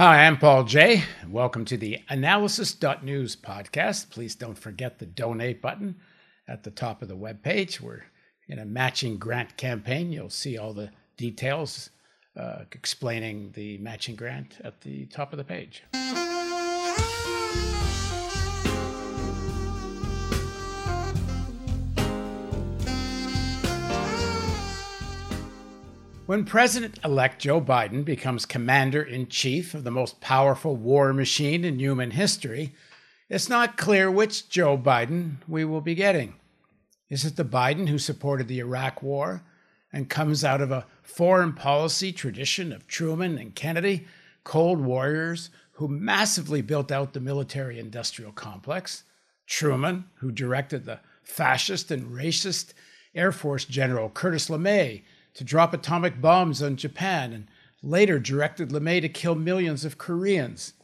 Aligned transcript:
Hi, 0.00 0.24
I'm 0.24 0.38
Paul 0.38 0.64
Jay. 0.64 1.04
Welcome 1.28 1.66
to 1.66 1.76
the 1.76 1.98
Analysis.news 2.08 3.36
podcast. 3.36 4.08
Please 4.08 4.34
don't 4.34 4.56
forget 4.56 4.98
the 4.98 5.04
donate 5.04 5.60
button 5.60 5.96
at 6.48 6.62
the 6.62 6.70
top 6.70 7.02
of 7.02 7.08
the 7.08 7.18
webpage. 7.18 7.82
We're 7.82 8.04
in 8.48 8.58
a 8.58 8.64
matching 8.64 9.18
grant 9.18 9.58
campaign. 9.58 10.10
You'll 10.10 10.30
see 10.30 10.56
all 10.56 10.72
the 10.72 10.90
details 11.18 11.90
uh, 12.34 12.60
explaining 12.72 13.52
the 13.52 13.76
matching 13.76 14.16
grant 14.16 14.56
at 14.64 14.80
the 14.80 15.04
top 15.04 15.34
of 15.34 15.36
the 15.36 15.44
page. 15.44 15.82
When 26.30 26.44
President 26.44 27.00
elect 27.04 27.42
Joe 27.42 27.60
Biden 27.60 28.04
becomes 28.04 28.46
commander 28.46 29.02
in 29.02 29.26
chief 29.26 29.74
of 29.74 29.82
the 29.82 29.90
most 29.90 30.20
powerful 30.20 30.76
war 30.76 31.12
machine 31.12 31.64
in 31.64 31.80
human 31.80 32.12
history, 32.12 32.72
it's 33.28 33.48
not 33.48 33.76
clear 33.76 34.08
which 34.08 34.48
Joe 34.48 34.78
Biden 34.78 35.38
we 35.48 35.64
will 35.64 35.80
be 35.80 35.96
getting. 35.96 36.34
Is 37.08 37.24
it 37.24 37.34
the 37.34 37.44
Biden 37.44 37.88
who 37.88 37.98
supported 37.98 38.46
the 38.46 38.60
Iraq 38.60 39.02
War 39.02 39.42
and 39.92 40.08
comes 40.08 40.44
out 40.44 40.60
of 40.60 40.70
a 40.70 40.86
foreign 41.02 41.52
policy 41.52 42.12
tradition 42.12 42.72
of 42.72 42.86
Truman 42.86 43.36
and 43.36 43.52
Kennedy, 43.56 44.06
Cold 44.44 44.78
Warriors 44.78 45.50
who 45.72 45.88
massively 45.88 46.62
built 46.62 46.92
out 46.92 47.12
the 47.12 47.18
military 47.18 47.80
industrial 47.80 48.30
complex? 48.30 49.02
Truman, 49.48 50.04
who 50.18 50.30
directed 50.30 50.84
the 50.84 51.00
fascist 51.24 51.90
and 51.90 52.12
racist 52.12 52.72
Air 53.16 53.32
Force 53.32 53.64
General 53.64 54.08
Curtis 54.10 54.48
LeMay 54.48 55.02
to 55.34 55.44
drop 55.44 55.72
atomic 55.72 56.20
bombs 56.20 56.62
on 56.62 56.76
Japan 56.76 57.32
and 57.32 57.46
later 57.82 58.18
directed 58.18 58.70
LeMay 58.70 59.00
to 59.00 59.08
kill 59.08 59.34
millions 59.34 59.84
of 59.84 59.98
Koreans. 59.98 60.74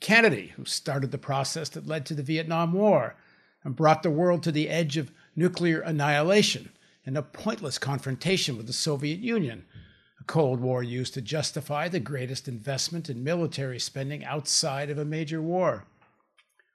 Kennedy, 0.00 0.48
who 0.56 0.64
started 0.64 1.10
the 1.10 1.18
process 1.18 1.68
that 1.70 1.86
led 1.86 2.06
to 2.06 2.14
the 2.14 2.22
Vietnam 2.22 2.72
War 2.72 3.14
and 3.62 3.76
brought 3.76 4.02
the 4.02 4.10
world 4.10 4.42
to 4.42 4.52
the 4.52 4.68
edge 4.68 4.96
of 4.96 5.12
nuclear 5.36 5.80
annihilation 5.80 6.70
in 7.04 7.16
a 7.16 7.22
pointless 7.22 7.78
confrontation 7.78 8.56
with 8.56 8.66
the 8.66 8.72
Soviet 8.72 9.20
Union, 9.20 9.64
a 10.20 10.24
Cold 10.24 10.60
War 10.60 10.82
used 10.82 11.14
to 11.14 11.22
justify 11.22 11.88
the 11.88 12.00
greatest 12.00 12.48
investment 12.48 13.10
in 13.10 13.24
military 13.24 13.78
spending 13.78 14.24
outside 14.24 14.90
of 14.90 14.98
a 14.98 15.04
major 15.04 15.42
war. 15.42 15.84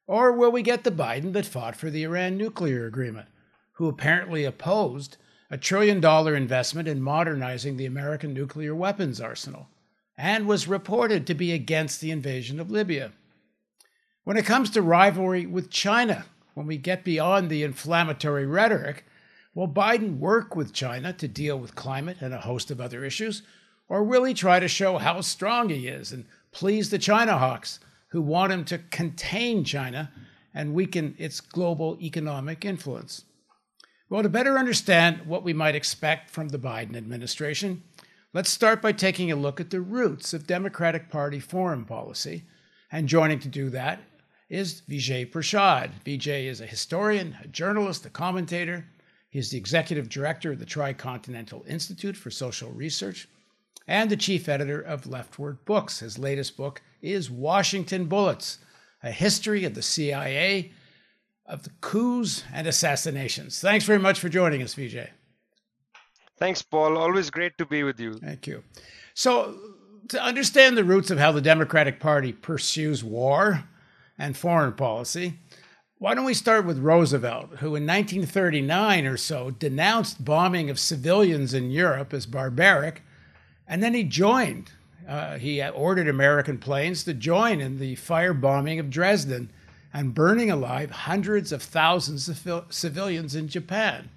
Or 0.05 0.31
will 0.31 0.51
we 0.51 0.61
get 0.61 0.83
the 0.83 0.91
Biden 0.91 1.33
that 1.33 1.45
fought 1.45 1.75
for 1.75 1.89
the 1.89 2.03
Iran 2.03 2.37
nuclear 2.37 2.85
agreement, 2.85 3.27
who 3.73 3.87
apparently 3.87 4.45
opposed 4.45 5.17
a 5.49 5.57
trillion 5.57 6.01
dollar 6.01 6.35
investment 6.35 6.87
in 6.87 7.01
modernizing 7.01 7.77
the 7.77 7.85
American 7.85 8.33
nuclear 8.33 8.75
weapons 8.75 9.21
arsenal, 9.21 9.69
and 10.17 10.47
was 10.47 10.67
reported 10.67 11.25
to 11.25 11.33
be 11.33 11.51
against 11.51 12.01
the 12.01 12.11
invasion 12.11 12.59
of 12.59 12.71
Libya. 12.71 13.11
When 14.23 14.35
it 14.35 14.45
comes 14.45 14.69
to 14.71 14.81
rivalry 14.81 15.45
with 15.45 15.69
China, 15.69 16.25
when 16.53 16.67
we 16.67 16.77
get 16.77 17.05
beyond 17.05 17.49
the 17.49 17.63
inflammatory 17.63 18.45
rhetoric, 18.45 19.05
will 19.53 19.67
Biden 19.67 20.17
work 20.17 20.55
with 20.55 20.73
China 20.73 21.13
to 21.13 21.27
deal 21.27 21.57
with 21.57 21.75
climate 21.75 22.17
and 22.19 22.33
a 22.33 22.41
host 22.41 22.69
of 22.69 22.81
other 22.81 23.05
issues? 23.05 23.43
Or 23.87 24.03
will 24.03 24.25
he 24.25 24.33
try 24.33 24.59
to 24.59 24.67
show 24.67 24.97
how 24.97 25.21
strong 25.21 25.69
he 25.69 25.87
is 25.87 26.11
and 26.11 26.25
please 26.51 26.89
the 26.89 26.99
China 26.99 27.37
hawks 27.37 27.79
who 28.09 28.21
want 28.21 28.51
him 28.51 28.65
to 28.65 28.79
contain 28.79 29.63
China 29.63 30.11
and 30.53 30.73
weaken 30.73 31.15
its 31.17 31.39
global 31.39 31.97
economic 32.01 32.65
influence? 32.65 33.23
Well, 34.09 34.23
to 34.23 34.29
better 34.29 34.57
understand 34.57 35.25
what 35.25 35.43
we 35.43 35.51
might 35.51 35.75
expect 35.75 36.29
from 36.29 36.47
the 36.47 36.57
Biden 36.57 36.95
administration, 36.95 37.83
let's 38.33 38.49
start 38.49 38.81
by 38.81 38.93
taking 38.93 39.33
a 39.33 39.35
look 39.35 39.59
at 39.59 39.69
the 39.69 39.81
roots 39.81 40.33
of 40.33 40.47
Democratic 40.47 41.09
Party 41.09 41.41
foreign 41.41 41.83
policy. 41.83 42.45
And 42.89 43.09
joining 43.09 43.39
to 43.39 43.49
do 43.49 43.69
that 43.71 43.99
is 44.47 44.81
Vijay 44.89 45.29
Prashad. 45.29 45.91
Vijay 46.05 46.45
is 46.45 46.61
a 46.61 46.65
historian, 46.65 47.35
a 47.43 47.49
journalist, 47.49 48.05
a 48.05 48.09
commentator. 48.09 48.85
He's 49.29 49.49
the 49.49 49.57
executive 49.57 50.07
director 50.07 50.53
of 50.53 50.59
the 50.59 50.65
Tricontinental 50.65 51.67
Institute 51.67 52.15
for 52.15 52.31
Social 52.31 52.71
Research 52.71 53.27
and 53.87 54.09
the 54.09 54.15
chief 54.15 54.47
editor 54.47 54.79
of 54.79 55.03
LeftWord 55.03 55.57
Books. 55.65 55.99
His 55.99 56.17
latest 56.17 56.55
book 56.55 56.81
is 57.01 57.29
Washington 57.29 58.05
Bullets 58.05 58.59
A 59.03 59.11
History 59.11 59.65
of 59.65 59.73
the 59.73 59.81
CIA 59.81 60.71
of 61.47 61.63
the 61.63 61.69
coups 61.81 62.43
and 62.53 62.67
assassinations. 62.67 63.59
Thanks 63.59 63.85
very 63.85 63.99
much 63.99 64.19
for 64.19 64.29
joining 64.29 64.61
us, 64.61 64.75
Vijay. 64.75 65.09
Thanks, 66.37 66.61
Paul. 66.61 66.97
Always 66.97 67.29
great 67.29 67.57
to 67.57 67.65
be 67.65 67.83
with 67.83 67.99
you. 67.99 68.15
Thank 68.15 68.45
you. 68.45 68.63
So, 69.13 69.57
to 70.09 70.23
understand 70.23 70.77
the 70.77 70.83
roots 70.83 71.09
of 71.09 71.19
how 71.19 71.31
the 71.31 71.41
Democratic 71.41 71.99
Party 71.99 72.31
pursues 72.31 73.03
war 73.03 73.63
and 74.17 74.37
foreign 74.37 74.73
policy, 74.73 75.39
why 75.97 76.13
don't 76.13 76.25
we 76.25 76.35
start 76.35 76.65
with 76.65 76.77
Roosevelt, 76.77 77.57
who 77.57 77.75
in 77.75 77.87
1939 77.87 79.07
or 79.07 79.17
so 79.17 79.49
denounced 79.49 80.23
bombing 80.23 80.69
of 80.69 80.79
civilians 80.79 81.53
in 81.53 81.71
Europe 81.71 82.13
as 82.13 82.27
barbaric, 82.27 83.01
and 83.67 83.81
then 83.81 83.95
he 83.95 84.03
joined. 84.03 84.71
Uh, 85.07 85.37
he 85.37 85.63
ordered 85.63 86.07
American 86.07 86.57
planes 86.57 87.03
to 87.05 87.13
join 87.13 87.59
in 87.59 87.79
the 87.79 87.95
firebombing 87.95 88.79
of 88.79 88.89
Dresden 88.89 89.49
and 89.93 90.13
burning 90.13 90.51
alive 90.51 90.91
hundreds 90.91 91.51
of 91.51 91.63
thousands 91.63 92.27
of 92.29 92.65
civilians 92.69 93.35
in 93.35 93.47
Japan. 93.47 94.09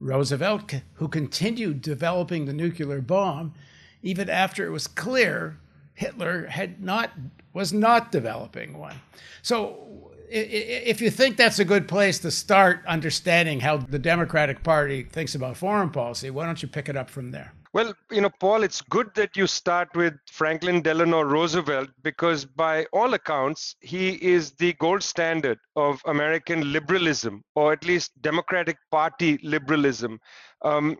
Roosevelt, 0.00 0.74
who 0.94 1.06
continued 1.06 1.80
developing 1.80 2.46
the 2.46 2.52
nuclear 2.52 3.00
bomb 3.00 3.54
even 4.02 4.28
after 4.28 4.66
it 4.66 4.70
was 4.70 4.86
clear 4.86 5.58
Hitler 5.94 6.46
had 6.46 6.82
not 6.82 7.12
was 7.52 7.72
not 7.72 8.10
developing 8.10 8.78
one. 8.78 8.96
So 9.42 10.10
if 10.28 11.00
you 11.00 11.10
think 11.10 11.36
that's 11.36 11.58
a 11.58 11.64
good 11.64 11.86
place 11.86 12.18
to 12.20 12.30
start 12.30 12.80
understanding 12.86 13.60
how 13.60 13.76
the 13.76 13.98
Democratic 13.98 14.62
Party 14.62 15.02
thinks 15.04 15.34
about 15.34 15.58
foreign 15.58 15.90
policy, 15.90 16.30
why 16.30 16.46
don't 16.46 16.62
you 16.62 16.68
pick 16.68 16.88
it 16.88 16.96
up 16.96 17.10
from 17.10 17.30
there? 17.30 17.52
Well, 17.74 17.94
you 18.10 18.20
know, 18.20 18.30
Paul, 18.38 18.64
it's 18.64 18.82
good 18.82 19.14
that 19.14 19.34
you 19.34 19.46
start 19.46 19.88
with 19.94 20.12
Franklin 20.30 20.82
Delano 20.82 21.22
Roosevelt 21.22 21.88
because, 22.02 22.44
by 22.44 22.84
all 22.92 23.14
accounts, 23.14 23.76
he 23.80 24.10
is 24.22 24.52
the 24.52 24.74
gold 24.74 25.02
standard 25.02 25.58
of 25.74 26.02
American 26.04 26.70
liberalism, 26.70 27.42
or 27.54 27.72
at 27.72 27.86
least 27.86 28.20
Democratic 28.20 28.76
Party 28.90 29.38
liberalism. 29.42 30.20
Um, 30.62 30.98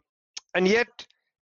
and 0.54 0.66
yet, 0.66 0.88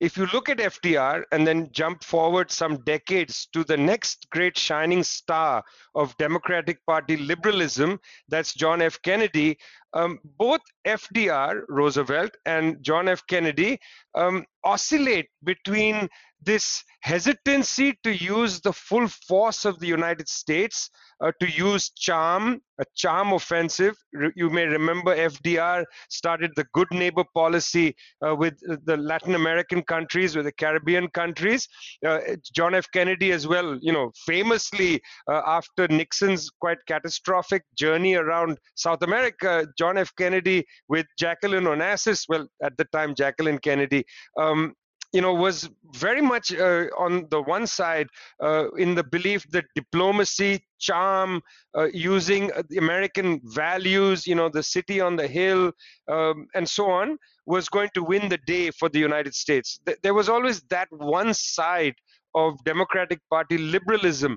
if 0.00 0.16
you 0.16 0.26
look 0.32 0.48
at 0.48 0.58
FDR 0.58 1.24
and 1.32 1.46
then 1.46 1.70
jump 1.72 2.04
forward 2.04 2.50
some 2.50 2.76
decades 2.84 3.48
to 3.52 3.64
the 3.64 3.76
next 3.76 4.28
great 4.30 4.56
shining 4.56 5.02
star 5.02 5.62
of 5.94 6.16
Democratic 6.18 6.78
Party 6.86 7.16
liberalism, 7.16 7.98
that's 8.28 8.54
John 8.54 8.80
F. 8.80 9.02
Kennedy, 9.02 9.58
um, 9.94 10.18
both 10.38 10.60
FDR, 10.86 11.62
Roosevelt, 11.68 12.30
and 12.46 12.82
John 12.82 13.08
F. 13.08 13.22
Kennedy 13.26 13.78
um, 14.14 14.44
oscillate 14.64 15.28
between 15.44 16.08
this 16.42 16.82
hesitancy 17.00 17.98
to 18.02 18.12
use 18.12 18.60
the 18.60 18.72
full 18.72 19.08
force 19.08 19.64
of 19.64 19.78
the 19.80 19.86
United 19.86 20.28
States 20.28 20.90
uh, 21.20 21.32
to 21.40 21.50
use 21.50 21.90
charm, 21.90 22.60
a 22.80 22.84
charm 22.94 23.32
offensive. 23.32 23.94
You 24.36 24.50
may 24.50 24.66
remember 24.66 25.16
FDR 25.16 25.84
started 26.10 26.52
the 26.54 26.66
good 26.72 26.88
neighbor 26.92 27.24
policy 27.34 27.94
uh, 28.26 28.36
with 28.36 28.54
the 28.84 28.96
Latin 28.96 29.34
American 29.34 29.82
countries, 29.82 30.36
with 30.36 30.44
the 30.44 30.52
Caribbean 30.52 31.08
countries. 31.08 31.68
Uh, 32.06 32.20
John 32.54 32.74
F. 32.74 32.86
Kennedy, 32.92 33.32
as 33.32 33.46
well, 33.46 33.78
you 33.80 33.92
know, 33.92 34.12
famously 34.26 35.00
uh, 35.28 35.42
after 35.46 35.88
Nixon's 35.88 36.50
quite 36.60 36.78
catastrophic 36.86 37.62
journey 37.76 38.14
around 38.14 38.58
South 38.76 39.02
America, 39.02 39.66
John 39.76 39.98
F. 39.98 40.12
Kennedy 40.16 40.64
with 40.88 41.06
Jacqueline 41.18 41.64
Onassis, 41.64 42.24
well, 42.28 42.46
at 42.62 42.76
the 42.76 42.84
time, 42.92 43.14
Jacqueline 43.14 43.58
Kennedy, 43.58 44.04
um, 44.38 44.74
you 45.12 45.20
know, 45.20 45.32
was 45.32 45.68
very 45.94 46.20
much 46.20 46.52
uh, 46.52 46.86
on 46.98 47.26
the 47.30 47.40
one 47.40 47.66
side 47.66 48.08
uh, 48.42 48.70
in 48.72 48.94
the 48.94 49.04
belief 49.04 49.48
that 49.50 49.64
diplomacy, 49.74 50.62
charm, 50.78 51.40
uh, 51.76 51.88
using 51.92 52.52
uh, 52.52 52.62
American 52.76 53.40
values, 53.44 54.26
you 54.26 54.34
know, 54.34 54.48
the 54.48 54.62
city 54.62 55.00
on 55.00 55.16
the 55.16 55.26
hill, 55.26 55.72
um, 56.08 56.46
and 56.54 56.68
so 56.68 56.90
on, 56.90 57.16
was 57.46 57.68
going 57.68 57.88
to 57.94 58.02
win 58.02 58.28
the 58.28 58.38
day 58.46 58.70
for 58.70 58.88
the 58.90 58.98
United 58.98 59.34
States. 59.34 59.80
Th- 59.86 59.98
there 60.02 60.14
was 60.14 60.28
always 60.28 60.60
that 60.68 60.88
one 60.90 61.32
side 61.32 61.94
of 62.34 62.62
Democratic 62.64 63.20
Party 63.30 63.56
liberalism. 63.56 64.36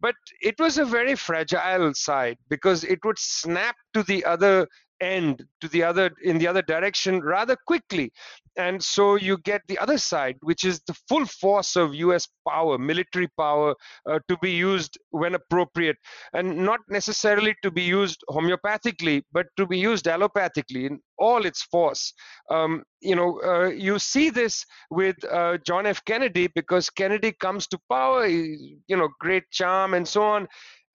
But 0.00 0.14
it 0.40 0.58
was 0.60 0.78
a 0.78 0.84
very 0.84 1.16
fragile 1.16 1.92
side 1.94 2.36
because 2.48 2.84
it 2.84 3.00
would 3.04 3.18
snap 3.18 3.74
to 3.94 4.02
the 4.04 4.24
other 4.24 4.68
end 5.00 5.44
to 5.60 5.68
the 5.68 5.82
other 5.82 6.10
in 6.22 6.38
the 6.38 6.46
other 6.46 6.62
direction 6.62 7.20
rather 7.20 7.56
quickly 7.66 8.12
and 8.56 8.82
so 8.82 9.16
you 9.16 9.38
get 9.38 9.62
the 9.68 9.78
other 9.78 9.98
side, 9.98 10.36
which 10.40 10.64
is 10.64 10.80
the 10.86 10.94
full 11.08 11.24
force 11.24 11.76
of 11.76 11.94
US 11.94 12.28
power, 12.48 12.78
military 12.78 13.28
power, 13.38 13.74
uh, 14.08 14.18
to 14.28 14.36
be 14.42 14.50
used 14.50 14.98
when 15.10 15.34
appropriate, 15.34 15.96
and 16.34 16.58
not 16.58 16.80
necessarily 16.88 17.54
to 17.62 17.70
be 17.70 17.82
used 17.82 18.22
homeopathically, 18.28 19.22
but 19.32 19.46
to 19.56 19.66
be 19.66 19.78
used 19.78 20.04
allopathically 20.06 20.86
in 20.86 21.00
all 21.18 21.46
its 21.46 21.62
force. 21.62 22.12
Um, 22.50 22.82
you 23.00 23.16
know, 23.16 23.40
uh, 23.42 23.68
you 23.68 23.98
see 23.98 24.30
this 24.30 24.64
with 24.90 25.16
uh, 25.24 25.58
John 25.66 25.86
F. 25.86 26.04
Kennedy 26.04 26.48
because 26.54 26.90
Kennedy 26.90 27.32
comes 27.32 27.66
to 27.68 27.78
power, 27.88 28.26
you 28.26 28.96
know, 28.96 29.08
great 29.20 29.44
charm 29.50 29.94
and 29.94 30.06
so 30.06 30.22
on. 30.22 30.46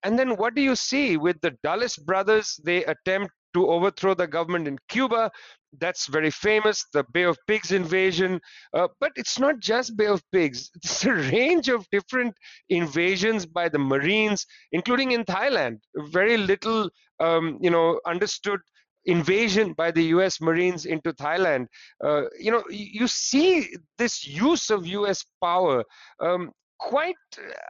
And 0.04 0.18
then 0.18 0.36
what 0.36 0.54
do 0.54 0.62
you 0.62 0.76
see 0.76 1.16
with 1.16 1.40
the 1.40 1.56
Dulles 1.64 1.96
brothers? 1.96 2.60
They 2.64 2.84
attempt 2.84 3.32
to 3.54 3.66
overthrow 3.68 4.14
the 4.14 4.26
government 4.26 4.68
in 4.68 4.78
Cuba. 4.88 5.30
That's 5.78 6.06
very 6.06 6.30
famous, 6.30 6.84
the 6.92 7.04
Bay 7.12 7.24
of 7.24 7.38
Pigs 7.46 7.72
invasion. 7.72 8.40
Uh, 8.72 8.88
but 9.00 9.12
it's 9.16 9.38
not 9.38 9.60
just 9.60 9.96
Bay 9.96 10.06
of 10.06 10.22
Pigs, 10.32 10.70
it's 10.76 11.04
a 11.04 11.12
range 11.12 11.68
of 11.68 11.86
different 11.90 12.34
invasions 12.68 13.46
by 13.46 13.68
the 13.68 13.78
Marines, 13.78 14.46
including 14.72 15.12
in 15.12 15.24
Thailand. 15.24 15.78
Very 16.10 16.36
little, 16.36 16.90
um, 17.20 17.58
you 17.60 17.70
know, 17.70 18.00
understood 18.06 18.60
invasion 19.04 19.72
by 19.72 19.90
the 19.90 20.04
US 20.16 20.40
Marines 20.40 20.84
into 20.84 21.12
Thailand. 21.12 21.66
Uh, 22.04 22.24
you 22.38 22.50
know, 22.50 22.62
you 22.70 23.08
see 23.08 23.68
this 23.96 24.26
use 24.26 24.70
of 24.70 24.86
US 24.86 25.24
power 25.42 25.84
um, 26.20 26.52
quite, 26.78 27.16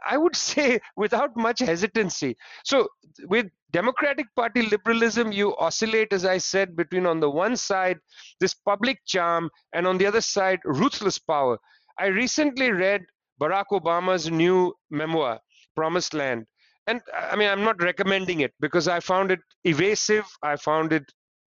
I 0.07 0.17
would 0.17 0.35
say, 0.49 0.79
without 0.95 1.35
much 1.35 1.59
hesitancy. 1.59 2.35
So, 2.63 2.87
with 3.25 3.47
Democratic 3.71 4.27
Party 4.35 4.63
liberalism, 4.63 5.31
you 5.31 5.55
oscillate, 5.57 6.13
as 6.13 6.25
I 6.25 6.37
said, 6.37 6.75
between 6.75 7.05
on 7.05 7.19
the 7.19 7.29
one 7.29 7.55
side, 7.55 7.99
this 8.39 8.53
public 8.53 8.99
charm, 9.05 9.49
and 9.73 9.85
on 9.85 9.97
the 9.97 10.05
other 10.05 10.21
side, 10.21 10.59
ruthless 10.65 11.19
power. 11.19 11.57
I 11.97 12.07
recently 12.07 12.71
read 12.71 13.01
Barack 13.41 13.65
Obama's 13.71 14.29
new 14.31 14.73
memoir, 14.89 15.39
Promised 15.75 16.13
Land. 16.13 16.45
And 16.87 17.01
I 17.13 17.35
mean, 17.35 17.49
I'm 17.49 17.63
not 17.63 17.81
recommending 17.81 18.39
it 18.39 18.53
because 18.59 18.87
I 18.87 18.99
found 18.99 19.31
it 19.31 19.39
evasive. 19.63 20.25
I 20.41 20.55
found 20.55 20.91
it 20.91 21.03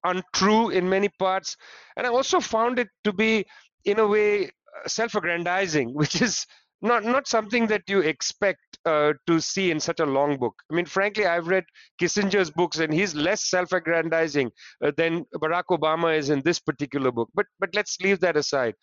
untrue 0.04 0.70
in 0.70 0.88
many 0.88 1.08
parts. 1.18 1.56
And 1.96 2.06
I 2.06 2.10
also 2.10 2.40
found 2.40 2.78
it 2.78 2.88
to 3.04 3.12
be, 3.12 3.46
in 3.84 3.98
a 3.98 4.06
way, 4.06 4.50
self 4.86 5.14
aggrandizing, 5.14 5.94
which 5.94 6.20
is 6.20 6.46
not 6.82 7.04
not 7.04 7.28
something 7.28 7.66
that 7.66 7.82
you 7.88 8.00
expect 8.00 8.60
uh, 8.86 9.12
to 9.26 9.40
see 9.40 9.70
in 9.70 9.80
such 9.80 10.00
a 10.00 10.06
long 10.06 10.38
book. 10.38 10.54
I 10.70 10.74
mean, 10.74 10.86
frankly, 10.86 11.26
I've 11.26 11.48
read 11.48 11.64
Kissinger's 12.00 12.50
books, 12.50 12.78
and 12.78 12.92
he's 12.92 13.14
less 13.14 13.48
self-aggrandizing 13.50 14.50
uh, 14.84 14.92
than 14.96 15.24
Barack 15.36 15.64
Obama 15.70 16.16
is 16.16 16.30
in 16.30 16.40
this 16.42 16.58
particular 16.58 17.12
book. 17.12 17.30
But 17.34 17.46
but 17.58 17.70
let's 17.74 18.00
leave 18.00 18.20
that 18.20 18.36
aside 18.36 18.74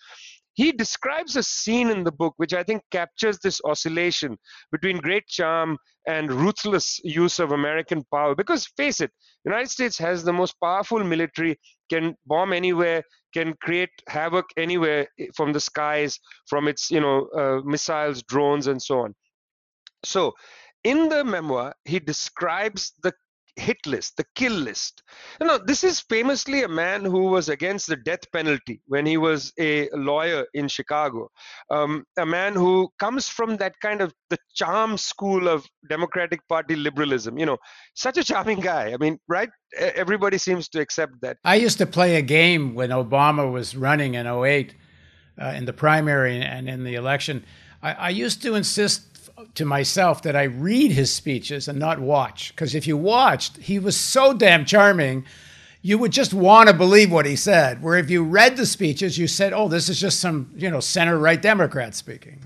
he 0.57 0.71
describes 0.71 1.35
a 1.35 1.43
scene 1.43 1.91
in 1.91 2.03
the 2.03 2.11
book 2.11 2.33
which 2.37 2.51
I 2.51 2.63
think 2.63 2.81
captures 2.91 3.37
this 3.37 3.61
oscillation 3.63 4.37
between 4.71 4.97
great 4.97 5.27
charm 5.27 5.77
and 6.07 6.33
ruthless 6.33 6.99
use 7.03 7.37
of 7.37 7.51
American 7.51 8.03
power. 8.11 8.33
Because 8.33 8.65
face 8.75 8.99
it, 8.99 9.11
United 9.45 9.69
States 9.69 9.99
has 9.99 10.23
the 10.23 10.33
most 10.33 10.55
powerful 10.59 11.03
military, 11.03 11.59
can 11.91 12.15
bomb 12.25 12.53
anywhere, 12.53 13.03
can 13.35 13.53
create 13.61 13.91
havoc 14.09 14.45
anywhere 14.57 15.07
eh, 15.19 15.27
from 15.35 15.53
the 15.53 15.59
skies, 15.59 16.19
from 16.49 16.67
its 16.67 16.89
you 16.89 17.01
know 17.01 17.27
uh, 17.37 17.61
missiles, 17.63 18.23
drones, 18.23 18.65
and 18.65 18.81
so 18.81 19.01
on. 19.01 19.13
So 20.03 20.33
in 20.83 21.07
the 21.07 21.23
memoir, 21.23 21.75
he 21.85 21.99
describes 21.99 22.93
the 23.03 23.13
hit 23.57 23.77
list, 23.85 24.17
the 24.17 24.25
kill 24.35 24.53
list. 24.53 25.03
You 25.41 25.47
know, 25.47 25.57
this 25.57 25.83
is 25.83 25.99
famously 25.99 26.63
a 26.63 26.67
man 26.67 27.03
who 27.03 27.23
was 27.23 27.49
against 27.49 27.87
the 27.87 27.95
death 27.95 28.31
penalty 28.31 28.81
when 28.87 29.05
he 29.05 29.17
was 29.17 29.51
a 29.59 29.89
lawyer 29.93 30.45
in 30.53 30.67
Chicago. 30.67 31.29
Um, 31.69 32.05
a 32.17 32.25
man 32.25 32.53
who 32.53 32.89
comes 32.99 33.27
from 33.27 33.57
that 33.57 33.73
kind 33.81 34.01
of 34.01 34.13
the 34.29 34.37
charm 34.55 34.97
school 34.97 35.47
of 35.47 35.65
Democratic 35.89 36.47
Party 36.47 36.75
liberalism. 36.75 37.37
You 37.37 37.45
know, 37.47 37.57
such 37.95 38.17
a 38.17 38.23
charming 38.23 38.59
guy. 38.59 38.93
I 38.93 38.97
mean, 38.97 39.19
right? 39.27 39.49
Everybody 39.77 40.37
seems 40.37 40.69
to 40.69 40.79
accept 40.79 41.13
that. 41.21 41.37
I 41.43 41.55
used 41.55 41.77
to 41.79 41.85
play 41.85 42.15
a 42.15 42.21
game 42.21 42.75
when 42.75 42.91
Obama 42.91 43.51
was 43.51 43.75
running 43.75 44.13
in 44.13 44.27
08 44.27 44.75
uh, 45.41 45.47
in 45.47 45.65
the 45.65 45.73
primary 45.73 46.41
and 46.41 46.69
in 46.69 46.83
the 46.83 46.95
election. 46.95 47.43
I, 47.81 47.93
I 47.93 48.09
used 48.09 48.41
to 48.43 48.55
insist 48.55 49.16
to 49.55 49.65
myself 49.65 50.21
that 50.23 50.35
I 50.35 50.43
read 50.43 50.91
his 50.91 51.13
speeches 51.13 51.67
and 51.67 51.77
not 51.77 51.99
watch. 51.99 52.53
Because 52.55 52.75
if 52.75 52.87
you 52.87 52.97
watched, 52.97 53.57
he 53.57 53.79
was 53.79 53.97
so 53.97 54.33
damn 54.33 54.65
charming, 54.65 55.25
you 55.81 55.97
would 55.97 56.11
just 56.11 56.33
want 56.33 56.69
to 56.69 56.75
believe 56.75 57.11
what 57.11 57.25
he 57.25 57.35
said. 57.35 57.81
Where 57.81 57.97
if 57.97 58.09
you 58.09 58.23
read 58.23 58.57
the 58.57 58.65
speeches, 58.65 59.17
you 59.17 59.27
said, 59.27 59.53
"Oh, 59.53 59.67
this 59.67 59.89
is 59.89 59.99
just 59.99 60.19
some 60.19 60.51
you 60.55 60.69
know 60.69 60.79
center 60.79 61.17
right 61.17 61.41
Democrat 61.41 61.95
speaking." 61.95 62.39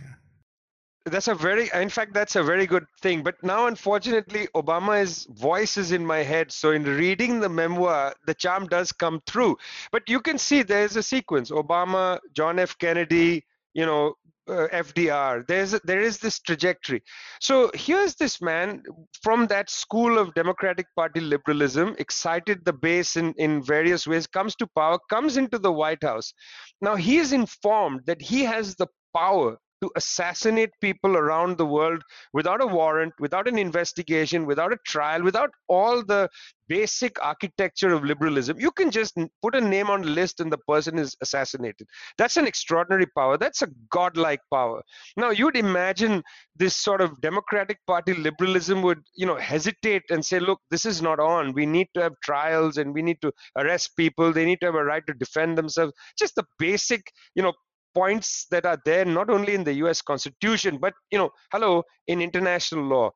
That's 1.05 1.27
a 1.27 1.33
very, 1.33 1.71
in 1.73 1.89
fact, 1.89 2.13
that's 2.13 2.35
a 2.35 2.43
very 2.43 2.67
good 2.67 2.85
thing. 3.01 3.23
But 3.23 3.41
now, 3.41 3.65
unfortunately, 3.65 4.47
Obama's 4.53 5.25
voice 5.31 5.75
is 5.75 5.91
in 5.91 6.05
my 6.05 6.19
head. 6.19 6.51
So, 6.51 6.71
in 6.71 6.83
reading 6.83 7.39
the 7.39 7.49
memoir, 7.49 8.13
the 8.27 8.35
charm 8.35 8.67
does 8.67 8.91
come 8.91 9.19
through. 9.25 9.57
But 9.91 10.07
you 10.07 10.19
can 10.19 10.37
see 10.37 10.61
there's 10.61 10.95
a 10.95 11.01
sequence 11.01 11.49
Obama, 11.49 12.19
John 12.33 12.59
F. 12.59 12.77
Kennedy, 12.77 13.43
you 13.73 13.85
know, 13.85 14.13
uh, 14.51 14.67
FDR. 14.73 15.47
There's 15.47 15.71
there 15.83 16.01
is 16.01 16.17
this 16.17 16.39
trajectory. 16.39 17.01
So 17.39 17.71
here's 17.73 18.15
this 18.15 18.41
man 18.41 18.83
from 19.23 19.47
that 19.47 19.69
school 19.69 20.17
of 20.17 20.33
Democratic 20.33 20.87
Party 20.95 21.21
liberalism, 21.21 21.95
excited 21.99 22.65
the 22.65 22.73
base 22.73 23.15
in 23.15 23.33
in 23.37 23.63
various 23.63 24.05
ways, 24.05 24.27
comes 24.27 24.55
to 24.57 24.67
power, 24.75 24.99
comes 25.09 25.37
into 25.37 25.57
the 25.57 25.71
White 25.71 26.03
House. 26.03 26.33
Now 26.81 26.95
he 26.95 27.17
is 27.17 27.33
informed 27.33 28.01
that 28.05 28.21
he 28.21 28.43
has 28.43 28.75
the 28.75 28.87
power 29.15 29.57
to 29.81 29.91
assassinate 29.95 30.69
people 30.79 31.17
around 31.17 31.57
the 31.57 31.65
world 31.65 32.01
without 32.33 32.61
a 32.61 32.67
warrant, 32.67 33.13
without 33.19 33.47
an 33.47 33.57
investigation, 33.57 34.45
without 34.45 34.71
a 34.71 34.77
trial, 34.85 35.23
without 35.23 35.49
all 35.67 36.03
the 36.03 36.29
basic 36.67 37.21
architecture 37.21 37.91
of 37.93 38.03
liberalism. 38.03 38.57
You 38.57 38.71
can 38.71 38.91
just 38.91 39.17
put 39.41 39.55
a 39.55 39.59
name 39.59 39.89
on 39.89 40.03
a 40.03 40.07
list 40.07 40.39
and 40.39 40.49
the 40.49 40.57
person 40.57 40.97
is 40.97 41.17
assassinated. 41.21 41.87
That's 42.17 42.37
an 42.37 42.47
extraordinary 42.47 43.07
power. 43.07 43.37
That's 43.37 43.61
a 43.61 43.67
godlike 43.89 44.39
power. 44.53 44.81
Now, 45.17 45.31
you'd 45.31 45.57
imagine 45.57 46.23
this 46.55 46.75
sort 46.75 47.01
of 47.01 47.19
Democratic 47.19 47.79
Party 47.87 48.13
liberalism 48.13 48.81
would, 48.83 49.01
you 49.15 49.25
know, 49.25 49.35
hesitate 49.35 50.03
and 50.09 50.23
say, 50.23 50.39
look, 50.39 50.61
this 50.69 50.85
is 50.85 51.01
not 51.01 51.19
on. 51.19 51.53
We 51.53 51.65
need 51.65 51.87
to 51.95 52.01
have 52.03 52.13
trials 52.23 52.77
and 52.77 52.93
we 52.93 53.01
need 53.01 53.21
to 53.21 53.33
arrest 53.57 53.97
people. 53.97 54.31
They 54.31 54.45
need 54.45 54.61
to 54.61 54.67
have 54.67 54.75
a 54.75 54.83
right 54.85 55.05
to 55.07 55.13
defend 55.13 55.57
themselves. 55.57 55.91
Just 56.17 56.35
the 56.35 56.45
basic, 56.57 57.11
you 57.35 57.43
know, 57.43 57.53
points 57.93 58.45
that 58.51 58.65
are 58.65 58.79
there 58.85 59.05
not 59.05 59.29
only 59.29 59.53
in 59.53 59.63
the 59.63 59.73
US 59.85 60.01
constitution 60.01 60.77
but 60.77 60.93
you 61.11 61.17
know 61.17 61.29
hello 61.51 61.83
in 62.07 62.21
international 62.21 62.83
law. 62.85 63.11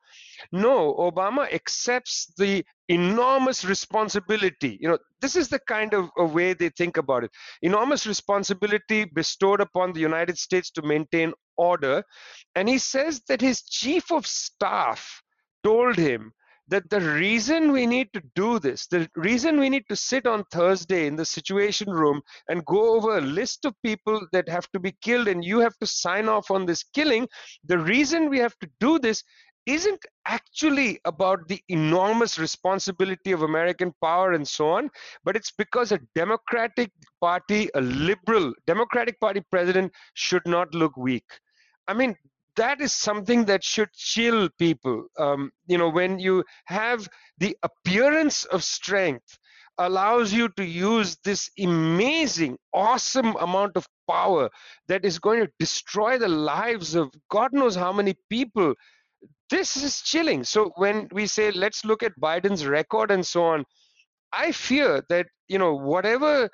No 0.51 0.94
obama 0.95 1.51
accepts 1.54 2.31
the 2.38 2.63
enormous 2.89 3.66
responsibility. 3.66 4.77
You 4.80 4.89
know 4.89 4.98
this 5.22 5.36
is 5.36 5.50
the 5.50 5.60
kind 5.60 5.94
of, 5.94 6.10
of 6.18 6.33
way 6.33 6.54
they 6.54 6.69
think 6.69 6.98
about 6.98 7.24
it. 7.24 7.31
Enormous 7.62 8.06
responsibility 8.06 9.06
bestowed 9.06 9.62
upon 9.62 9.94
the 9.94 10.01
united 10.01 10.38
states 10.38 10.72
to 10.72 10.81
maintain 10.81 11.33
order. 11.57 12.04
And 12.56 12.68
he 12.68 12.77
says 12.77 13.22
that 13.27 13.42
his 13.42 13.62
chief 13.63 14.12
of 14.12 14.27
staff 14.27 15.22
told 15.63 15.95
him 15.98 16.31
that 16.67 16.89
the 16.89 17.01
reason 17.01 17.72
we 17.72 17.86
need 17.86 18.12
to 18.13 18.22
do 18.36 18.60
this, 18.60 18.88
the 18.88 19.07
reason 19.15 19.60
we 19.60 19.69
need 19.69 19.86
to 19.89 19.95
sit 19.95 20.25
on 20.25 20.43
Thursday 20.51 21.05
in 21.07 21.15
the 21.15 21.25
Situation 21.25 21.91
Room 21.91 22.22
and 22.50 22.65
go 22.65 22.95
over 22.95 23.17
a 23.17 23.22
list 23.22 23.65
of 23.65 23.74
people 23.84 24.25
that 24.31 24.50
have 24.50 24.69
to 24.72 24.79
be 24.79 24.95
killed 25.01 25.27
and 25.27 25.45
you 25.45 25.60
have 25.60 25.77
to 25.77 25.88
sign 25.88 26.27
off 26.27 26.50
on 26.50 26.65
this 26.65 26.84
killing, 26.84 27.27
the 27.65 27.77
reason 27.77 28.29
we 28.29 28.39
have 28.39 28.57
to 28.60 28.69
do 28.79 28.98
this 29.00 29.24
isn't 29.65 30.05
actually 30.27 31.00
about 31.05 31.48
the 31.48 31.60
enormous 31.69 32.38
responsibility 32.38 33.31
of 33.31 33.41
American 33.41 33.91
power 34.01 34.34
and 34.34 34.48
so 34.48 34.69
on, 34.69 34.89
but 35.24 35.36
it's 35.36 35.51
because 35.51 35.91
a 35.91 36.00
Democratic 36.13 36.91
Party, 37.19 37.69
a 37.74 37.81
liberal 37.81 38.53
Democratic 38.67 39.19
Party 39.19 39.41
president 39.51 39.91
should 40.13 40.45
not 40.45 40.74
look 40.74 40.95
weak. 40.98 41.25
I 41.88 41.93
mean, 41.93 42.15
that 42.55 42.81
is 42.81 42.93
something 42.93 43.45
that 43.45 43.63
should 43.63 43.91
chill 43.93 44.50
people. 44.57 45.07
Um, 45.17 45.51
you 45.67 45.77
know, 45.77 45.89
when 45.89 46.19
you 46.19 46.43
have 46.65 47.07
the 47.38 47.57
appearance 47.63 48.45
of 48.45 48.63
strength, 48.63 49.38
allows 49.77 50.31
you 50.31 50.50
to 50.50 50.63
use 50.63 51.17
this 51.24 51.50
amazing, 51.59 52.57
awesome 52.74 53.35
amount 53.38 53.75
of 53.75 53.85
power 54.09 54.50
that 54.88 55.03
is 55.03 55.19
going 55.19 55.41
to 55.41 55.51
destroy 55.59 56.17
the 56.17 56.27
lives 56.27 56.95
of 56.95 57.12
God 57.29 57.51
knows 57.53 57.75
how 57.75 57.91
many 57.91 58.15
people. 58.29 58.74
This 59.50 59.77
is 59.77 60.01
chilling. 60.01 60.43
So 60.43 60.71
when 60.77 61.07
we 61.12 61.27
say 61.27 61.51
let's 61.51 61.85
look 61.85 62.03
at 62.03 62.19
Biden's 62.19 62.65
record 62.65 63.12
and 63.12 63.25
so 63.25 63.43
on, 63.43 63.65
I 64.31 64.51
fear 64.51 65.03
that 65.09 65.27
you 65.47 65.59
know 65.59 65.75
whatever 65.75 66.50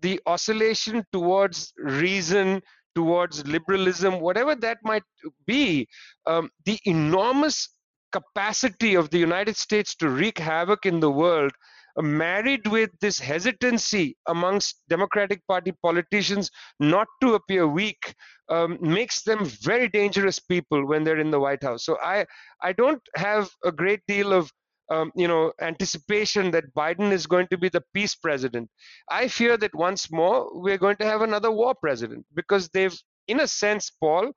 the 0.00 0.20
oscillation 0.26 1.04
towards 1.12 1.72
reason 1.76 2.62
towards 2.94 3.46
liberalism, 3.46 4.20
whatever 4.20 4.54
that 4.54 4.78
might 4.82 5.02
be, 5.46 5.88
um, 6.26 6.50
the 6.64 6.78
enormous 6.84 7.68
capacity 8.12 8.94
of 8.94 9.10
the 9.10 9.18
United 9.18 9.56
States 9.56 9.94
to 9.96 10.08
wreak 10.08 10.38
havoc 10.38 10.86
in 10.86 11.00
the 11.00 11.10
world, 11.10 11.52
uh, 11.96 12.02
married 12.02 12.66
with 12.66 12.90
this 13.00 13.18
hesitancy 13.18 14.16
amongst 14.28 14.80
Democratic 14.88 15.46
Party 15.46 15.72
politicians 15.82 16.50
not 16.78 17.06
to 17.20 17.34
appear 17.34 17.66
weak, 17.66 18.14
um, 18.48 18.78
makes 18.80 19.22
them 19.22 19.44
very 19.44 19.88
dangerous 19.88 20.38
people 20.38 20.86
when 20.86 21.04
they're 21.04 21.20
in 21.20 21.30
the 21.30 21.40
White 21.40 21.62
House. 21.62 21.84
So 21.84 21.96
I, 22.02 22.26
I 22.62 22.72
don't 22.72 23.02
have 23.16 23.50
a 23.64 23.72
great 23.72 24.00
deal 24.08 24.32
of 24.32 24.50
um, 24.90 25.12
you 25.14 25.28
know, 25.28 25.52
anticipation 25.60 26.50
that 26.50 26.74
Biden 26.74 27.12
is 27.12 27.26
going 27.26 27.46
to 27.48 27.58
be 27.58 27.68
the 27.68 27.82
peace 27.94 28.14
president. 28.14 28.68
I 29.08 29.28
fear 29.28 29.56
that 29.56 29.74
once 29.74 30.10
more 30.10 30.50
we're 30.52 30.78
going 30.78 30.96
to 30.96 31.06
have 31.06 31.22
another 31.22 31.50
war 31.50 31.74
president 31.74 32.26
because 32.34 32.68
they've, 32.70 32.96
in 33.28 33.40
a 33.40 33.46
sense, 33.46 33.90
Paul, 33.90 34.32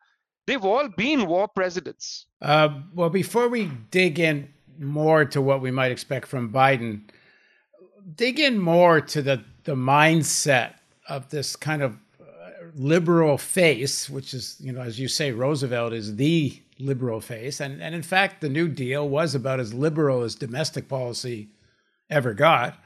they've 0.46 0.64
all 0.64 0.90
been 0.96 1.26
war 1.26 1.48
presidents. 1.48 2.28
Uh, 2.42 2.70
well, 2.94 3.10
before 3.10 3.50
we 3.50 3.72
dig 3.90 4.20
in 4.20 4.48
more 4.80 5.26
to 5.26 5.42
what 5.42 5.62
we 5.62 5.72
might 5.72 5.92
expect 5.92 6.28
from 6.28 6.52
Biden, 6.52 7.02
dig 8.16 8.40
in 8.40 8.60
more 8.60 9.02
to 9.02 9.22
the, 9.22 9.44
the 9.64 9.76
mindset 9.76 10.74
of 11.10 11.30
this 11.30 11.56
kind 11.56 11.82
of 11.82 11.98
uh, 12.22 12.26
liberal 12.76 13.38
face, 13.38 14.10
which 14.10 14.34
is, 14.34 14.58
you 14.60 14.72
know, 14.72 14.82
as 14.82 15.00
you 15.00 15.08
say, 15.08 15.32
Roosevelt 15.32 15.94
is 15.94 16.16
the 16.16 16.63
liberal 16.80 17.22
face. 17.22 17.60
And, 17.60 17.82
and 17.82 17.94
in 17.94 18.04
fact, 18.04 18.42
the 18.42 18.50
New 18.50 18.68
Deal 18.68 19.08
was 19.08 19.36
about 19.36 19.60
as 19.60 19.74
liberal 19.74 20.24
as 20.24 20.36
domestic 20.36 20.88
policy 20.88 21.50
ever 22.10 22.34
got. 22.34 22.78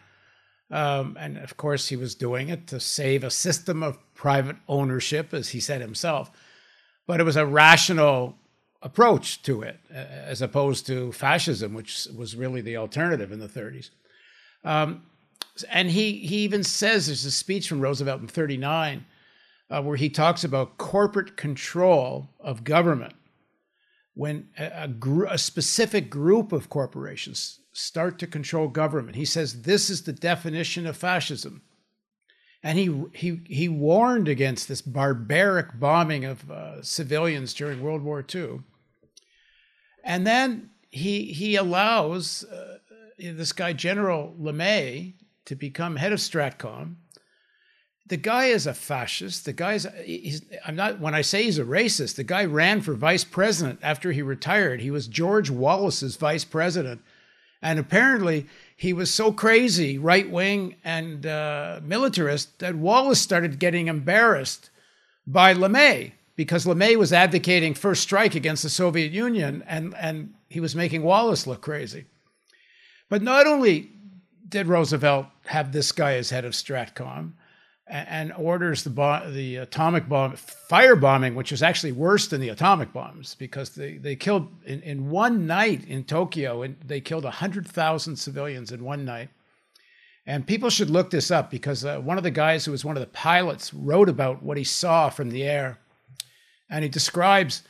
Um, 0.70 1.18
and 1.20 1.38
of 1.38 1.58
course, 1.58 1.88
he 1.88 1.96
was 1.96 2.16
doing 2.16 2.50
it 2.50 2.68
to 2.68 2.80
save 2.80 3.24
a 3.24 3.32
system 3.32 3.84
of 3.84 3.98
private 4.14 4.58
ownership, 4.68 5.34
as 5.34 5.50
he 5.50 5.60
said 5.60 5.82
himself. 5.82 6.32
But 7.06 7.20
it 7.20 7.24
was 7.24 7.38
a 7.38 7.46
rational 7.46 8.36
approach 8.82 9.42
to 9.44 9.62
it, 9.62 9.80
as 9.90 10.42
opposed 10.42 10.86
to 10.88 11.12
fascism, 11.12 11.74
which 11.74 12.08
was 12.16 12.36
really 12.36 12.62
the 12.62 12.78
alternative 12.78 13.32
in 13.32 13.40
the 13.40 13.48
30s. 13.48 13.90
Um, 14.64 15.04
and 15.70 15.90
he, 15.90 16.14
he 16.14 16.38
even 16.40 16.64
says 16.64 17.08
there's 17.08 17.26
a 17.26 17.32
speech 17.32 17.68
from 17.68 17.82
Roosevelt 17.82 18.22
in 18.22 18.28
39 18.28 19.06
uh, 19.70 19.82
where 19.82 19.98
he 19.98 20.10
talks 20.10 20.44
about 20.44 20.78
corporate 20.78 21.36
control 21.38 22.30
of 22.40 22.64
government. 22.64 23.14
When 24.18 24.50
a, 24.58 24.84
a, 24.84 24.88
gr- 24.88 25.26
a 25.26 25.38
specific 25.38 26.10
group 26.10 26.52
of 26.52 26.72
corporations 26.72 27.60
start 27.72 28.18
to 28.18 28.26
control 28.26 28.68
government, 28.68 29.16
he 29.16 29.26
says 29.26 29.62
this 29.62 29.92
is 29.92 30.02
the 30.02 30.12
definition 30.12 30.88
of 30.88 30.98
fascism. 30.98 31.62
And 32.64 32.80
he, 32.80 33.04
he, 33.14 33.42
he 33.46 33.70
warned 33.70 34.28
against 34.28 34.68
this 34.68 34.82
barbaric 34.82 35.80
bombing 35.80 36.26
of 36.26 36.50
uh, 36.50 36.82
civilians 36.82 37.54
during 37.54 37.80
World 37.80 38.02
War 38.02 38.26
II. 38.34 38.62
And 40.04 40.26
then 40.26 40.72
he, 40.90 41.26
he 41.26 41.56
allows 41.56 42.44
uh, 42.44 42.80
this 43.20 43.54
guy, 43.54 43.74
General 43.74 44.36
LeMay, 44.42 45.14
to 45.46 45.56
become 45.56 45.96
head 45.96 46.12
of 46.12 46.20
Stratcom. 46.20 46.96
The 48.08 48.18
guy 48.18 48.46
is 48.46 48.66
a 48.68 48.74
fascist. 48.74 49.46
The 49.46 49.54
guy's, 49.54 49.86
he's, 50.04 50.42
I'm 50.66 50.76
not, 50.76 51.00
when 51.00 51.14
I 51.14 51.22
say 51.22 51.44
he's 51.44 51.60
a 51.60 51.66
racist, 51.66 52.16
the 52.16 52.24
guy 52.24 52.46
ran 52.46 52.82
for 52.82 52.94
vice 52.94 53.24
president 53.24 53.80
after 53.84 54.12
he 54.12 54.22
retired. 54.22 54.82
He 54.82 54.92
was 54.92 55.08
George 55.08 55.50
Wallace's 55.50 56.16
vice 56.16 56.46
president. 56.46 57.02
And 57.62 57.80
apparently, 57.80 58.46
he 58.76 58.94
was 58.94 59.14
so 59.14 59.32
crazy, 59.32 59.98
right 59.98 60.30
wing 60.30 60.76
and 60.84 61.26
uh, 61.26 61.82
militarist, 61.84 62.60
that 62.60 62.76
Wallace 62.76 63.20
started 63.20 63.60
getting 63.60 63.88
embarrassed 63.88 64.70
by 65.26 65.54
LeMay 65.54 66.14
because 66.38 66.66
LeMay 66.66 66.96
was 66.96 67.12
advocating 67.12 67.74
first 67.74 68.04
strike 68.04 68.36
against 68.36 68.64
the 68.64 68.70
Soviet 68.70 69.12
Union 69.12 69.64
and, 69.68 69.94
and 69.96 70.34
he 70.48 70.60
was 70.60 70.76
making 70.76 71.04
Wallace 71.04 71.48
look 71.48 71.62
crazy. 71.62 72.06
But 73.10 73.22
not 73.22 73.48
only 73.48 73.92
did 74.48 74.68
Roosevelt 74.68 75.26
have 75.48 75.72
this 75.72 75.92
guy 75.92 76.14
as 76.14 76.30
head 76.30 76.46
of 76.46 76.54
Stratcom, 76.54 77.34
and 77.90 78.34
orders 78.34 78.84
the 78.84 78.90
bomb, 78.90 79.34
the 79.34 79.58
atomic 79.58 80.10
bomb 80.10 80.34
firebombing, 80.34 81.36
which 81.36 81.52
is 81.52 81.64
actually 81.64 81.94
worse 81.94 82.28
than 82.28 82.42
the 82.42 82.50
atomic 82.50 82.92
bombs 82.92 83.36
because 83.36 83.70
they, 83.70 83.98
they 83.98 84.16
killed 84.16 84.50
in, 84.66 84.82
in 84.82 85.10
one 85.10 85.48
night 85.48 85.86
in 85.88 86.04
Tokyo 86.04 86.64
and 86.64 86.76
they 86.86 87.00
killed 87.00 87.24
100,000 87.24 88.16
civilians 88.16 88.72
in 88.72 88.84
one 88.84 89.06
night. 89.06 89.30
And 90.26 90.46
people 90.46 90.70
should 90.70 90.90
look 90.90 91.10
this 91.10 91.32
up 91.32 91.50
because 91.50 91.86
uh, 91.86 92.00
one 92.00 92.18
of 92.18 92.24
the 92.26 92.32
guys 92.32 92.66
who 92.66 92.72
was 92.72 92.84
one 92.84 92.98
of 92.98 93.02
the 93.02 93.08
pilots 93.08 93.74
wrote 93.74 94.10
about 94.10 94.44
what 94.44 94.58
he 94.58 94.66
saw 94.66 95.10
from 95.10 95.30
the 95.30 95.44
air. 95.44 95.78
And 96.70 96.84
he 96.84 96.90
describes 96.90 97.64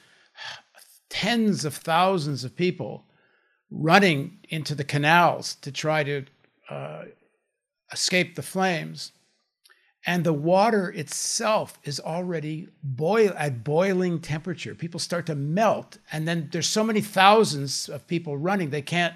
tens 1.10 1.64
of 1.64 1.76
thousands 1.76 2.44
of 2.44 2.56
people 2.56 3.06
running 3.70 4.40
into 4.50 4.74
the 4.74 4.84
canals 4.84 5.56
to 5.56 5.72
try 5.72 6.04
to 6.04 6.26
uh, 6.72 7.04
escape 7.92 8.36
the 8.36 8.42
flames 8.42 9.12
and 10.08 10.24
the 10.24 10.34
water 10.34 10.90
itself 10.90 11.78
is 11.84 12.00
already 12.00 12.70
boil 12.82 13.34
at 13.38 13.66
boiling 13.66 14.22
temperature. 14.22 14.74
People 14.74 15.02
start 15.02 15.26
to 15.26 15.36
melt, 15.36 15.98
and 16.14 16.26
then 16.26 16.48
there's 16.54 16.70
so 16.70 16.84
many 16.84 17.02
thousands 17.02 17.90
of 17.90 18.08
people 18.08 18.38
running 18.38 18.70
they 18.70 18.82
can't 18.82 19.14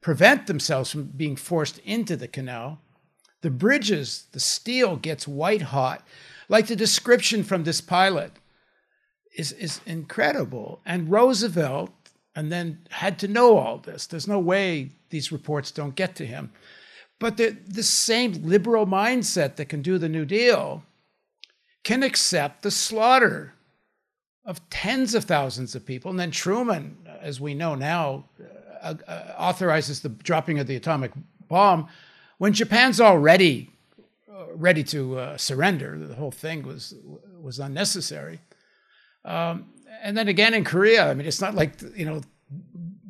prevent 0.00 0.46
themselves 0.46 0.90
from 0.90 1.04
being 1.04 1.36
forced 1.36 1.78
into 1.80 2.16
the 2.16 2.26
canal. 2.26 2.80
The 3.42 3.50
bridges, 3.50 4.24
the 4.32 4.40
steel 4.40 4.96
gets 4.96 5.28
white 5.28 5.62
hot. 5.62 6.02
Like 6.48 6.66
the 6.66 6.76
description 6.76 7.44
from 7.44 7.64
this 7.64 7.82
pilot 7.82 8.32
is, 9.36 9.52
is 9.52 9.82
incredible. 9.84 10.80
And 10.86 11.10
Roosevelt, 11.10 11.92
and 12.34 12.50
then 12.50 12.78
had 12.88 13.18
to 13.18 13.28
know 13.28 13.58
all 13.58 13.76
this. 13.76 14.06
There's 14.06 14.26
no 14.26 14.38
way 14.38 14.92
these 15.10 15.30
reports 15.30 15.70
don't 15.70 15.94
get 15.94 16.16
to 16.16 16.26
him. 16.26 16.52
But 17.22 17.36
the, 17.36 17.56
the 17.68 17.84
same 17.84 18.32
liberal 18.42 18.84
mindset 18.84 19.54
that 19.54 19.66
can 19.66 19.80
do 19.80 19.96
the 19.96 20.08
New 20.08 20.24
Deal 20.24 20.82
can 21.84 22.02
accept 22.02 22.62
the 22.62 22.70
slaughter 22.72 23.54
of 24.44 24.68
tens 24.70 25.14
of 25.14 25.22
thousands 25.22 25.76
of 25.76 25.86
people. 25.86 26.10
And 26.10 26.18
then 26.18 26.32
Truman, 26.32 26.96
as 27.20 27.40
we 27.40 27.54
know 27.54 27.76
now, 27.76 28.24
uh, 28.82 28.94
uh, 29.06 29.34
authorizes 29.38 30.00
the 30.00 30.08
dropping 30.08 30.58
of 30.58 30.66
the 30.66 30.74
atomic 30.74 31.12
bomb 31.46 31.86
when 32.38 32.52
Japan's 32.52 33.00
already 33.00 33.70
uh, 34.28 34.46
ready 34.56 34.82
to 34.82 35.20
uh, 35.20 35.36
surrender. 35.36 35.96
The 35.96 36.16
whole 36.16 36.32
thing 36.32 36.64
was 36.64 36.92
was 37.40 37.60
unnecessary. 37.60 38.40
Um, 39.24 39.66
and 40.02 40.16
then 40.16 40.26
again 40.26 40.54
in 40.54 40.64
Korea, 40.64 41.08
I 41.08 41.14
mean, 41.14 41.28
it's 41.28 41.40
not 41.40 41.54
like 41.54 41.80
you 41.94 42.04
know 42.04 42.22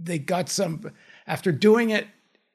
they 0.02 0.19
got 0.19 0.50
some 0.50 0.92
after 1.26 1.50
doing 1.50 1.88
it 1.88 2.07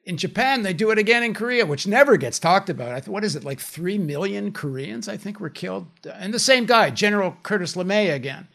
in 0.08 0.16
Japan, 0.16 0.62
they 0.62 0.72
do 0.72 0.90
it 0.90 0.96
again 0.96 1.22
in 1.22 1.34
Korea, 1.34 1.66
which 1.66 1.86
never 1.86 2.16
gets 2.16 2.38
talked 2.38 2.70
about. 2.70 3.06
What 3.06 3.24
is 3.24 3.36
it, 3.36 3.44
like 3.44 3.60
3 3.60 3.98
million 3.98 4.52
Koreans, 4.52 5.06
I 5.06 5.18
think, 5.18 5.38
were 5.38 5.50
killed? 5.50 5.86
And 6.10 6.32
the 6.32 6.38
same 6.38 6.64
guy, 6.64 6.88
General 6.88 7.36
Curtis 7.42 7.76
LeMay 7.76 8.14
again. 8.14 8.48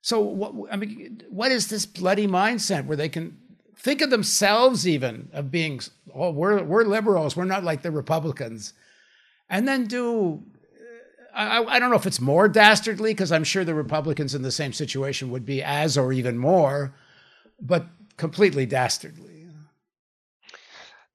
So, 0.00 0.20
what, 0.20 0.54
I 0.72 0.76
mean, 0.76 1.20
what 1.28 1.52
is 1.52 1.68
this 1.68 1.84
bloody 1.84 2.26
mindset 2.26 2.86
where 2.86 2.96
they 2.96 3.10
can 3.10 3.36
think 3.76 4.00
of 4.00 4.08
themselves 4.08 4.88
even 4.88 5.28
of 5.34 5.50
being, 5.50 5.80
oh, 6.14 6.30
we're, 6.30 6.62
we're 6.62 6.84
liberals, 6.84 7.36
we're 7.36 7.44
not 7.44 7.62
like 7.62 7.82
the 7.82 7.90
Republicans, 7.90 8.72
and 9.50 9.68
then 9.68 9.84
do 9.84 10.42
uh, 11.34 11.38
I, 11.38 11.74
I, 11.74 11.78
don't 11.78 11.90
know 11.90 11.96
if 11.96 12.06
it's 12.06 12.22
more 12.22 12.48
dastardly 12.48 13.10
because 13.10 13.32
I'm 13.32 13.44
sure 13.44 13.64
the 13.64 13.74
Republicans 13.74 14.34
in 14.34 14.40
the 14.40 14.50
same 14.50 14.72
situation 14.72 15.30
would 15.30 15.44
be 15.44 15.62
as 15.62 15.98
or 15.98 16.10
even 16.10 16.38
more, 16.38 16.94
but 17.60 17.86
completely 18.16 18.64
dastardly 18.64 19.33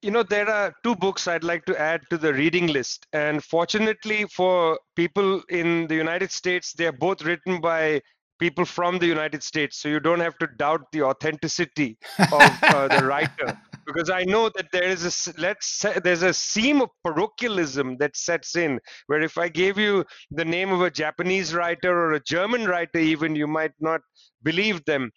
you 0.01 0.11
know 0.11 0.23
there 0.23 0.49
are 0.49 0.73
two 0.83 0.95
books 0.95 1.27
i'd 1.27 1.43
like 1.43 1.65
to 1.65 1.79
add 1.79 2.01
to 2.09 2.17
the 2.17 2.33
reading 2.33 2.67
list. 2.67 3.05
And 3.13 3.43
fortunately 3.43 4.25
for 4.25 4.79
people 4.95 5.41
in 5.49 5.87
the 5.87 5.95
united 5.95 6.31
states 6.31 6.73
they're 6.73 6.91
both 7.07 7.21
written 7.23 7.59
by 7.59 8.01
people 8.39 8.63
from 8.63 8.99
the 8.99 9.05
united 9.07 9.43
states. 9.43 9.77
So 9.79 9.89
you 9.89 9.99
don't 9.99 10.21
have 10.21 10.37
to 10.37 10.47
doubt 10.57 10.83
the 10.93 11.03
authenticity 11.03 11.97
of 12.19 12.63
uh, 12.63 12.87
the 12.87 13.05
writer. 13.11 13.57
Because 13.85 14.09
i 14.09 14.23
know 14.23 14.49
that 14.55 14.67
there 14.71 14.83
is 14.83 15.03
a 15.03 15.41
let's 15.41 15.67
say 15.67 15.97
there's 16.03 16.21
a 16.23 16.33
seam 16.33 16.81
of 16.81 16.89
parochialism 17.03 17.97
that 17.97 18.15
sets 18.15 18.55
in 18.55 18.79
where 19.07 19.21
if 19.21 19.37
i 19.37 19.49
gave 19.49 19.79
you 19.79 20.05
the 20.31 20.45
name 20.45 20.71
of 20.71 20.81
a 20.81 20.91
japanese 20.91 21.55
writer 21.55 21.91
or 21.91 22.13
a 22.13 22.23
german 22.23 22.65
writer 22.65 22.99
even 22.99 23.35
you 23.35 23.47
might 23.47 23.71
not 23.79 24.01
believe 24.43 24.85
them 24.85 25.09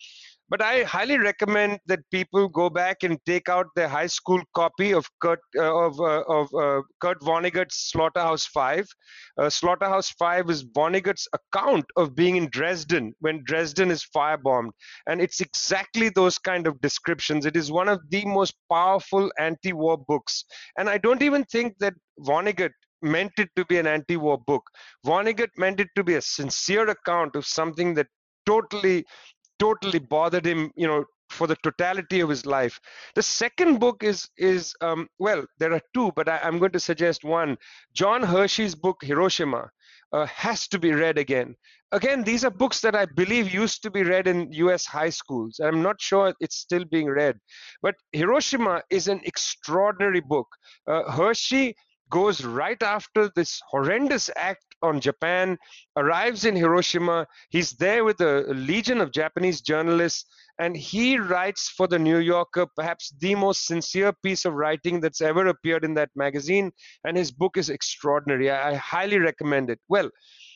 but 0.53 0.61
I 0.61 0.83
highly 0.83 1.17
recommend 1.17 1.79
that 1.87 2.01
people 2.11 2.47
go 2.47 2.69
back 2.69 3.05
and 3.05 3.19
take 3.25 3.49
out 3.49 3.69
their 3.75 3.89
high 3.89 4.07
school 4.07 4.43
copy 4.55 4.93
of 4.93 5.09
Kurt 5.23 5.41
uh, 5.57 5.87
of 5.87 5.99
uh, 5.99 6.25
of 6.29 6.55
uh, 6.55 6.83
Kurt 7.01 7.23
Vonnegut's 7.23 7.91
Slaughterhouse 7.91 8.45
Five. 8.45 8.87
Uh, 9.39 9.49
Slaughterhouse 9.49 10.11
Five 10.11 10.51
is 10.51 10.63
Vonnegut's 10.63 11.27
account 11.39 11.87
of 11.97 12.15
being 12.15 12.37
in 12.37 12.51
Dresden 12.51 13.15
when 13.21 13.43
Dresden 13.47 13.91
is 13.91 14.05
firebombed, 14.15 14.73
and 15.07 15.23
it's 15.23 15.41
exactly 15.41 16.11
those 16.11 16.37
kind 16.37 16.67
of 16.67 16.79
descriptions. 16.83 17.47
It 17.47 17.57
is 17.57 17.73
one 17.73 17.89
of 17.89 18.01
the 18.11 18.23
most 18.27 18.55
powerful 18.71 19.33
anti-war 19.39 20.05
books, 20.07 20.45
and 20.77 20.91
I 20.91 20.99
don't 20.99 21.23
even 21.23 21.45
think 21.45 21.79
that 21.79 21.95
Vonnegut 22.21 22.73
meant 23.01 23.33
it 23.39 23.49
to 23.57 23.65
be 23.65 23.79
an 23.79 23.87
anti-war 23.87 24.39
book. 24.47 24.65
Vonnegut 25.07 25.57
meant 25.57 25.81
it 25.81 25.89
to 25.97 26.05
be 26.05 26.17
a 26.17 26.21
sincere 26.21 26.91
account 26.91 27.37
of 27.37 27.47
something 27.47 27.95
that 27.95 28.09
totally 28.45 29.07
totally 29.63 30.01
bothered 30.01 30.45
him, 30.45 30.71
you 30.75 30.89
know, 30.89 31.05
for 31.31 31.47
the 31.47 31.57
totality 31.63 32.21
of 32.21 32.29
his 32.29 32.45
life. 32.45 32.81
The 33.15 33.23
second 33.23 33.79
book 33.79 34.03
is 34.03 34.29
is 34.37 34.75
um, 34.81 35.09
well, 35.19 35.45
there 35.59 35.73
are 35.73 35.81
two, 35.95 36.11
but 36.17 36.29
I, 36.29 36.41
am 36.43 36.59
going 36.59 36.73
to 36.73 36.81
suggest 36.81 37.25
one. 37.25 37.57
John 37.95 38.23
Hersey's 38.23 38.75
book 38.75 38.99
Hiroshima 39.03 39.71
uh, 40.13 40.27
has 40.27 40.67
to 40.69 40.79
be 40.79 40.93
read 40.93 41.17
again. 41.17 41.55
Again, 41.93 42.25
these 42.25 42.45
are 42.45 42.51
books 42.51 42.81
that 42.81 42.97
I 42.97 43.07
believe 43.07 43.55
used 43.55 43.83
to 43.83 43.91
be 43.91 44.03
read 44.03 44.27
in 44.27 44.53
U.S. 44.65 44.85
high 44.85 45.11
schools. 45.11 45.61
I'm 45.63 45.83
not 45.83 46.01
sure 46.01 46.35
it's 46.41 46.57
still 46.57 46.85
being 46.85 47.09
read, 47.09 47.39
but 47.83 47.95
Hiroshima 48.13 48.83
is 48.91 49.09
an 49.09 49.21
extraordinary 49.25 50.21
book. 50.21 50.49
Uh, 50.87 51.11
Hersey 51.11 51.75
goes 52.11 52.45
right 52.45 52.83
after 52.83 53.31
this 53.37 53.61
horrendous 53.71 54.29
act 54.37 54.72
on 54.83 55.01
Japan, 55.01 55.59
arrives 55.97 56.45
in 56.45 56.57
Hiroshima. 56.57 57.27
He's 57.51 57.73
there 57.73 58.05
with 58.05 58.21
a 58.21 58.45
legion 58.49 59.01
of 59.01 59.13
Japanese 59.13 59.61
journalists, 59.61 60.27
and 60.59 60.77
he 60.77 61.19
writes 61.19 61.69
for 61.69 61.89
the 61.89 61.99
New 61.99 62.19
Yorker, 62.19 62.67
perhaps 62.77 63.15
the 63.19 63.35
most 63.35 63.67
sincere 63.67 64.13
piece 64.23 64.45
of 64.45 64.55
writing 64.55 65.01
that's 65.01 65.21
ever 65.21 65.47
appeared 65.47 65.85
in 65.85 65.95
that 65.95 66.11
magazine. 66.15 66.71
And 67.05 67.17
his 67.17 67.33
book 67.33 67.57
is 67.57 67.71
extraordinary. 67.71 68.51
I, 68.51 68.73
I 68.73 68.75
highly 68.75 69.19
recommend 69.19 69.71
it. 69.71 69.81
Well, 69.89 70.11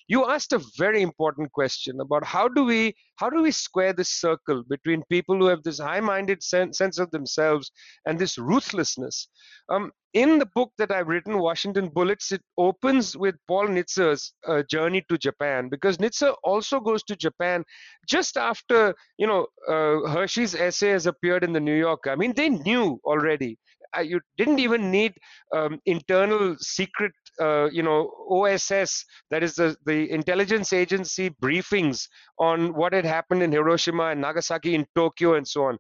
you 0.09 0.29
asked 0.29 0.53
a 0.53 0.63
very 0.79 1.03
important 1.03 1.51
question 1.53 2.01
about 2.01 2.25
how 2.25 2.49
do 2.49 2.65
we 2.65 2.95
how 3.17 3.31
do 3.31 3.43
we 3.43 3.51
square 3.51 3.93
this 3.93 4.11
circle 4.11 4.63
between 4.69 5.03
people 5.11 5.37
who 5.37 5.47
have 5.47 5.63
this 5.63 5.79
high-minded 5.79 6.43
sense, 6.43 6.79
sense 6.79 6.99
of 6.99 7.11
themselves 7.11 7.71
and 8.07 8.19
this 8.19 8.37
ruthlessness 8.37 9.29
um, 9.69 9.91
in 10.17 10.39
the 10.39 10.47
book 10.55 10.73
that 10.79 10.91
I've 10.91 11.09
written, 11.09 11.39
Washington 11.39 11.91
Bullets, 11.91 12.33
it 12.33 12.41
opens 12.57 13.19
with 13.19 13.35
Paul 13.47 13.69
Nitze's 13.69 14.33
uh, 14.49 14.63
journey 14.63 15.05
to 15.11 15.19
Japan 15.19 15.69
because 15.69 15.99
Nitzer 15.99 16.35
also 16.43 16.81
goes 16.81 17.03
to 17.03 17.17
Japan 17.17 17.63
just 18.09 18.39
after, 18.39 18.95
you 19.19 19.27
know, 19.27 19.47
uh, 19.69 20.09
Hersey's 20.09 20.55
essay 20.55 20.89
has 20.89 21.07
appeared 21.07 21.45
in 21.45 21.53
the 21.53 21.61
New 21.61 21.75
Yorker. 21.75 22.11
I 22.11 22.17
mean, 22.17 22.33
they 22.35 22.49
knew 22.49 22.99
already. 23.05 23.59
You 24.03 24.21
didn't 24.39 24.59
even 24.59 24.91
need 24.91 25.13
um, 25.55 25.81
internal 25.85 26.57
secret, 26.61 27.13
uh, 27.41 27.69
you 27.71 27.83
know, 27.83 28.11
OSS, 28.31 29.05
that 29.31 29.43
is 29.43 29.55
the, 29.55 29.77
the 29.87 30.11
intelligence 30.11 30.73
agency 30.73 31.31
briefings 31.31 32.09
on 32.39 32.75
what 32.75 32.93
had 32.93 33.05
happened 33.05 33.43
in 33.43 33.53
Hiroshima 33.53 34.07
and 34.07 34.21
Nagasaki 34.21 34.75
in 34.75 34.87
Tokyo 34.95 35.35
and 35.35 35.47
so 35.47 35.65
on. 35.65 35.79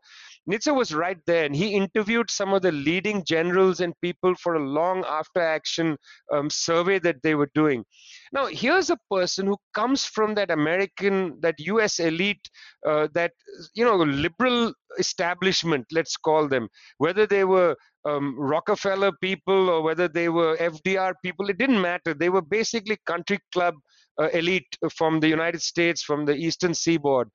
Nitze 0.49 0.75
was 0.75 0.95
right 0.95 1.19
there, 1.27 1.45
and 1.45 1.57
he 1.57 1.75
interviewed 1.75 2.31
some 2.31 2.53
of 2.53 2.63
the 2.63 2.71
leading 2.71 3.25
generals 3.25 3.81
and 3.81 4.01
people 4.01 4.35
for 4.37 4.55
a 4.55 4.65
long 4.65 5.05
after 5.09 5.41
action 5.41 5.97
um, 6.33 6.49
survey 6.51 7.01
that 7.01 7.21
they 7.23 7.35
were 7.35 7.51
doing. 7.53 7.85
Now, 8.33 8.47
here's 8.47 8.91
a 8.91 8.99
person 9.11 9.47
who 9.47 9.57
comes 9.75 10.05
from 10.05 10.35
that 10.37 10.53
American, 10.53 11.41
that 11.41 11.59
US 11.59 11.99
elite, 11.99 12.49
uh, 12.87 13.09
that, 13.15 13.33
you 13.75 13.85
know, 13.85 13.97
liberal 13.97 14.73
establishment, 14.99 15.87
let's 15.91 16.17
call 16.17 16.49
them, 16.49 16.69
whether 16.99 17.27
they 17.27 17.45
were 17.45 17.77
um, 18.07 18.35
Rockefeller 18.39 19.13
people 19.21 19.69
or 19.69 19.83
whether 19.83 20.09
they 20.09 20.29
were 20.29 20.57
FDR 20.57 21.15
people, 21.25 21.51
it 21.51 21.59
didn't 21.59 21.81
matter. 21.81 22.15
They 22.15 22.29
were 22.29 22.43
basically 22.43 22.99
country 23.07 23.39
club 23.53 23.75
uh, 24.21 24.29
elite 24.29 24.67
from 24.95 25.21
the 25.21 25.29
United 25.29 25.61
States, 25.61 26.03
from 26.03 26.25
the 26.25 26.35
eastern 26.35 26.75
seaboard. 26.75 27.29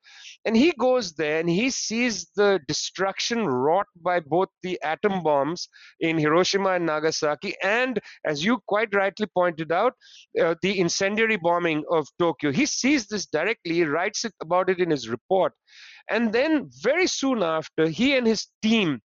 And 0.44 0.56
he 0.56 0.72
goes 0.78 1.12
there 1.12 1.38
and 1.38 1.48
he 1.48 1.70
sees 1.70 2.28
the 2.34 2.60
destruction 2.66 3.46
wrought 3.46 3.86
by 3.96 4.20
both 4.20 4.48
the 4.62 4.80
atom 4.82 5.22
bombs 5.22 5.68
in 6.00 6.18
Hiroshima 6.18 6.70
and 6.70 6.86
Nagasaki, 6.86 7.54
and 7.62 8.00
as 8.26 8.44
you 8.44 8.58
quite 8.66 8.92
rightly 8.94 9.26
pointed 9.26 9.70
out, 9.70 9.94
uh, 10.40 10.54
the 10.62 10.80
incendiary 10.80 11.36
bombing 11.36 11.84
of 11.90 12.08
Tokyo. 12.18 12.50
He 12.50 12.66
sees 12.66 13.06
this 13.06 13.26
directly, 13.26 13.74
he 13.74 13.84
writes 13.84 14.24
about 14.40 14.68
it 14.68 14.80
in 14.80 14.90
his 14.90 15.08
report. 15.08 15.52
And 16.10 16.32
then, 16.32 16.68
very 16.82 17.06
soon 17.06 17.42
after, 17.44 17.86
he 17.86 18.16
and 18.16 18.26
his 18.26 18.48
team 18.60 19.00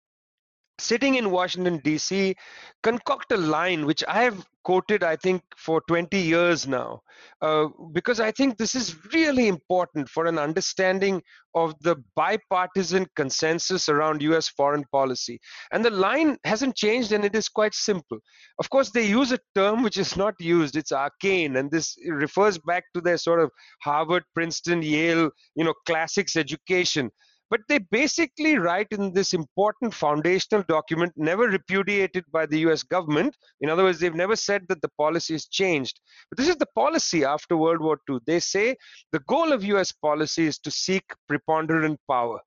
sitting 0.79 1.15
in 1.15 1.31
Washington, 1.31 1.79
D.C., 1.83 2.35
concoct 2.83 3.31
a 3.31 3.37
line 3.37 3.85
which 3.85 4.03
I 4.07 4.23
have 4.23 4.45
quoted, 4.63 5.03
I 5.03 5.15
think, 5.15 5.43
for 5.55 5.81
20 5.87 6.17
years 6.17 6.67
now, 6.67 7.01
uh, 7.41 7.67
because 7.93 8.19
I 8.19 8.31
think 8.31 8.57
this 8.57 8.73
is 8.75 8.95
really 9.13 9.47
important 9.47 10.09
for 10.09 10.25
an 10.25 10.39
understanding 10.39 11.21
of 11.53 11.75
the 11.81 11.95
bipartisan 12.15 13.05
consensus 13.15 13.87
around 13.87 14.21
US 14.23 14.49
foreign 14.49 14.83
policy. 14.91 15.39
And 15.71 15.85
the 15.85 15.91
line 15.91 16.37
hasn't 16.43 16.75
changed, 16.75 17.11
and 17.11 17.23
it 17.23 17.35
is 17.35 17.47
quite 17.47 17.75
simple. 17.75 18.17
Of 18.59 18.69
course, 18.69 18.89
they 18.89 19.05
use 19.05 19.31
a 19.31 19.39
term 19.53 19.83
which 19.83 19.97
is 19.97 20.17
not 20.17 20.33
used, 20.39 20.75
it's 20.75 20.91
arcane, 20.91 21.57
and 21.57 21.71
this 21.71 21.95
refers 22.07 22.57
back 22.57 22.83
to 22.95 23.01
their 23.01 23.17
sort 23.17 23.39
of 23.39 23.51
Harvard, 23.83 24.23
Princeton, 24.33 24.81
Yale, 24.81 25.29
you 25.55 25.63
know, 25.63 25.75
classics 25.85 26.35
education 26.35 27.11
but 27.49 27.61
they 27.67 27.77
basically 27.77 28.57
write 28.57 28.87
in 28.91 29.13
this 29.13 29.33
important 29.33 29.93
foundational 29.93 30.63
document, 30.67 31.13
never 31.15 31.43
repudiated 31.43 32.23
by 32.31 32.45
the 32.45 32.59
US 32.59 32.83
government. 32.83 33.35
In 33.61 33.69
other 33.69 33.83
words, 33.83 33.99
they've 33.99 34.13
never 34.13 34.35
said 34.35 34.65
that 34.69 34.81
the 34.81 34.91
policy 34.97 35.33
has 35.33 35.45
changed. 35.45 35.99
But 36.29 36.37
this 36.37 36.49
is 36.49 36.57
the 36.57 36.67
policy 36.75 37.23
after 37.23 37.57
World 37.57 37.81
War 37.81 37.99
II. 38.09 38.19
They 38.25 38.39
say 38.39 38.75
the 39.11 39.19
goal 39.27 39.51
of 39.51 39.63
US 39.63 39.91
policy 39.91 40.47
is 40.47 40.59
to 40.59 40.71
seek 40.71 41.03
preponderant 41.27 41.99
power 42.09 42.39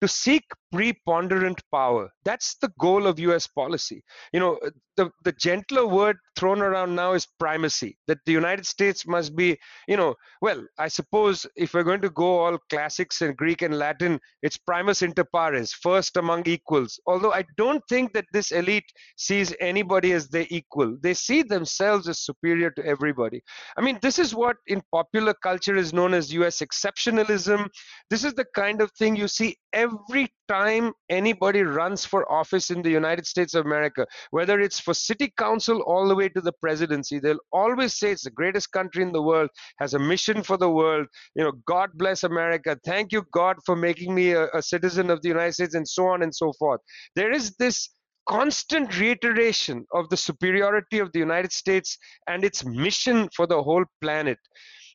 to 0.00 0.08
seek 0.08 0.44
preponderant 0.72 1.60
power. 1.72 2.10
That's 2.24 2.56
the 2.56 2.70
goal 2.78 3.06
of 3.06 3.18
US 3.18 3.46
policy. 3.46 4.02
You 4.32 4.40
know, 4.40 4.58
the, 4.96 5.10
the 5.24 5.32
gentler 5.32 5.86
word 5.86 6.18
thrown 6.36 6.60
around 6.62 6.94
now 6.94 7.12
is 7.12 7.26
primacy, 7.38 7.96
that 8.06 8.18
the 8.26 8.32
United 8.32 8.66
States 8.66 9.06
must 9.06 9.34
be, 9.34 9.58
you 9.88 9.96
know, 9.96 10.14
well, 10.42 10.62
I 10.78 10.88
suppose 10.88 11.46
if 11.56 11.74
we're 11.74 11.84
going 11.84 12.02
to 12.02 12.10
go 12.10 12.38
all 12.40 12.58
classics 12.68 13.22
and 13.22 13.36
Greek 13.36 13.62
and 13.62 13.78
Latin, 13.78 14.20
it's 14.42 14.56
primus 14.56 15.02
inter 15.02 15.24
pares, 15.24 15.72
first 15.72 16.16
among 16.16 16.46
equals. 16.46 17.00
Although 17.06 17.32
I 17.32 17.44
don't 17.56 17.82
think 17.88 18.12
that 18.12 18.26
this 18.32 18.50
elite 18.50 18.90
sees 19.16 19.54
anybody 19.60 20.12
as 20.12 20.28
their 20.28 20.46
equal. 20.50 20.96
They 21.02 21.14
see 21.14 21.42
themselves 21.42 22.08
as 22.08 22.20
superior 22.20 22.70
to 22.72 22.84
everybody. 22.84 23.42
I 23.76 23.80
mean, 23.80 23.98
this 24.02 24.18
is 24.18 24.34
what 24.34 24.56
in 24.66 24.82
popular 24.92 25.34
culture 25.34 25.76
is 25.76 25.92
known 25.92 26.14
as 26.14 26.32
US 26.32 26.60
exceptionalism. 26.60 27.68
This 28.10 28.24
is 28.24 28.34
the 28.34 28.46
kind 28.54 28.80
of 28.80 28.90
thing 28.92 29.16
you 29.16 29.28
see 29.28 29.56
every 29.72 30.28
time 30.50 30.92
anybody 31.08 31.62
runs 31.62 32.04
for 32.04 32.30
office 32.30 32.70
in 32.70 32.82
the 32.82 32.90
United 32.90 33.24
States 33.24 33.54
of 33.54 33.64
America, 33.64 34.04
whether 34.32 34.58
it's 34.58 34.80
for 34.80 34.94
city 34.94 35.32
council 35.38 35.80
all 35.82 36.08
the 36.08 36.14
way 36.14 36.28
to 36.28 36.40
the 36.40 36.52
presidency, 36.60 37.20
they'll 37.20 37.46
always 37.52 37.94
say 37.94 38.10
it's 38.10 38.24
the 38.24 38.30
greatest 38.30 38.72
country 38.72 39.02
in 39.02 39.12
the 39.12 39.22
world, 39.22 39.48
has 39.78 39.94
a 39.94 39.98
mission 39.98 40.42
for 40.42 40.56
the 40.56 40.68
world. 40.68 41.06
You 41.36 41.44
know, 41.44 41.52
God 41.66 41.90
bless 41.94 42.24
America. 42.24 42.76
Thank 42.84 43.12
you, 43.12 43.22
God, 43.32 43.56
for 43.64 43.76
making 43.76 44.12
me 44.12 44.32
a, 44.32 44.48
a 44.52 44.62
citizen 44.62 45.08
of 45.10 45.22
the 45.22 45.28
United 45.28 45.52
States, 45.52 45.74
and 45.74 45.88
so 45.88 46.06
on 46.06 46.22
and 46.22 46.34
so 46.34 46.52
forth. 46.58 46.80
There 47.14 47.30
is 47.30 47.54
this 47.58 47.90
constant 48.28 48.98
reiteration 48.98 49.86
of 49.92 50.08
the 50.08 50.16
superiority 50.16 50.98
of 50.98 51.12
the 51.12 51.18
United 51.18 51.52
States 51.52 51.96
and 52.26 52.44
its 52.44 52.64
mission 52.64 53.28
for 53.36 53.46
the 53.46 53.62
whole 53.62 53.84
planet. 54.00 54.38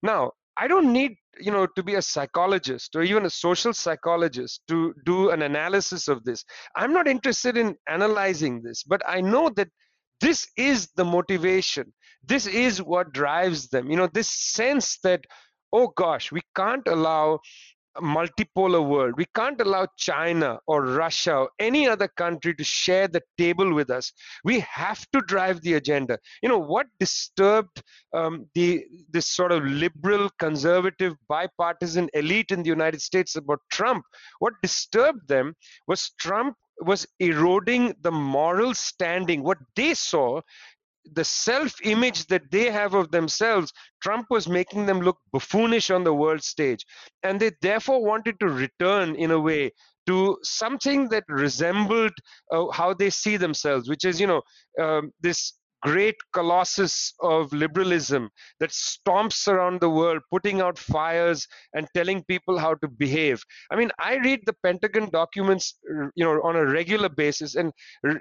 Now, 0.03 0.31
I 0.57 0.67
don't 0.67 0.91
need 0.93 1.15
you 1.39 1.51
know 1.51 1.67
to 1.75 1.83
be 1.83 1.95
a 1.95 2.01
psychologist 2.01 2.95
or 2.95 3.03
even 3.03 3.25
a 3.25 3.29
social 3.29 3.73
psychologist 3.73 4.61
to 4.69 4.93
do 5.05 5.31
an 5.31 5.41
analysis 5.41 6.07
of 6.07 6.23
this. 6.23 6.45
I'm 6.75 6.93
not 6.93 7.07
interested 7.07 7.57
in 7.57 7.75
analyzing 7.87 8.61
this, 8.61 8.83
but 8.83 9.01
I 9.07 9.21
know 9.21 9.49
that 9.55 9.69
this 10.21 10.47
is 10.57 10.89
the 10.95 11.05
motivation. 11.05 11.93
This 12.23 12.47
is 12.47 12.81
what 12.81 13.11
drives 13.13 13.67
them. 13.67 13.89
You 13.89 13.97
know, 13.97 14.07
this 14.13 14.29
sense 14.29 14.97
that 15.03 15.25
oh 15.73 15.87
gosh, 15.95 16.31
we 16.31 16.41
can't 16.55 16.87
allow 16.87 17.39
multipolar 18.01 18.85
world. 18.87 19.15
We 19.17 19.25
can't 19.35 19.59
allow 19.61 19.87
China 19.97 20.59
or 20.67 20.83
Russia 20.85 21.35
or 21.35 21.49
any 21.59 21.87
other 21.87 22.07
country 22.07 22.53
to 22.55 22.63
share 22.63 23.07
the 23.07 23.21
table 23.37 23.73
with 23.73 23.89
us. 23.89 24.11
We 24.43 24.59
have 24.61 25.05
to 25.11 25.21
drive 25.21 25.61
the 25.61 25.73
agenda. 25.73 26.19
You 26.41 26.49
know 26.49 26.59
what 26.59 26.87
disturbed 26.99 27.81
um, 28.13 28.47
the 28.53 28.85
this 29.09 29.27
sort 29.27 29.51
of 29.51 29.63
liberal, 29.63 30.29
conservative, 30.39 31.15
bipartisan 31.27 32.09
elite 32.13 32.51
in 32.51 32.63
the 32.63 32.69
United 32.69 33.01
States 33.01 33.35
about 33.35 33.61
Trump? 33.71 34.03
What 34.39 34.53
disturbed 34.61 35.27
them 35.27 35.55
was 35.87 36.11
Trump 36.19 36.55
was 36.81 37.07
eroding 37.19 37.95
the 38.01 38.11
moral 38.11 38.73
standing. 38.73 39.43
What 39.43 39.57
they 39.75 39.93
saw 39.93 40.41
the 41.13 41.23
self 41.23 41.73
image 41.83 42.27
that 42.27 42.49
they 42.51 42.71
have 42.71 42.93
of 42.93 43.11
themselves, 43.11 43.71
Trump 44.01 44.27
was 44.29 44.47
making 44.47 44.85
them 44.85 45.01
look 45.01 45.17
buffoonish 45.31 45.93
on 45.93 46.03
the 46.03 46.13
world 46.13 46.43
stage. 46.43 46.85
And 47.23 47.39
they 47.39 47.51
therefore 47.61 48.03
wanted 48.03 48.39
to 48.39 48.47
return, 48.47 49.15
in 49.15 49.31
a 49.31 49.39
way, 49.39 49.71
to 50.07 50.37
something 50.43 51.09
that 51.09 51.23
resembled 51.27 52.13
uh, 52.51 52.69
how 52.71 52.93
they 52.93 53.09
see 53.09 53.37
themselves, 53.37 53.89
which 53.89 54.05
is, 54.05 54.19
you 54.19 54.27
know, 54.27 54.41
um, 54.79 55.11
this 55.21 55.53
great 55.85 56.15
colossus 56.33 57.13
of 57.21 57.53
liberalism 57.53 58.27
that 58.59 58.71
stomps 58.71 59.47
around 59.47 59.79
the 59.79 59.89
world, 59.89 60.19
putting 60.31 60.59
out 60.59 60.79
fires 60.79 61.47
and 61.75 61.87
telling 61.93 62.23
people 62.23 62.57
how 62.57 62.73
to 62.73 62.87
behave. 62.87 63.43
I 63.69 63.75
mean, 63.75 63.91
I 63.99 64.15
read 64.17 64.39
the 64.47 64.55
Pentagon 64.63 65.09
documents, 65.11 65.77
you 66.15 66.25
know, 66.25 66.41
on 66.41 66.55
a 66.55 66.65
regular 66.65 67.07
basis, 67.07 67.53
and 67.53 67.71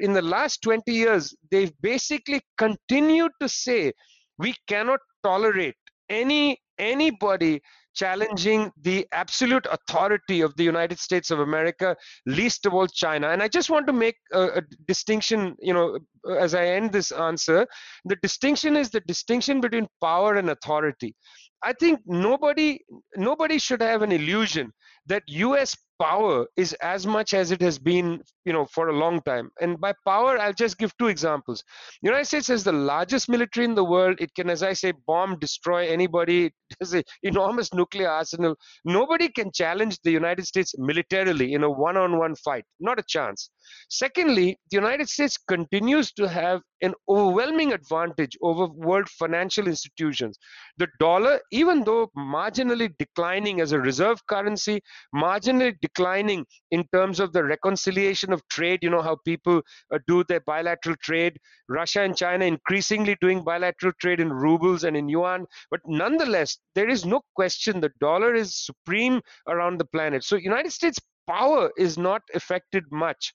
in 0.01 0.13
the 0.13 0.21
last 0.21 0.61
20 0.61 0.93
years, 0.93 1.35
they've 1.51 1.73
basically 1.81 2.43
continued 2.59 3.33
to 3.41 3.49
say 3.49 3.93
we 4.39 4.55
cannot 4.67 5.01
tolerate 5.23 5.77
any 6.11 6.59
anybody 6.79 7.63
challenging 7.95 8.73
the 8.83 9.07
absolute 9.13 9.67
authority 9.71 10.41
of 10.41 10.55
the 10.57 10.65
United 10.65 10.99
States 10.99 11.31
of 11.31 11.41
America, 11.41 11.97
least 12.27 12.67
of 12.67 12.75
all 12.75 12.87
China. 12.87 13.29
And 13.29 13.43
I 13.43 13.49
just 13.49 13.71
want 13.71 13.87
to 13.87 13.93
make 13.93 14.17
a, 14.33 14.59
a 14.59 14.63
distinction, 14.87 15.57
you 15.61 15.73
know, 15.73 15.99
as 16.39 16.55
I 16.55 16.67
end 16.67 16.93
this 16.93 17.13
answer. 17.13 17.67
The 18.05 18.17
distinction 18.17 18.77
is 18.77 18.91
the 18.91 19.01
distinction 19.01 19.61
between 19.61 19.89
power 20.01 20.35
and 20.35 20.51
authority. 20.51 21.15
I 21.63 21.73
think 21.73 22.01
nobody 22.07 22.81
nobody 23.17 23.59
should 23.59 23.81
have 23.81 24.03
an 24.03 24.13
illusion 24.13 24.73
that 25.07 25.23
US 25.27 25.77
power 26.01 26.47
is 26.57 26.73
as 26.75 27.07
much 27.07 27.35
as 27.35 27.51
it 27.51 27.61
has 27.61 27.79
been 27.79 28.21
you 28.45 28.53
know 28.53 28.67
for 28.67 28.89
a 28.89 28.97
long 28.97 29.21
time. 29.23 29.51
And 29.61 29.81
by 29.81 29.93
power 30.07 30.39
i'll 30.39 30.53
just 30.53 30.79
give 30.79 30.97
two 30.99 31.09
examples. 31.09 31.63
The 32.03 32.09
united 32.09 32.27
states 32.27 32.51
is 32.51 32.65
the 32.65 32.73
largest 32.73 33.29
military 33.29 33.65
in 33.65 33.75
the 33.75 33.85
world. 33.85 34.17
It 34.21 34.35
can 34.35 34.51
as 34.51 34.63
i 34.63 34.73
say 34.73 34.93
bomb 35.07 35.39
destroy 35.39 35.89
anybody. 35.89 36.53
It 36.75 36.77
has 36.81 36.95
an 36.95 37.03
enormous 37.23 37.73
nuclear 37.73 38.09
arsenal. 38.09 38.57
Nobody 38.85 39.29
can 39.29 39.53
challenge 39.53 39.99
the 40.03 40.11
united 40.11 40.45
states 40.47 40.75
militarily 40.77 41.53
in 41.53 41.63
a 41.63 41.71
one-on-one 41.71 42.35
fight. 42.37 42.65
Not 42.81 42.99
a 42.99 43.05
chance. 43.07 43.51
Secondly 43.89 44.59
the 44.71 44.77
united 44.77 45.09
states 45.09 45.37
continues 45.37 46.13
to 46.13 46.29
have 46.29 46.61
an 46.83 46.95
overwhelming 47.09 47.73
advantage 47.73 48.37
over 48.43 48.67
world 48.67 49.09
financial 49.09 49.69
institutions. 49.69 50.39
The 50.79 50.89
dollar 50.99 51.41
even 51.53 51.85
though 51.85 52.11
marginally 52.19 52.93
declining 52.99 53.61
as 53.61 53.73
a 53.73 53.79
reserve 53.79 54.19
currency 54.27 54.81
marginally 55.15 55.75
declining 55.85 56.47
in 56.71 56.85
terms 56.95 57.21
of 57.21 57.33
the 57.33 57.45
reconciliation 57.45 58.33
of 58.33 58.47
trade. 58.49 58.81
You 58.83 58.91
know 58.91 59.03
how 59.03 59.17
people 59.25 59.61
uh, 59.93 59.99
do 60.07 60.25
their 60.25 60.41
bilateral 60.41 60.97
trade. 61.03 61.39
Russia 61.69 62.03
and 62.03 62.17
China 62.17 62.45
increasingly 62.45 63.17
doing 63.21 63.45
bilateral 63.45 63.93
trade 64.01 64.21
in 64.21 64.33
rubles 64.33 64.85
and 64.85 64.97
in 64.97 65.09
yuan. 65.09 65.47
But 65.71 65.81
nonetheless, 65.87 66.59
there 66.75 66.89
is 66.89 67.05
no 67.05 67.21
question 67.37 67.81
the 67.81 67.93
dollar 68.01 68.35
is 68.35 68.57
supreme 68.71 69.21
around 69.49 69.79
the 69.79 69.91
planet. 69.97 70.25
So 70.25 70.37
United 70.37 70.73
States 70.73 70.99
power 71.27 71.71
is 71.77 71.97
not 71.97 72.23
affected 72.35 72.85
much 72.91 73.33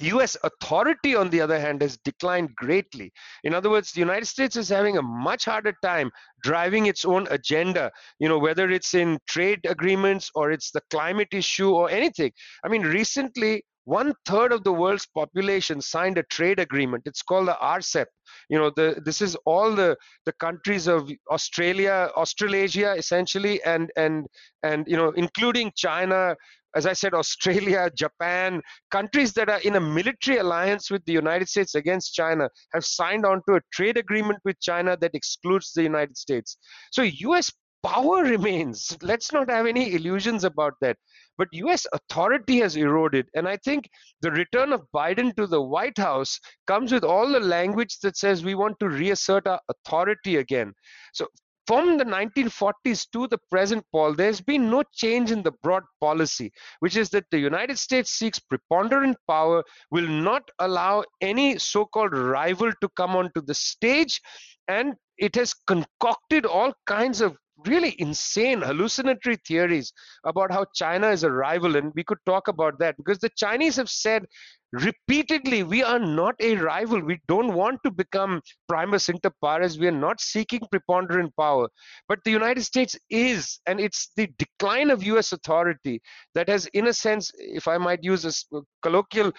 US 0.00 0.36
authority, 0.42 1.14
on 1.14 1.30
the 1.30 1.40
other 1.40 1.58
hand, 1.58 1.82
has 1.82 1.96
declined 1.98 2.54
greatly. 2.56 3.12
In 3.44 3.54
other 3.54 3.70
words, 3.70 3.92
the 3.92 4.00
United 4.00 4.26
States 4.26 4.56
is 4.56 4.68
having 4.68 4.98
a 4.98 5.02
much 5.02 5.44
harder 5.44 5.74
time 5.82 6.10
driving 6.42 6.86
its 6.86 7.04
own 7.04 7.26
agenda, 7.30 7.90
you 8.18 8.28
know, 8.28 8.38
whether 8.38 8.70
it's 8.70 8.94
in 8.94 9.18
trade 9.26 9.60
agreements 9.66 10.30
or 10.34 10.50
it's 10.50 10.70
the 10.70 10.82
climate 10.90 11.28
issue 11.32 11.70
or 11.70 11.90
anything. 11.90 12.32
I 12.64 12.68
mean, 12.68 12.82
recently, 12.82 13.64
one 13.86 14.14
third 14.26 14.52
of 14.52 14.64
the 14.64 14.72
world's 14.72 15.06
population 15.06 15.80
signed 15.80 16.18
a 16.18 16.24
trade 16.24 16.58
agreement. 16.58 17.04
It's 17.06 17.22
called 17.22 17.46
the 17.46 17.56
RCEP. 17.62 18.06
You 18.48 18.58
know, 18.58 18.70
the 18.74 19.00
this 19.04 19.22
is 19.22 19.36
all 19.46 19.72
the 19.74 19.96
the 20.24 20.32
countries 20.32 20.88
of 20.88 21.08
Australia, 21.30 22.10
Australasia, 22.16 22.94
essentially, 22.94 23.62
and 23.62 23.90
and 23.96 24.26
and 24.64 24.86
you 24.88 24.96
know, 24.96 25.10
including 25.10 25.70
China, 25.76 26.36
as 26.76 26.84
I 26.86 26.92
said, 26.92 27.14
Australia, 27.14 27.90
Japan, 27.96 28.60
countries 28.90 29.32
that 29.32 29.48
are 29.48 29.60
in 29.60 29.76
a 29.76 29.80
military 29.80 30.36
alliance 30.36 30.90
with 30.90 31.04
the 31.06 31.12
United 31.12 31.48
States 31.48 31.74
against 31.74 32.14
China 32.14 32.48
have 32.74 32.84
signed 32.84 33.24
on 33.24 33.40
to 33.48 33.56
a 33.56 33.60
trade 33.72 33.96
agreement 33.96 34.38
with 34.44 34.60
China 34.60 34.96
that 35.00 35.14
excludes 35.14 35.72
the 35.72 35.82
United 35.82 36.16
States. 36.16 36.58
So 36.92 37.02
US 37.02 37.50
power 37.82 38.22
remains. 38.34 38.96
Let's 39.00 39.32
not 39.32 39.50
have 39.50 39.66
any 39.66 39.94
illusions 39.94 40.44
about 40.44 40.74
that. 40.82 40.96
But 41.38 41.48
US 41.52 41.86
authority 41.92 42.60
has 42.60 42.76
eroded. 42.76 43.26
And 43.34 43.48
I 43.48 43.56
think 43.58 43.88
the 44.20 44.30
return 44.30 44.72
of 44.72 44.86
Biden 44.94 45.34
to 45.36 45.46
the 45.46 45.60
White 45.62 45.98
House 45.98 46.38
comes 46.66 46.92
with 46.92 47.04
all 47.04 47.30
the 47.30 47.40
language 47.40 47.98
that 48.02 48.16
says 48.16 48.44
we 48.44 48.54
want 48.54 48.78
to 48.80 48.88
reassert 48.88 49.46
our 49.46 49.60
authority 49.68 50.36
again. 50.36 50.72
So 51.12 51.26
from 51.66 51.98
the 51.98 52.04
1940s 52.04 53.10
to 53.12 53.26
the 53.26 53.38
present, 53.50 53.84
Paul, 53.92 54.14
there's 54.14 54.40
been 54.40 54.70
no 54.70 54.82
change 54.94 55.30
in 55.30 55.42
the 55.42 55.52
broad 55.62 55.82
policy, 56.00 56.52
which 56.80 56.96
is 56.96 57.10
that 57.10 57.24
the 57.30 57.38
United 57.38 57.78
States 57.78 58.10
seeks 58.10 58.38
preponderant 58.38 59.16
power, 59.28 59.64
will 59.90 60.06
not 60.06 60.48
allow 60.60 61.04
any 61.20 61.58
so 61.58 61.84
called 61.84 62.16
rival 62.16 62.72
to 62.80 62.88
come 62.96 63.16
onto 63.16 63.40
the 63.40 63.54
stage, 63.54 64.20
and 64.68 64.94
it 65.18 65.34
has 65.34 65.54
concocted 65.54 66.46
all 66.46 66.72
kinds 66.86 67.20
of 67.20 67.36
really 67.64 67.94
insane 68.00 68.60
hallucinatory 68.60 69.36
theories 69.46 69.92
about 70.24 70.52
how 70.52 70.66
China 70.74 71.08
is 71.08 71.24
a 71.24 71.30
rival. 71.30 71.76
And 71.76 71.92
we 71.94 72.04
could 72.04 72.18
talk 72.26 72.48
about 72.48 72.78
that 72.80 72.96
because 72.96 73.18
the 73.18 73.30
Chinese 73.36 73.76
have 73.76 73.88
said 73.88 74.26
repeatedly 74.72 75.62
we 75.62 75.82
are 75.82 75.98
not 75.98 76.34
a 76.40 76.56
rival 76.56 77.00
we 77.00 77.18
don't 77.28 77.54
want 77.54 77.80
to 77.84 77.90
become 77.90 78.42
primus 78.68 79.08
inter 79.08 79.30
pares 79.42 79.78
we 79.78 79.86
are 79.86 79.98
not 80.06 80.20
seeking 80.20 80.60
preponderant 80.70 81.32
power 81.36 81.68
but 82.08 82.18
the 82.24 82.30
united 82.30 82.62
states 82.62 82.96
is 83.08 83.60
and 83.66 83.80
it's 83.80 84.10
the 84.16 84.28
decline 84.38 84.90
of 84.90 85.02
us 85.04 85.32
authority 85.32 86.00
that 86.34 86.48
has 86.48 86.66
in 86.74 86.88
a 86.88 86.92
sense 86.92 87.30
if 87.38 87.68
i 87.68 87.78
might 87.78 88.02
use 88.02 88.24
a 88.24 88.60
colloquial 88.82 89.32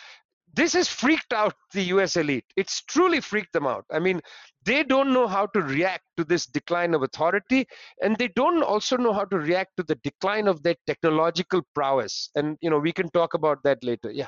this 0.57 0.73
has 0.73 0.87
freaked 0.89 1.33
out 1.33 1.53
the 1.71 1.83
US 1.83 2.17
elite. 2.17 2.45
It's 2.57 2.81
truly 2.81 3.21
freaked 3.21 3.53
them 3.53 3.67
out. 3.67 3.85
I 3.91 3.99
mean, 3.99 4.19
they 4.65 4.83
don't 4.83 5.13
know 5.13 5.27
how 5.27 5.45
to 5.45 5.61
react 5.61 6.03
to 6.17 6.23
this 6.23 6.47
decline 6.47 6.95
of 6.95 7.03
authority, 7.03 7.67
and 8.01 8.17
they 8.17 8.29
don't 8.29 8.63
also 8.63 8.97
know 8.97 9.13
how 9.13 9.25
to 9.25 9.37
react 9.37 9.77
to 9.77 9.83
the 9.83 9.95
decline 10.03 10.47
of 10.47 10.63
their 10.63 10.75
technological 10.87 11.61
prowess. 11.75 12.31
And, 12.35 12.57
you 12.59 12.71
know, 12.71 12.79
we 12.79 12.91
can 12.91 13.09
talk 13.11 13.35
about 13.35 13.61
that 13.63 13.83
later. 13.83 14.11
Yeah. 14.11 14.27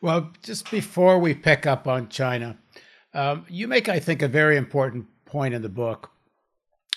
Well, 0.00 0.32
just 0.44 0.70
before 0.70 1.18
we 1.18 1.34
pick 1.34 1.66
up 1.66 1.88
on 1.88 2.08
China, 2.08 2.56
um, 3.14 3.44
you 3.48 3.66
make, 3.66 3.88
I 3.88 3.98
think, 3.98 4.22
a 4.22 4.28
very 4.28 4.56
important 4.56 5.06
point 5.26 5.54
in 5.54 5.62
the 5.62 5.68
book. 5.68 6.10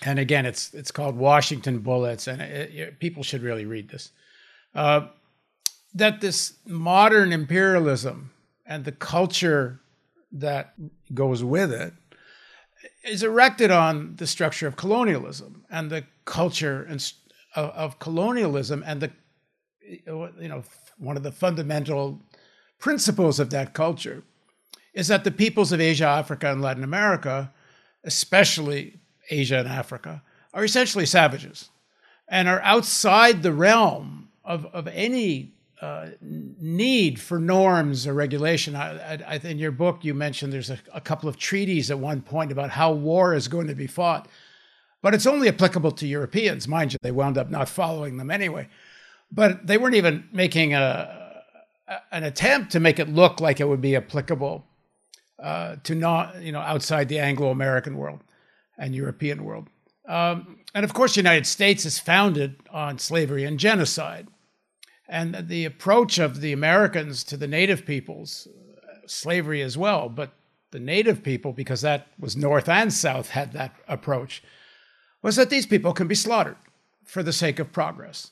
And 0.04 0.20
again, 0.20 0.46
it's 0.46 0.74
it's 0.74 0.92
called 0.92 1.16
Washington 1.16 1.80
Bullets, 1.80 2.28
and 2.28 2.42
it, 2.42 2.76
it, 2.76 3.00
people 3.00 3.24
should 3.24 3.42
really 3.42 3.66
read 3.66 3.90
this. 3.90 4.12
Uh, 4.76 5.08
that 5.96 6.22
this 6.22 6.54
modern 6.68 7.32
imperialism 7.32 8.32
and 8.66 8.84
the 8.84 8.92
culture 8.92 9.80
that 10.32 10.74
goes 11.14 11.44
with 11.44 11.72
it 11.72 11.94
is 13.06 13.24
erected 13.24 13.72
on 13.72 14.16
the 14.18 14.28
structure 14.28 14.68
of 14.68 14.76
colonialism 14.76 15.64
and 15.72 15.90
the 15.90 16.04
culture 16.26 16.84
and 16.84 17.14
of, 17.56 17.70
of 17.72 18.00
colonialism 18.00 18.84
and 18.86 19.02
the 19.02 19.12
you 19.82 20.48
know 20.50 20.64
one 20.98 21.16
of 21.16 21.24
the 21.24 21.32
fundamental 21.32 22.20
principles 22.80 23.40
of 23.40 23.50
that 23.52 23.74
culture 23.74 24.24
is 24.94 25.08
that 25.10 25.24
the 25.24 25.32
peoples 25.32 25.72
of 25.72 25.82
Asia, 25.82 26.06
Africa, 26.06 26.52
and 26.52 26.62
Latin 26.62 26.84
America, 26.84 27.52
especially 28.06 28.98
Asia 29.30 29.58
and 29.58 29.68
Africa, 29.68 30.24
are 30.54 30.64
essentially 30.64 31.06
savages 31.06 31.70
and 32.30 32.48
are 32.48 32.62
outside 32.62 33.44
the 33.44 33.52
realm 33.52 34.30
of, 34.44 34.66
of 34.68 34.88
any 34.88 35.55
uh, 35.82 36.08
need 36.22 37.20
for 37.20 37.40
norms 37.40 38.08
or 38.08 38.14
regulation. 38.14 38.76
I, 38.76 39.22
I, 39.28 39.36
in 39.44 39.60
your 39.60 39.72
book, 39.72 40.06
you 40.06 40.14
mentioned 40.14 40.54
there's 40.54 40.70
a, 40.70 40.80
a 40.94 41.02
couple 41.02 41.28
of 41.28 41.38
treaties 41.38 41.92
at 41.92 42.00
one 42.00 42.22
point 42.22 42.52
about 42.52 42.70
how 42.70 42.92
war 42.92 43.34
is 43.34 43.48
going 43.48 43.68
to 43.68 43.76
be 43.76 43.88
fought, 43.88 44.28
but 45.02 45.14
it's 45.14 45.28
only 45.28 45.48
applicable 45.48 45.92
to 45.92 46.08
Europeans. 46.08 46.68
Mind 46.68 46.94
you, 46.94 47.00
they 47.02 47.12
wound 47.12 47.38
up 47.38 47.50
not 47.50 47.70
following 47.70 48.18
them 48.18 48.32
anyway. 48.32 48.68
But 49.32 49.68
they 49.68 49.78
weren't 49.78 49.96
even 49.96 50.30
making 50.32 50.74
a, 50.74 51.22
a 51.88 52.02
an 52.12 52.24
attempt 52.24 52.72
to 52.72 52.80
make 52.80 53.00
it 53.00 53.10
look 53.10 53.40
like 53.40 53.60
it 53.60 53.68
would 53.68 53.82
be 53.82 53.96
applicable 53.96 54.66
uh, 55.40 55.76
to 55.84 55.94
not, 55.94 56.42
you 56.42 56.52
know, 56.52 56.60
outside 56.60 57.10
the 57.10 57.20
Anglo-American 57.20 57.98
world 57.98 58.22
and 58.78 58.96
European 58.96 59.44
world. 59.44 59.68
Um, 60.08 60.60
and 60.74 60.84
of 60.84 60.94
course, 60.94 61.16
the 61.16 61.20
United 61.20 61.46
States 61.46 61.86
is 61.86 62.00
founded 62.00 62.56
on 62.72 62.98
slavery 63.00 63.44
and 63.44 63.60
genocide. 63.60 64.28
And 65.08 65.48
the 65.48 65.66
approach 65.66 66.18
of 66.18 66.42
the 66.42 66.52
Americans 66.52 67.24
to 67.26 67.38
the 67.38 67.48
native 67.48 67.86
peoples, 67.86 68.48
slavery 69.06 69.62
as 69.62 69.78
well, 69.78 70.10
but 70.10 70.32
the 70.72 70.80
native 70.80 71.24
people, 71.24 71.54
because 71.54 71.82
that 71.82 72.08
was 72.20 72.36
North 72.36 72.68
and 72.68 72.92
South, 72.92 73.30
had 73.30 73.54
that 73.54 73.76
approach, 73.88 74.44
was 75.22 75.36
that 75.36 75.50
these 75.50 75.66
people 75.66 75.94
can 75.94 76.08
be 76.08 76.16
slaughtered 76.16 76.58
for 77.04 77.24
the 77.24 77.34
sake 77.34 77.60
of 77.60 77.72
progress, 77.72 78.32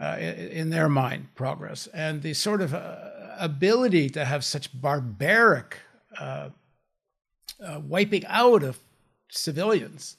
uh, 0.00 0.16
in 0.18 0.70
their 0.70 0.88
mind, 0.88 1.28
progress. 1.34 1.86
And 1.88 2.22
the 2.22 2.34
sort 2.34 2.62
of 2.62 2.74
uh, 2.74 2.96
ability 3.38 4.08
to 4.10 4.24
have 4.24 4.44
such 4.44 4.78
barbaric 4.80 5.78
uh, 6.18 6.50
uh 7.64 7.80
wiping 7.80 8.24
out 8.26 8.62
of 8.62 8.78
civilians, 9.28 10.16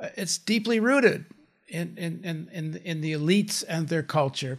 uh, 0.00 0.08
it's 0.16 0.38
deeply 0.38 0.80
rooted 0.80 1.26
in, 1.68 1.96
in, 1.96 2.48
in, 2.52 2.80
in 2.84 3.00
the 3.00 3.12
elites 3.12 3.62
and 3.68 3.88
their 3.88 4.02
culture 4.02 4.58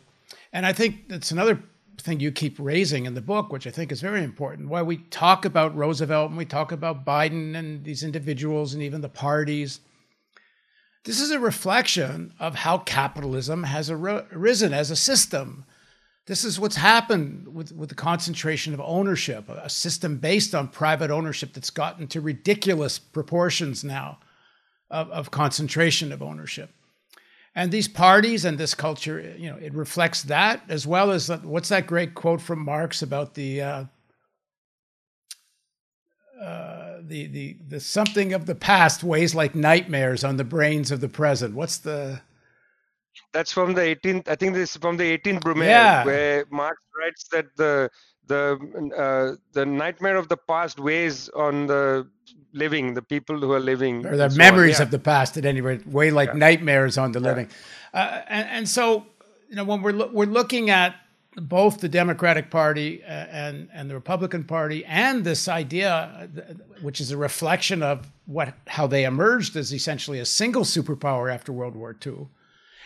and 0.54 0.66
I 0.66 0.72
think 0.72 1.10
that's 1.10 1.32
another 1.32 1.62
thing 2.00 2.22
you 2.22 2.32
keep 2.32 2.56
raising 2.58 3.06
in 3.06 3.14
the 3.14 3.22
book, 3.22 3.52
which 3.52 3.68
I 3.68 3.72
think 3.72 3.92
is 3.92 4.00
very 4.00 4.24
important. 4.24 4.70
Why 4.70 4.82
we 4.82 4.98
talk 4.98 5.44
about 5.44 5.76
Roosevelt 5.76 6.30
and 6.30 6.38
we 6.38 6.46
talk 6.46 6.72
about 6.72 7.06
Biden 7.06 7.56
and 7.56 7.84
these 7.84 8.04
individuals 8.04 8.74
and 8.74 8.82
even 8.82 9.02
the 9.02 9.10
parties. 9.10 9.82
This 11.04 11.20
is 11.20 11.32
a 11.32 11.40
reflection 11.40 12.34
of 12.40 12.56
how 12.56 12.78
capitalism 12.78 13.64
has 13.64 13.90
arisen 13.90 14.74
as 14.74 14.90
a 14.90 14.96
system. 14.96 15.66
This 16.28 16.46
is 16.46 16.58
what's 16.58 16.78
happened 16.78 17.54
with, 17.54 17.74
with 17.74 17.90
the 17.90 17.96
concentration 17.96 18.74
of 18.74 18.80
ownership, 18.80 19.50
a 19.50 19.70
system 19.70 20.18
based 20.18 20.56
on 20.56 20.70
private 20.70 21.12
ownership 21.12 21.52
that's 21.54 21.70
gotten 21.70 22.08
to 22.08 22.22
ridiculous 22.22 22.98
proportions 22.98 23.84
now. 23.84 24.20
of, 24.94 25.10
of 25.10 25.32
concentration 25.32 26.12
of 26.12 26.22
ownership. 26.22 26.70
And 27.56 27.72
these 27.72 27.88
parties 27.88 28.46
and 28.46 28.58
this 28.58 28.74
culture, 28.74 29.36
you 29.38 29.50
know, 29.50 29.58
it 29.58 29.74
reflects 29.74 30.24
that 30.24 30.64
as 30.70 30.88
well 30.88 31.12
as 31.12 31.30
what's 31.30 31.70
that 31.70 31.86
great 31.86 32.16
quote 32.16 32.42
from 32.42 32.60
Marx 32.60 33.02
about 33.04 33.36
the 33.36 33.62
uh, 33.62 33.86
uh, 36.42 36.98
the 37.02 37.28
the 37.28 37.58
the 37.68 37.80
something 37.80 38.34
of 38.34 38.48
the 38.48 38.56
past 38.56 39.04
weighs 39.04 39.36
like 39.36 39.54
nightmares 39.54 40.24
on 40.24 40.38
the 40.38 40.44
brains 40.44 40.92
of 40.92 41.00
the 41.00 41.08
present. 41.08 41.54
What's 41.54 41.78
the 41.78 42.22
that's 43.34 43.52
from 43.52 43.74
the 43.74 43.82
18th. 43.82 44.28
I 44.28 44.36
think 44.36 44.54
this 44.54 44.72
is 44.72 44.78
from 44.78 44.96
the 44.98 45.18
18th 45.18 45.42
Brumaire, 45.42 45.68
yeah. 45.68 46.06
where 46.06 46.46
Marx 46.50 46.82
writes 46.98 47.28
that 47.32 47.46
the 47.58 47.90
the 48.28 48.58
uh, 48.98 49.36
the 49.52 49.66
nightmare 49.66 50.16
of 50.16 50.30
the 50.30 50.38
past 50.38 50.80
weighs 50.80 51.30
on 51.30 51.68
the 51.68 52.08
living, 52.54 52.94
the 52.94 53.02
people 53.02 53.40
who 53.40 53.52
are 53.52 53.60
living, 53.60 54.06
or 54.06 54.16
the 54.16 54.30
memories 54.30 54.80
yeah. 54.80 54.84
of 54.84 54.92
the 54.92 55.00
past, 55.00 55.36
at 55.36 55.46
any 55.46 55.62
rate, 55.62 55.86
weigh 55.88 56.12
like 56.12 56.30
yeah. 56.30 56.36
nightmares 56.36 56.98
on 56.98 57.12
the 57.12 57.20
living. 57.20 57.50
Uh, 57.94 58.22
and, 58.30 58.48
and 58.50 58.70
so, 58.70 59.06
you 59.50 59.56
know, 59.56 59.64
when 59.64 59.82
we're 59.82 59.92
lo- 59.92 60.12
we're 60.14 60.26
looking 60.26 60.70
at 60.70 60.96
both 61.36 61.82
the 61.82 61.90
Democratic 61.90 62.52
Party 62.52 63.04
uh, 63.04 63.08
and 63.08 63.70
and 63.74 63.90
the 63.90 63.96
Republican 63.96 64.44
Party, 64.44 64.86
and 64.86 65.24
this 65.24 65.48
idea, 65.48 66.30
which 66.82 67.02
is 67.02 67.12
a 67.12 67.18
reflection 67.18 67.84
of 67.84 68.12
what 68.26 68.54
how 68.68 68.88
they 68.88 69.04
emerged 69.04 69.56
as 69.56 69.74
essentially 69.74 70.20
a 70.20 70.26
single 70.26 70.64
superpower 70.64 71.34
after 71.34 71.52
World 71.52 71.76
War 71.76 71.96
II, 72.06 72.28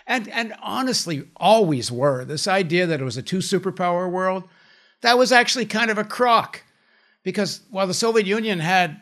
and 0.08 0.28
and 0.30 0.56
honestly 0.62 1.28
always 1.36 1.92
were. 1.92 2.26
This 2.26 2.48
idea 2.48 2.88
that 2.88 3.02
it 3.02 3.04
was 3.04 3.18
a 3.18 3.22
two 3.22 3.40
superpower 3.40 4.10
world, 4.10 4.44
that 5.02 5.18
was 5.18 5.32
actually 5.32 5.66
kind 5.66 5.92
of 5.92 5.98
a 5.98 6.04
crock, 6.04 6.64
because 7.24 7.62
while 7.70 7.86
the 7.86 7.94
Soviet 7.94 8.26
Union 8.26 8.60
had 8.60 9.02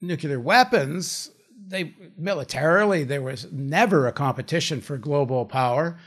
nuclear 0.00 0.40
weapons, 0.40 1.30
they 1.68 1.94
militarily 2.16 3.04
there 3.04 3.22
was 3.22 3.52
never 3.52 4.06
a 4.06 4.12
competition 4.12 4.80
for 4.80 4.96
global 4.96 5.44
power. 5.44 5.98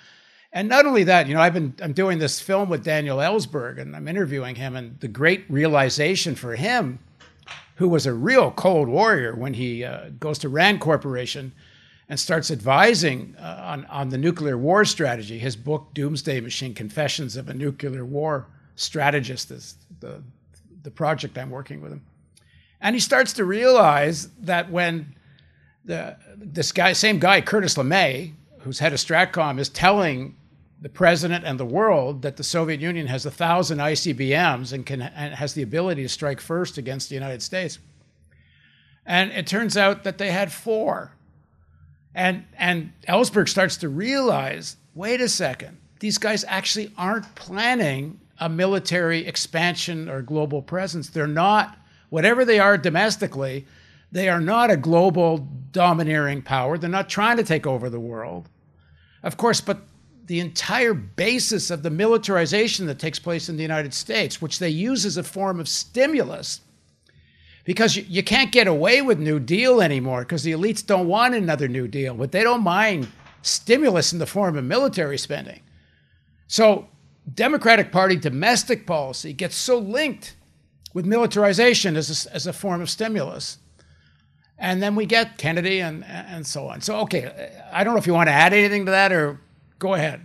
And 0.53 0.69
not 0.69 0.85
only 0.85 1.03
that, 1.03 1.27
you 1.27 1.35
know, 1.35 1.41
I've 1.41 1.53
been 1.53 1.75
I'm 1.81 1.93
doing 1.93 2.17
this 2.17 2.39
film 2.41 2.69
with 2.69 2.83
Daniel 2.83 3.19
Ellsberg, 3.19 3.79
and 3.79 3.95
I'm 3.95 4.07
interviewing 4.07 4.55
him, 4.55 4.75
and 4.75 4.99
the 4.99 5.07
great 5.07 5.45
realization 5.49 6.35
for 6.35 6.55
him, 6.55 6.99
who 7.75 7.87
was 7.87 8.07
a 8.07 8.13
real 8.13 8.49
cold 8.51 8.87
warrior 8.87 9.35
when 9.35 9.53
he 9.53 9.83
uh, 9.83 10.09
goes 10.19 10.39
to 10.39 10.49
Rand 10.49 10.81
Corporation 10.81 11.53
and 12.09 12.19
starts 12.19 12.51
advising 12.51 13.35
uh, 13.39 13.61
on 13.63 13.85
on 13.85 14.09
the 14.09 14.17
nuclear 14.17 14.57
war 14.57 14.85
strategy. 14.85 15.37
His 15.37 15.55
book 15.55 15.93
Doomsday 15.93 16.39
Machine: 16.41 16.73
Confessions 16.73 17.35
of 17.35 17.49
a 17.49 17.53
Nuclear 17.53 18.05
War 18.05 18.47
Strategist 18.75 19.51
is 19.51 19.75
the 19.99 20.23
the 20.83 20.91
project 20.91 21.37
I'm 21.37 21.49
working 21.49 21.81
with 21.81 21.91
him, 21.91 22.05
and 22.79 22.95
he 22.95 22.99
starts 22.99 23.33
to 23.33 23.45
realize 23.45 24.29
that 24.39 24.71
when 24.71 25.15
the 25.85 26.17
this 26.37 26.71
guy, 26.71 26.93
same 26.93 27.19
guy, 27.19 27.41
Curtis 27.41 27.75
LeMay, 27.75 28.33
who's 28.59 28.79
head 28.79 28.93
of 28.93 28.99
Stratcom, 28.99 29.59
is 29.59 29.69
telling 29.69 30.35
the 30.79 30.89
president 30.89 31.43
and 31.43 31.59
the 31.59 31.65
world 31.65 32.21
that 32.21 32.37
the 32.37 32.43
Soviet 32.43 32.79
Union 32.79 33.07
has 33.07 33.25
a 33.25 33.31
thousand 33.31 33.79
ICBMs 33.79 34.71
and 34.71 34.85
can 34.85 35.01
and 35.01 35.33
has 35.33 35.53
the 35.53 35.63
ability 35.63 36.03
to 36.03 36.09
strike 36.09 36.39
first 36.39 36.77
against 36.77 37.09
the 37.09 37.15
United 37.15 37.41
States. 37.41 37.79
And 39.05 39.31
it 39.31 39.47
turns 39.47 39.75
out 39.77 40.03
that 40.03 40.17
they 40.17 40.31
had 40.31 40.51
four. 40.51 41.13
And 42.17 42.45
and 42.57 42.91
Ellsberg 43.07 43.47
starts 43.47 43.77
to 43.77 43.89
realize, 43.89 44.75
wait 44.95 45.21
a 45.21 45.29
second, 45.29 45.77
these 45.99 46.17
guys 46.17 46.43
actually 46.47 46.91
aren't 46.97 47.35
planning 47.35 48.19
a 48.39 48.49
military 48.49 49.25
expansion 49.27 50.09
or 50.09 50.23
global 50.23 50.63
presence. 50.63 51.09
They're 51.09 51.27
not, 51.27 51.77
whatever 52.09 52.43
they 52.43 52.57
are 52.57 52.75
domestically, 52.75 53.67
they 54.11 54.29
are 54.29 54.41
not 54.41 54.71
a 54.71 54.77
global 54.77 55.47
domineering 55.71 56.41
power. 56.41 56.79
They're 56.79 56.89
not 56.89 57.07
trying 57.07 57.37
to 57.37 57.43
take 57.43 57.67
over 57.67 57.87
the 57.87 57.99
world. 57.99 58.49
Of 59.21 59.37
course, 59.37 59.61
but 59.61 59.81
the 60.25 60.39
entire 60.39 60.95
basis 60.95 61.69
of 61.69 61.83
the 61.83 61.91
militarization 61.91 62.87
that 62.87 62.97
takes 62.97 63.19
place 63.19 63.47
in 63.47 63.57
the 63.57 63.63
United 63.63 63.93
States, 63.93 64.41
which 64.41 64.57
they 64.57 64.69
use 64.69 65.05
as 65.05 65.17
a 65.17 65.23
form 65.23 65.59
of 65.59 65.69
stimulus, 65.69 66.61
because 67.67 67.95
you, 67.95 68.05
you 68.07 68.23
can't 68.23 68.51
get 68.51 68.65
away 68.65 69.03
with 69.03 69.19
New 69.19 69.39
Deal 69.39 69.81
anymore 69.81 70.21
because 70.21 70.41
the 70.43 70.53
elites 70.53 70.83
don't 70.83 71.07
want 71.07 71.35
another 71.35 71.67
New 71.67 71.87
Deal, 71.87 72.15
but 72.15 72.31
they 72.31 72.41
don't 72.41 72.63
mind 72.63 73.07
stimulus 73.41 74.13
in 74.13 74.19
the 74.19 74.25
form 74.25 74.57
of 74.57 74.63
military 74.63 75.17
spending. 75.17 75.61
So, 76.47 76.87
Democratic 77.31 77.91
Party 77.91 78.15
domestic 78.15 78.87
policy 78.87 79.33
gets 79.33 79.55
so 79.55 79.77
linked 79.77 80.35
with 80.93 81.05
militarization 81.05 81.97
as 81.97 82.25
a, 82.25 82.33
as 82.33 82.47
a 82.47 82.53
form 82.53 82.79
of 82.79 82.89
stimulus 82.89 83.57
and 84.57 84.81
then 84.81 84.95
we 84.95 85.05
get 85.05 85.37
Kennedy 85.37 85.81
and 85.81 86.03
and 86.05 86.45
so 86.45 86.67
on. 86.67 86.81
So 86.81 86.99
okay, 87.01 87.51
I 87.71 87.83
don't 87.83 87.93
know 87.93 87.99
if 87.99 88.07
you 88.07 88.13
want 88.13 88.27
to 88.27 88.33
add 88.33 88.53
anything 88.53 88.85
to 88.85 88.91
that 88.91 89.11
or 89.11 89.39
go 89.79 89.93
ahead. 89.93 90.21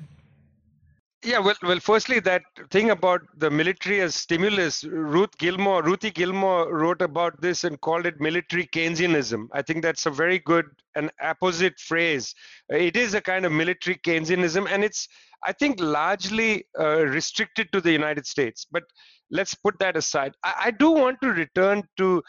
Yeah, 1.25 1.39
well, 1.39 1.55
well, 1.63 1.79
firstly, 1.79 2.19
that 2.21 2.43
thing 2.73 2.91
about 2.91 3.21
the 3.39 3.49
military 3.49 4.01
as 4.01 4.17
stimulus, 4.17 4.83
Ruth 4.83 5.39
Gilmore, 5.39 5.81
Ruthie 5.85 6.11
Gilmore 6.11 6.77
wrote 6.77 7.01
about 7.01 7.41
this 7.41 7.63
and 7.63 7.81
called 7.81 8.07
it 8.07 8.21
military 8.21 8.67
Keynesianism. 8.67 9.47
I 9.53 9.63
think 9.63 9.83
that's 9.83 10.07
a 10.07 10.11
very 10.11 10.41
good 10.41 10.67
and 10.97 11.13
apposite 11.21 11.79
phrase. 11.79 12.35
It 12.71 12.97
is 12.97 13.15
a 13.15 13.21
kind 13.21 13.47
of 13.47 13.53
military 13.53 13.99
Keynesianism, 13.99 14.69
and 14.69 14.83
it's, 14.83 15.07
I 15.45 15.53
think, 15.53 15.79
largely 15.79 16.65
uh, 16.77 17.05
restricted 17.07 17.71
to 17.71 17.81
the 17.81 17.93
United 17.93 18.27
States. 18.27 18.67
But 18.69 18.83
let's 19.31 19.55
put 19.55 19.79
that 19.79 19.97
aside. 19.97 20.33
I, 20.43 20.55
I 20.65 20.71
do 20.73 20.91
want 20.91 21.21
to 21.23 21.29
return 21.29 21.85
to 21.99 22.21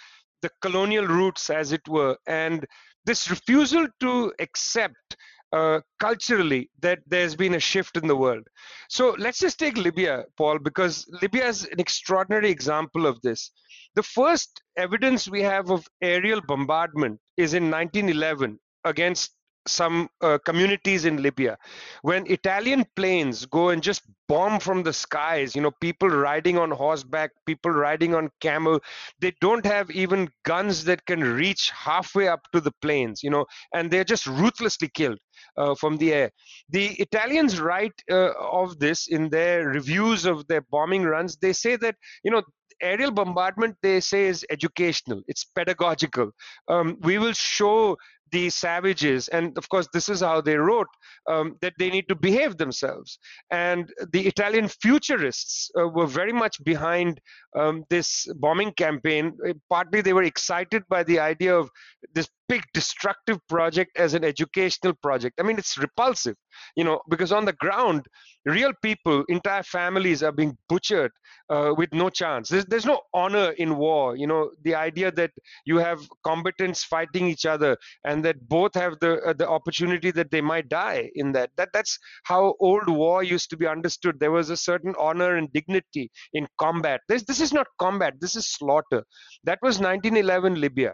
the 0.43 0.51
colonial 0.62 1.08
roots, 1.08 1.49
as 1.49 1.71
it 1.71 1.88
were, 1.88 2.15
and 2.27 2.63
this 3.06 3.27
refusal 3.32 3.88
to 4.01 4.34
accept 4.39 5.17
uh, 5.54 5.80
culturally 6.00 6.70
that 6.82 7.00
there's 7.08 7.36
been 7.36 7.56
a 7.56 7.60
shift 7.60 7.96
in 7.96 8.08
the 8.08 8.16
world. 8.16 8.44
So 8.89 9.16
let's 9.20 9.39
just 9.39 9.60
take 9.60 9.78
Libya, 9.78 10.26
Paul, 10.36 10.58
because 10.60 11.06
Libya 11.22 11.46
is 11.48 11.66
an 11.66 11.80
extraordinary 11.80 12.50
example 12.50 13.06
of 13.06 13.22
this. 13.22 13.52
The 13.96 14.04
first 14.04 14.62
evidence 14.78 15.30
we 15.30 15.44
have 15.44 15.70
of 15.70 15.88
aerial 16.02 16.42
bombardment 16.48 17.20
is 17.38 17.54
in 17.54 17.70
1911 17.70 18.60
against 18.84 19.32
some 19.67 20.10
uh, 20.21 20.38
communities 20.45 21.06
in 21.06 21.21
Libya. 21.21 21.58
When 22.02 22.26
Italian 22.28 22.86
planes 22.95 23.45
go 23.45 23.69
and 23.69 23.82
just 23.82 24.04
bomb 24.28 24.60
from 24.60 24.84
the 24.84 24.93
skies, 24.93 25.56
you 25.56 25.62
know, 25.62 25.71
people 25.82 26.10
riding 26.10 26.58
on 26.58 26.71
horseback, 26.71 27.32
people 27.45 27.71
riding 27.71 28.15
on 28.15 28.30
camel, 28.41 28.80
they 29.19 29.34
don't 29.41 29.65
have 29.65 29.89
even 29.91 30.30
guns 30.43 30.84
that 30.86 31.06
can 31.06 31.21
reach 31.21 31.69
halfway 31.71 32.28
up 32.28 32.41
to 32.54 32.62
the 32.62 32.71
planes, 32.82 33.23
you 33.23 33.30
know, 33.30 33.45
and 33.73 33.91
they're 33.91 34.04
just 34.04 34.28
ruthlessly 34.28 34.89
killed 34.89 35.19
uh, 35.58 35.76
from 35.76 35.97
the 35.97 36.13
air. 36.13 36.32
The 36.69 36.88
Italians 36.99 37.60
write 37.60 37.93
uh, 38.10 38.32
of 38.39 38.80
this 38.80 39.08
in 39.08 39.30
their 39.30 39.67
reviews 39.67 40.26
of 40.26 40.47
their 40.47 40.62
bombing 40.62 41.04
runs. 41.04 41.38
They 41.38 41.54
say 41.54 41.76
that, 41.78 41.95
you 42.23 42.32
know, 42.32 42.41
aerial 42.82 43.12
bombardment 43.12 43.76
they 43.82 43.99
say 43.99 44.26
is 44.26 44.45
educational 44.49 45.21
it's 45.28 45.45
pedagogical 45.45 46.32
um, 46.67 46.97
we 47.02 47.17
will 47.17 47.32
show 47.32 47.95
the 48.34 48.50
savages. 48.50 49.30
And 49.30 49.58
of 49.58 49.69
course 49.69 49.88
this 49.93 50.10
is 50.10 50.19
how 50.19 50.41
they 50.41 50.58
wrote 50.58 50.91
um, 51.32 51.56
that 51.62 51.76
they 51.80 51.89
need 51.89 52.08
to 52.10 52.15
behave 52.15 52.58
themselves. 52.58 53.19
And 53.52 53.84
the 54.12 54.24
italian 54.32 54.67
futurists 54.67 55.72
uh, 55.80 55.88
were 55.88 56.08
very 56.08 56.34
much 56.34 56.56
behind 56.72 57.22
um, 57.56 57.86
this 57.89 58.28
bombing 58.46 58.72
campaign. 58.74 59.26
Uh, 59.48 59.54
partly 59.69 60.02
they 60.02 60.13
were 60.13 60.30
excited 60.34 60.84
by 60.89 61.04
the 61.04 61.19
idea 61.19 61.56
of 61.56 61.69
this 62.15 62.28
big 62.47 62.63
destructive 62.73 63.39
project 63.47 63.97
as 63.97 64.13
an 64.13 64.23
educational 64.23 64.93
project. 65.01 65.39
I 65.39 65.43
mean 65.43 65.58
it's 65.58 65.77
repulsive 65.77 66.36
you 66.75 66.84
know 66.84 67.01
because 67.10 67.32
on 67.32 67.45
the 67.45 67.53
ground 67.53 68.06
real 68.45 68.73
people 68.82 69.23
entire 69.29 69.63
families 69.63 70.21
are 70.23 70.32
being 70.32 70.58
butchered 70.69 71.12
uh, 71.49 71.73
with 71.75 71.93
no 71.93 72.10
chance. 72.10 72.49
There's, 72.49 72.65
there's 72.65 72.86
no 72.86 73.01
honor 73.13 73.51
in 73.51 73.77
war 73.77 74.15
you 74.15 74.27
know 74.27 74.51
the 74.63 74.75
idea 74.75 75.12
that 75.12 75.32
you 75.65 75.77
have 75.77 75.99
combatants 76.25 76.84
fighting 76.84 77.27
each 77.27 77.45
other 77.45 77.77
and 78.06 78.23
that 78.25 78.47
both 78.47 78.73
have 78.75 78.99
the 78.99 79.21
uh, 79.21 79.34
the 79.34 79.47
opportunity 79.47 80.12
that 80.12 80.32
they 80.32 80.41
might 80.41 80.69
die 80.69 81.10
in 81.15 81.32
that. 81.34 81.51
That 81.58 81.69
that's 81.73 81.97
how 82.23 82.56
old 82.60 82.88
war 82.88 83.23
used 83.23 83.49
to 83.51 83.58
be 83.58 83.67
understood. 83.67 84.19
There 84.19 84.32
was 84.32 84.49
a 84.49 84.58
certain 84.58 84.93
honor 84.99 85.36
and 85.36 85.51
dignity 85.53 86.12
in 86.34 86.47
combat. 86.60 87.01
This 87.08 87.23
this 87.23 87.41
is 87.41 87.53
not 87.53 87.67
combat. 87.79 88.13
This 88.19 88.36
is 88.36 88.47
slaughter. 88.47 89.03
That 89.43 89.60
was 89.62 89.79
1911 89.79 90.60
libya 90.60 90.93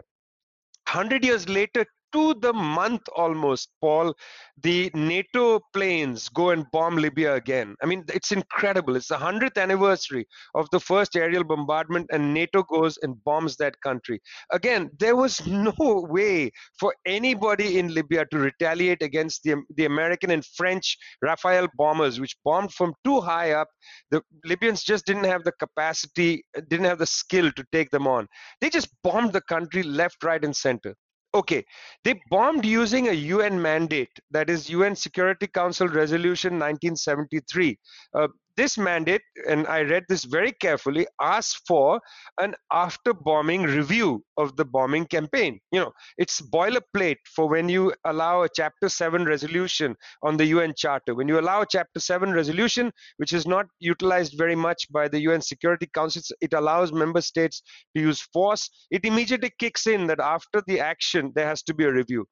100 0.92 1.24
years 1.24 1.48
later 1.48 1.86
to 2.12 2.34
the 2.34 2.52
month 2.52 3.02
almost, 3.16 3.70
Paul, 3.80 4.14
the 4.62 4.90
NATO 4.94 5.60
planes 5.72 6.28
go 6.28 6.50
and 6.50 6.66
bomb 6.72 6.96
Libya 6.96 7.34
again. 7.34 7.76
I 7.82 7.86
mean, 7.86 8.04
it's 8.12 8.32
incredible. 8.32 8.96
It's 8.96 9.08
the 9.08 9.16
100th 9.16 9.60
anniversary 9.60 10.26
of 10.54 10.68
the 10.70 10.80
first 10.80 11.16
aerial 11.16 11.44
bombardment, 11.44 12.08
and 12.12 12.34
NATO 12.34 12.62
goes 12.62 12.98
and 13.02 13.22
bombs 13.24 13.56
that 13.56 13.80
country. 13.82 14.20
Again, 14.52 14.90
there 14.98 15.16
was 15.16 15.44
no 15.46 15.74
way 15.78 16.50
for 16.78 16.94
anybody 17.06 17.78
in 17.78 17.94
Libya 17.94 18.26
to 18.30 18.38
retaliate 18.38 19.02
against 19.02 19.42
the, 19.42 19.56
the 19.76 19.86
American 19.86 20.30
and 20.30 20.44
French 20.44 20.96
Rafale 21.24 21.68
bombers, 21.76 22.20
which 22.20 22.36
bombed 22.44 22.72
from 22.72 22.94
too 23.04 23.20
high 23.20 23.52
up. 23.52 23.68
The 24.10 24.22
Libyans 24.44 24.82
just 24.82 25.06
didn't 25.06 25.24
have 25.24 25.44
the 25.44 25.52
capacity, 25.52 26.44
didn't 26.68 26.86
have 26.86 26.98
the 26.98 27.06
skill 27.06 27.50
to 27.52 27.64
take 27.72 27.90
them 27.90 28.06
on. 28.06 28.26
They 28.60 28.70
just 28.70 28.88
bombed 29.02 29.32
the 29.32 29.42
country 29.42 29.82
left, 29.82 30.22
right, 30.22 30.44
and 30.44 30.54
center 30.54 30.94
Okay, 31.32 31.64
they 32.02 32.20
bombed 32.28 32.64
using 32.64 33.08
a 33.08 33.12
UN 33.12 33.60
mandate, 33.62 34.10
that 34.32 34.50
is 34.50 34.68
UN 34.68 34.96
Security 34.96 35.46
Council 35.46 35.86
Resolution 35.86 36.54
1973. 36.54 37.78
Uh, 38.14 38.28
this 38.56 38.78
mandate, 38.78 39.22
and 39.48 39.66
I 39.66 39.82
read 39.82 40.04
this 40.08 40.24
very 40.24 40.52
carefully, 40.52 41.06
asks 41.20 41.60
for 41.66 42.00
an 42.40 42.54
after 42.72 43.12
bombing 43.12 43.62
review 43.62 44.24
of 44.36 44.56
the 44.56 44.64
bombing 44.64 45.06
campaign. 45.06 45.60
You 45.72 45.80
know, 45.80 45.92
it's 46.18 46.40
boilerplate 46.40 47.18
for 47.34 47.48
when 47.48 47.68
you 47.68 47.92
allow 48.04 48.42
a 48.42 48.48
Chapter 48.54 48.88
7 48.88 49.24
resolution 49.24 49.96
on 50.22 50.36
the 50.36 50.46
UN 50.46 50.74
Charter. 50.76 51.14
When 51.14 51.28
you 51.28 51.38
allow 51.38 51.62
a 51.62 51.66
Chapter 51.68 52.00
7 52.00 52.32
resolution, 52.32 52.92
which 53.18 53.32
is 53.32 53.46
not 53.46 53.66
utilized 53.78 54.34
very 54.36 54.56
much 54.56 54.86
by 54.90 55.08
the 55.08 55.20
UN 55.20 55.42
Security 55.42 55.88
Council, 55.92 56.22
it 56.40 56.52
allows 56.52 56.92
member 56.92 57.20
states 57.20 57.62
to 57.96 58.02
use 58.02 58.20
force. 58.32 58.68
It 58.90 59.04
immediately 59.04 59.52
kicks 59.58 59.86
in 59.86 60.06
that 60.08 60.20
after 60.20 60.62
the 60.66 60.80
action, 60.80 61.32
there 61.34 61.46
has 61.46 61.62
to 61.64 61.74
be 61.74 61.84
a 61.84 61.92
review. 61.92 62.26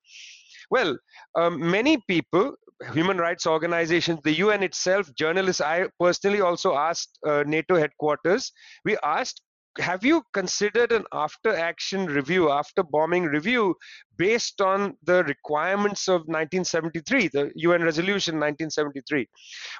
Well, 0.71 0.99
um, 1.35 1.71
many 1.71 1.99
people, 2.09 2.55
human 2.93 3.19
rights 3.19 3.47
organizations, 3.47 4.21
the 4.23 4.39
UN 4.39 4.63
itself, 4.63 5.13
journalists, 5.15 5.61
I 5.61 5.89
personally 5.99 6.41
also 6.41 6.75
asked 6.75 7.19
uh, 7.27 7.45
NATO 7.47 7.77
headquarters, 7.77 8.53
we 8.85 8.97
asked, 9.03 9.43
have 9.79 10.05
you 10.05 10.23
considered 10.35 10.93
an 10.93 11.05
after 11.13 11.55
action 11.55 12.07
review, 12.07 12.51
after 12.51 12.83
bombing 12.83 13.25
review, 13.25 13.77
based 14.17 14.61
on 14.61 14.97
the 15.05 15.23
requirements 15.25 16.09
of 16.09 16.23
1973, 16.23 17.29
the 17.29 17.51
UN 17.55 17.83
resolution 17.83 18.35
1973? 18.35 19.29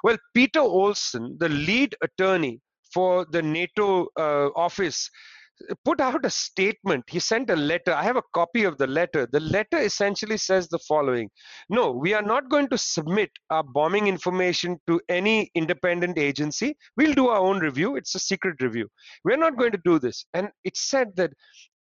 Well, 0.03 0.17
Peter 0.33 0.61
Olson, 0.61 1.35
the 1.39 1.49
lead 1.49 1.95
attorney 2.01 2.61
for 2.93 3.25
the 3.25 3.41
NATO 3.41 4.07
uh, 4.17 4.49
office, 4.55 5.09
put 5.85 5.99
out 6.01 6.25
a 6.25 6.29
statement. 6.29 7.03
He 7.07 7.19
sent 7.19 7.49
a 7.49 7.55
letter. 7.55 7.93
I 7.93 8.03
have 8.03 8.17
a 8.17 8.23
copy 8.33 8.63
of 8.63 8.77
the 8.77 8.87
letter. 8.87 9.27
The 9.31 9.39
letter 9.39 9.77
essentially 9.77 10.37
says 10.37 10.67
the 10.67 10.79
following 10.79 11.29
No, 11.69 11.91
we 11.91 12.13
are 12.13 12.21
not 12.21 12.49
going 12.49 12.69
to 12.69 12.77
submit 12.77 13.29
our 13.49 13.63
bombing 13.63 14.07
information 14.07 14.79
to 14.87 15.01
any 15.09 15.51
independent 15.55 16.17
agency. 16.17 16.75
We'll 16.97 17.13
do 17.13 17.29
our 17.29 17.39
own 17.39 17.59
review. 17.59 17.95
It's 17.95 18.15
a 18.15 18.19
secret 18.19 18.61
review. 18.61 18.87
We're 19.23 19.37
not 19.37 19.57
going 19.57 19.71
to 19.71 19.81
do 19.83 19.99
this. 19.99 20.25
And 20.33 20.49
it 20.63 20.77
said 20.77 21.15
that 21.15 21.31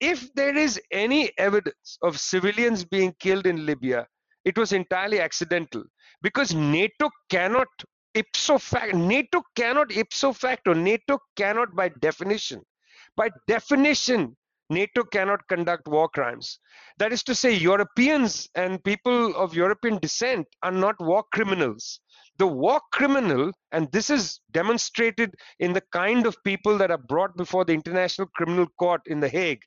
if 0.00 0.32
there 0.34 0.56
is 0.56 0.80
any 0.90 1.30
evidence 1.38 1.98
of 2.02 2.18
civilians 2.18 2.84
being 2.84 3.14
killed 3.20 3.46
in 3.46 3.66
Libya, 3.66 4.06
it 4.44 4.58
was 4.58 4.72
entirely 4.72 5.20
accidental 5.20 5.84
because 6.22 6.54
NATO 6.54 7.08
cannot 7.30 7.68
ipso 8.14 8.58
facto, 8.58 8.96
NATO 8.96 9.42
cannot 9.54 9.96
ipso 9.96 10.32
facto, 10.32 10.72
NATO 10.74 11.18
cannot 11.36 11.74
by 11.74 11.88
definition 12.00 12.60
by 13.16 13.30
definition, 13.46 14.36
NATO 14.70 15.04
cannot 15.04 15.46
conduct 15.48 15.86
war 15.86 16.08
crimes. 16.08 16.58
That 16.98 17.12
is 17.12 17.22
to 17.24 17.34
say, 17.34 17.52
Europeans 17.52 18.48
and 18.54 18.82
people 18.84 19.34
of 19.36 19.54
European 19.54 19.98
descent 19.98 20.46
are 20.62 20.72
not 20.72 20.96
war 21.00 21.24
criminals. 21.32 22.00
The 22.38 22.46
war 22.46 22.80
criminal, 22.92 23.52
and 23.72 23.90
this 23.90 24.10
is 24.10 24.40
demonstrated 24.52 25.34
in 25.58 25.72
the 25.72 25.82
kind 25.92 26.26
of 26.26 26.36
people 26.44 26.78
that 26.78 26.90
are 26.90 26.98
brought 26.98 27.36
before 27.36 27.64
the 27.64 27.72
International 27.72 28.28
Criminal 28.36 28.66
Court 28.78 29.00
in 29.06 29.20
The 29.20 29.28
Hague, 29.28 29.62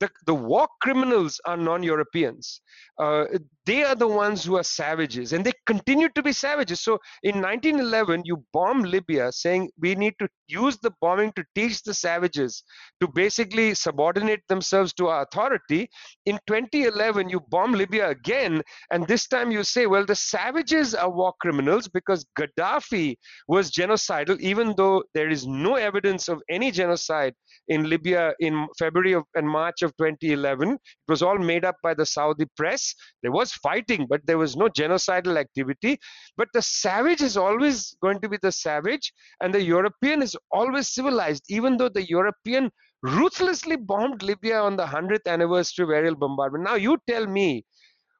the, 0.00 0.08
the 0.26 0.34
war 0.34 0.66
criminals 0.82 1.40
are 1.44 1.56
non 1.56 1.82
Europeans. 1.82 2.60
Uh, 2.98 3.24
they 3.66 3.84
are 3.84 3.94
the 3.94 4.08
ones 4.08 4.44
who 4.44 4.56
are 4.56 4.62
savages, 4.64 5.32
and 5.32 5.44
they 5.44 5.52
continue 5.66 6.08
to 6.10 6.22
be 6.22 6.32
savages. 6.32 6.80
So 6.80 6.98
in 7.22 7.40
1911, 7.40 8.22
you 8.24 8.44
bomb 8.52 8.82
Libya, 8.82 9.30
saying 9.30 9.70
we 9.78 9.94
need 9.94 10.14
to 10.18 10.28
use 10.48 10.78
the 10.78 10.92
bombing 11.00 11.32
to 11.36 11.44
teach 11.54 11.82
the 11.82 11.94
savages 11.94 12.62
to 13.00 13.08
basically 13.08 13.74
subordinate 13.74 14.40
themselves 14.48 14.92
to 14.94 15.08
our 15.08 15.22
authority. 15.22 15.88
In 16.26 16.38
2011, 16.46 17.28
you 17.28 17.40
bomb 17.48 17.72
Libya 17.72 18.08
again, 18.08 18.62
and 18.90 19.06
this 19.06 19.28
time 19.28 19.50
you 19.50 19.62
say, 19.62 19.86
well, 19.86 20.04
the 20.04 20.16
savages 20.16 20.94
are 20.94 21.10
war 21.10 21.34
criminals 21.40 21.88
because 21.88 22.26
Gaddafi 22.38 23.16
was 23.50 23.72
genocidal, 23.72 24.38
even 24.38 24.74
though 24.76 25.02
there 25.12 25.28
is 25.28 25.44
no 25.44 25.74
evidence 25.74 26.28
of 26.28 26.40
any 26.48 26.70
genocide 26.70 27.34
in 27.66 27.90
Libya 27.90 28.32
in 28.38 28.68
February 28.78 29.12
of, 29.14 29.24
and 29.34 29.48
March 29.48 29.82
of 29.82 29.90
2011. 29.96 30.74
It 30.74 30.78
was 31.08 31.20
all 31.20 31.36
made 31.36 31.64
up 31.64 31.74
by 31.82 31.94
the 31.94 32.06
Saudi 32.06 32.46
press. 32.56 32.94
There 33.22 33.32
was 33.32 33.52
fighting, 33.54 34.06
but 34.08 34.20
there 34.24 34.38
was 34.38 34.54
no 34.54 34.68
genocidal 34.68 35.36
activity. 35.36 35.98
But 36.36 36.46
the 36.54 36.62
savage 36.62 37.22
is 37.22 37.36
always 37.36 37.96
going 38.00 38.20
to 38.20 38.28
be 38.28 38.38
the 38.40 38.52
savage, 38.52 39.12
and 39.42 39.52
the 39.52 39.62
European 39.62 40.22
is 40.22 40.36
always 40.52 40.94
civilized, 40.94 41.42
even 41.48 41.76
though 41.76 41.88
the 41.88 42.08
European 42.08 42.70
ruthlessly 43.02 43.74
bombed 43.74 44.22
Libya 44.22 44.60
on 44.60 44.76
the 44.76 44.86
100th 44.86 45.26
anniversary 45.26 45.82
of 45.82 45.90
aerial 45.90 46.14
bombardment. 46.14 46.62
Now, 46.62 46.76
you 46.76 46.98
tell 47.08 47.26
me, 47.26 47.64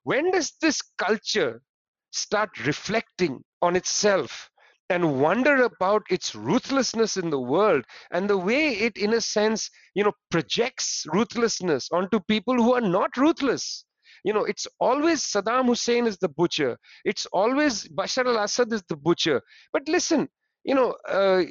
when 0.03 0.33
does 0.33 0.55
this 0.61 0.83
culture 0.99 1.62
start 2.11 2.51
reflecting 2.66 3.45
on 3.62 3.77
itself 3.77 4.51
and 4.90 5.20
wonder 5.20 5.62
about 5.62 6.03
its 6.11 6.35
ruthlessness 6.35 7.16
in 7.16 7.31
the 7.31 7.40
world 7.40 7.85
and 8.11 8.29
the 8.29 8.37
way 8.37 8.72
it 8.87 8.96
in 8.96 9.14
a 9.14 9.20
sense 9.20 9.70
you 9.94 10.03
know 10.05 10.12
projects 10.31 11.07
ruthlessness 11.12 11.88
onto 11.92 12.20
people 12.20 12.55
who 12.55 12.74
are 12.74 12.88
not 12.98 13.16
ruthless. 13.16 13.85
You 14.24 14.35
know 14.35 14.44
it's 14.44 14.66
always 14.81 15.22
saddam 15.22 15.66
hussein 15.66 16.07
is 16.07 16.18
the 16.18 16.29
butcher. 16.29 16.76
It's 17.05 17.24
always 17.26 17.88
bashar 17.88 18.26
al-assad 18.26 18.72
is 18.72 18.83
the 18.88 18.96
butcher. 18.96 19.40
But 19.72 19.88
listen 19.88 20.29
you 20.64 20.74
know 20.74 20.96
uh, 21.09 21.42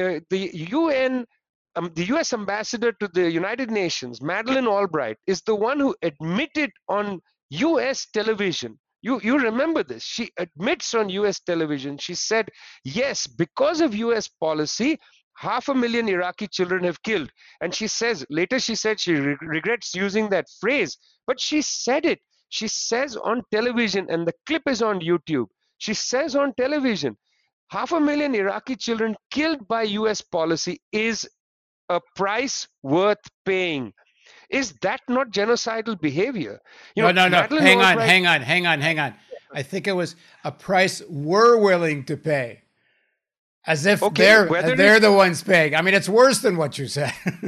uh 0.00 0.20
the 0.30 0.68
un 0.72 1.26
um, 1.76 1.92
the 1.94 2.04
US 2.16 2.32
ambassador 2.32 2.90
to 2.92 3.08
the 3.08 3.30
United 3.30 3.70
Nations, 3.70 4.22
Madeleine 4.22 4.66
Albright, 4.66 5.18
is 5.26 5.42
the 5.42 5.54
one 5.54 5.78
who 5.78 5.94
admitted 6.02 6.70
on 6.88 7.20
US 7.50 8.06
television 8.06 8.78
you, 9.06 9.20
you 9.22 9.38
remember 9.38 9.84
this. 9.84 10.02
She 10.02 10.30
admits 10.36 10.92
on 10.92 11.08
US 11.10 11.38
television, 11.38 11.96
she 11.96 12.14
said, 12.14 12.50
yes, 12.84 13.26
because 13.26 13.80
of 13.80 13.94
US 13.94 14.26
policy, 14.26 14.98
half 15.36 15.68
a 15.68 15.74
million 15.74 16.08
Iraqi 16.08 16.48
children 16.48 16.82
have 16.82 17.00
killed. 17.04 17.30
And 17.60 17.72
she 17.72 17.86
says, 17.86 18.26
later 18.30 18.58
she 18.58 18.74
said 18.74 18.98
she 18.98 19.14
re- 19.14 19.36
regrets 19.42 19.94
using 19.94 20.28
that 20.30 20.46
phrase, 20.60 20.98
but 21.24 21.38
she 21.38 21.62
said 21.62 22.04
it. 22.04 22.18
She 22.48 22.66
says 22.66 23.16
on 23.16 23.42
television, 23.52 24.06
and 24.10 24.26
the 24.26 24.34
clip 24.44 24.62
is 24.66 24.82
on 24.82 24.98
YouTube. 25.00 25.46
She 25.78 25.94
says 25.94 26.34
on 26.34 26.52
television, 26.54 27.16
half 27.70 27.92
a 27.92 28.00
million 28.00 28.34
Iraqi 28.34 28.74
children 28.74 29.14
killed 29.30 29.68
by 29.68 29.82
US 30.00 30.20
policy 30.20 30.80
is 30.90 31.28
a 31.88 32.00
price 32.16 32.66
worth 32.82 33.24
paying. 33.44 33.92
Is 34.50 34.72
that 34.82 35.00
not 35.08 35.30
genocidal 35.30 36.00
behavior? 36.00 36.60
You 36.94 37.02
no, 37.04 37.12
know, 37.12 37.28
no, 37.28 37.46
no. 37.50 37.58
Hang 37.58 37.80
on, 37.80 37.98
hang 37.98 38.26
on, 38.26 38.42
hang 38.42 38.66
on, 38.66 38.80
hang 38.80 38.98
on. 38.98 39.14
I 39.52 39.62
think 39.62 39.86
it 39.86 39.92
was 39.92 40.16
a 40.44 40.52
price 40.52 41.02
we're 41.08 41.56
willing 41.56 42.04
to 42.04 42.16
pay. 42.16 42.62
As 43.66 43.84
if 43.84 44.02
okay, 44.02 44.22
they're 44.22 44.76
they're 44.76 45.00
the 45.00 45.12
ones 45.12 45.42
paying. 45.42 45.74
I 45.74 45.82
mean, 45.82 45.94
it's 45.94 46.08
worse 46.08 46.38
than 46.38 46.56
what 46.56 46.78
you 46.78 46.86
said. 46.86 47.12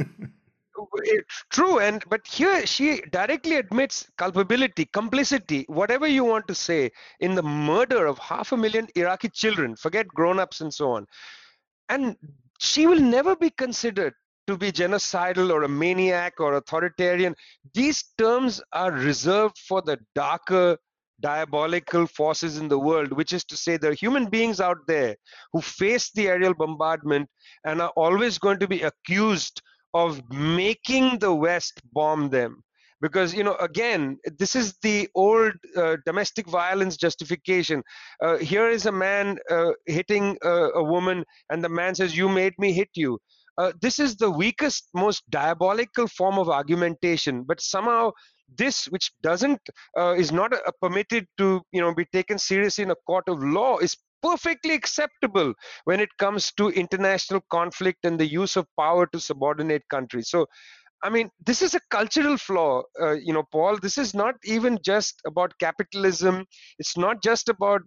it's 1.03 1.43
true, 1.49 1.79
and 1.79 2.03
but 2.09 2.27
here 2.27 2.65
she 2.65 3.01
directly 3.09 3.55
admits 3.55 4.09
culpability, 4.17 4.85
complicity, 4.85 5.65
whatever 5.69 6.07
you 6.07 6.25
want 6.25 6.47
to 6.47 6.55
say, 6.55 6.91
in 7.21 7.35
the 7.35 7.43
murder 7.43 8.05
of 8.05 8.17
half 8.17 8.51
a 8.51 8.57
million 8.57 8.87
Iraqi 8.95 9.29
children. 9.29 9.77
Forget 9.77 10.07
grown-ups 10.09 10.59
and 10.59 10.73
so 10.73 10.91
on, 10.91 11.07
and 11.87 12.17
she 12.59 12.85
will 12.85 12.99
never 12.99 13.35
be 13.35 13.49
considered 13.49 14.13
to 14.49 14.57
be 14.57 14.71
genocidal 14.71 15.51
or 15.51 15.61
a 15.61 15.69
maniac 15.69 16.39
or 16.39 16.55
authoritarian. 16.55 17.35
These 17.75 18.03
terms 18.17 18.59
are 18.73 18.91
reserved 18.91 19.59
for 19.59 19.83
the 19.83 19.99
darker 20.15 20.75
diabolical 21.21 22.07
forces 22.07 22.57
in 22.57 22.67
the 22.67 22.79
world, 22.79 23.11
which 23.13 23.31
is 23.31 23.43
to 23.43 23.55
say, 23.55 23.77
are 23.83 23.93
human 23.93 24.25
beings 24.25 24.59
out 24.59 24.79
there 24.87 25.15
who 25.53 25.61
face 25.61 26.09
the 26.15 26.27
aerial 26.29 26.55
bombardment 26.55 27.29
and 27.63 27.79
are 27.79 27.93
always 27.95 28.39
going 28.39 28.57
to 28.57 28.67
be 28.67 28.81
accused 28.81 29.61
of 29.93 30.19
making 30.31 31.19
the 31.19 31.33
West 31.33 31.79
bomb 31.93 32.29
them. 32.29 32.63
Because, 33.01 33.35
you 33.35 33.43
know, 33.43 33.55
again, 33.57 34.17
this 34.39 34.55
is 34.55 34.73
the 34.81 35.07
old 35.13 35.53
uh, 35.77 35.97
domestic 36.07 36.47
violence 36.47 36.97
justification. 36.97 37.83
Uh, 38.21 38.37
here 38.37 38.67
is 38.67 38.87
a 38.87 38.91
man 38.91 39.37
uh, 39.49 39.71
hitting 39.85 40.37
a 40.43 40.83
woman, 40.83 41.23
and 41.49 41.63
the 41.63 41.69
man 41.69 41.95
says, 41.95 42.17
You 42.17 42.27
made 42.27 42.53
me 42.57 42.73
hit 42.73 42.89
you 42.95 43.19
uh, 43.59 43.73
this 43.81 43.99
is 43.99 44.15
the 44.15 44.31
weakest, 44.31 44.89
most 44.95 45.23
diabolical 45.29 46.07
form 46.07 46.39
of 46.39 46.49
argumentation. 46.49 47.43
But 47.43 47.61
somehow, 47.61 48.11
this, 48.57 48.85
which 48.85 49.11
doesn't 49.21 49.59
uh, 49.97 50.15
is 50.17 50.31
not 50.31 50.53
uh, 50.53 50.71
permitted 50.81 51.27
to 51.37 51.61
you 51.71 51.81
know 51.81 51.93
be 51.93 52.05
taken 52.13 52.39
seriously 52.39 52.83
in 52.83 52.91
a 52.91 52.95
court 53.05 53.25
of 53.27 53.43
law, 53.43 53.77
is 53.77 53.97
perfectly 54.23 54.73
acceptable 54.73 55.53
when 55.85 55.99
it 55.99 56.09
comes 56.17 56.51
to 56.57 56.69
international 56.69 57.41
conflict 57.51 57.99
and 58.05 58.19
the 58.19 58.25
use 58.25 58.55
of 58.55 58.65
power 58.77 59.05
to 59.07 59.19
subordinate 59.19 59.83
countries. 59.89 60.29
So 60.29 60.47
I 61.01 61.09
mean, 61.09 61.29
this 61.45 61.61
is 61.61 61.75
a 61.75 61.79
cultural 61.89 62.37
flaw, 62.37 62.83
uh, 63.01 63.13
you 63.13 63.33
know, 63.33 63.43
Paul. 63.51 63.77
This 63.77 63.97
is 63.97 64.13
not 64.13 64.35
even 64.43 64.77
just 64.83 65.21
about 65.25 65.53
capitalism. 65.59 66.45
It's 66.77 66.97
not 66.97 67.23
just 67.23 67.47
about 67.47 67.81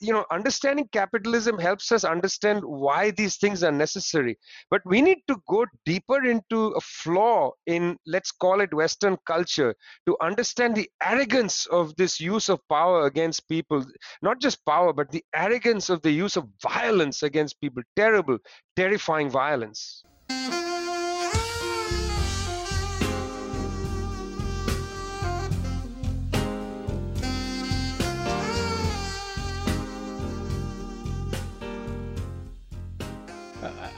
you 0.00 0.12
know 0.12 0.24
understanding 0.30 0.88
capitalism 0.92 1.58
helps 1.58 1.92
us 1.92 2.04
understand 2.04 2.62
why 2.64 3.10
these 3.12 3.36
things 3.36 3.62
are 3.62 3.72
necessary. 3.72 4.38
But 4.70 4.82
we 4.84 5.02
need 5.02 5.18
to 5.28 5.36
go 5.48 5.66
deeper 5.84 6.24
into 6.24 6.68
a 6.68 6.80
flaw 6.80 7.52
in 7.66 7.96
let's 8.06 8.32
call 8.32 8.60
it 8.60 8.74
western 8.74 9.16
culture 9.26 9.74
to 10.06 10.16
understand 10.20 10.74
the 10.74 10.90
arrogance 11.02 11.66
of 11.66 11.94
this 11.96 12.20
use 12.20 12.48
of 12.48 12.60
power 12.68 13.06
against 13.06 13.48
people. 13.48 13.84
Not 14.22 14.40
just 14.40 14.64
power 14.64 14.92
but 14.92 15.10
the 15.10 15.24
arrogance 15.34 15.90
of 15.90 16.02
the 16.02 16.10
use 16.10 16.36
of 16.36 16.48
violence 16.62 17.22
against 17.22 17.60
people. 17.60 17.82
Terrible 17.96 18.38
terrifying 18.76 19.30
violence 19.30 20.04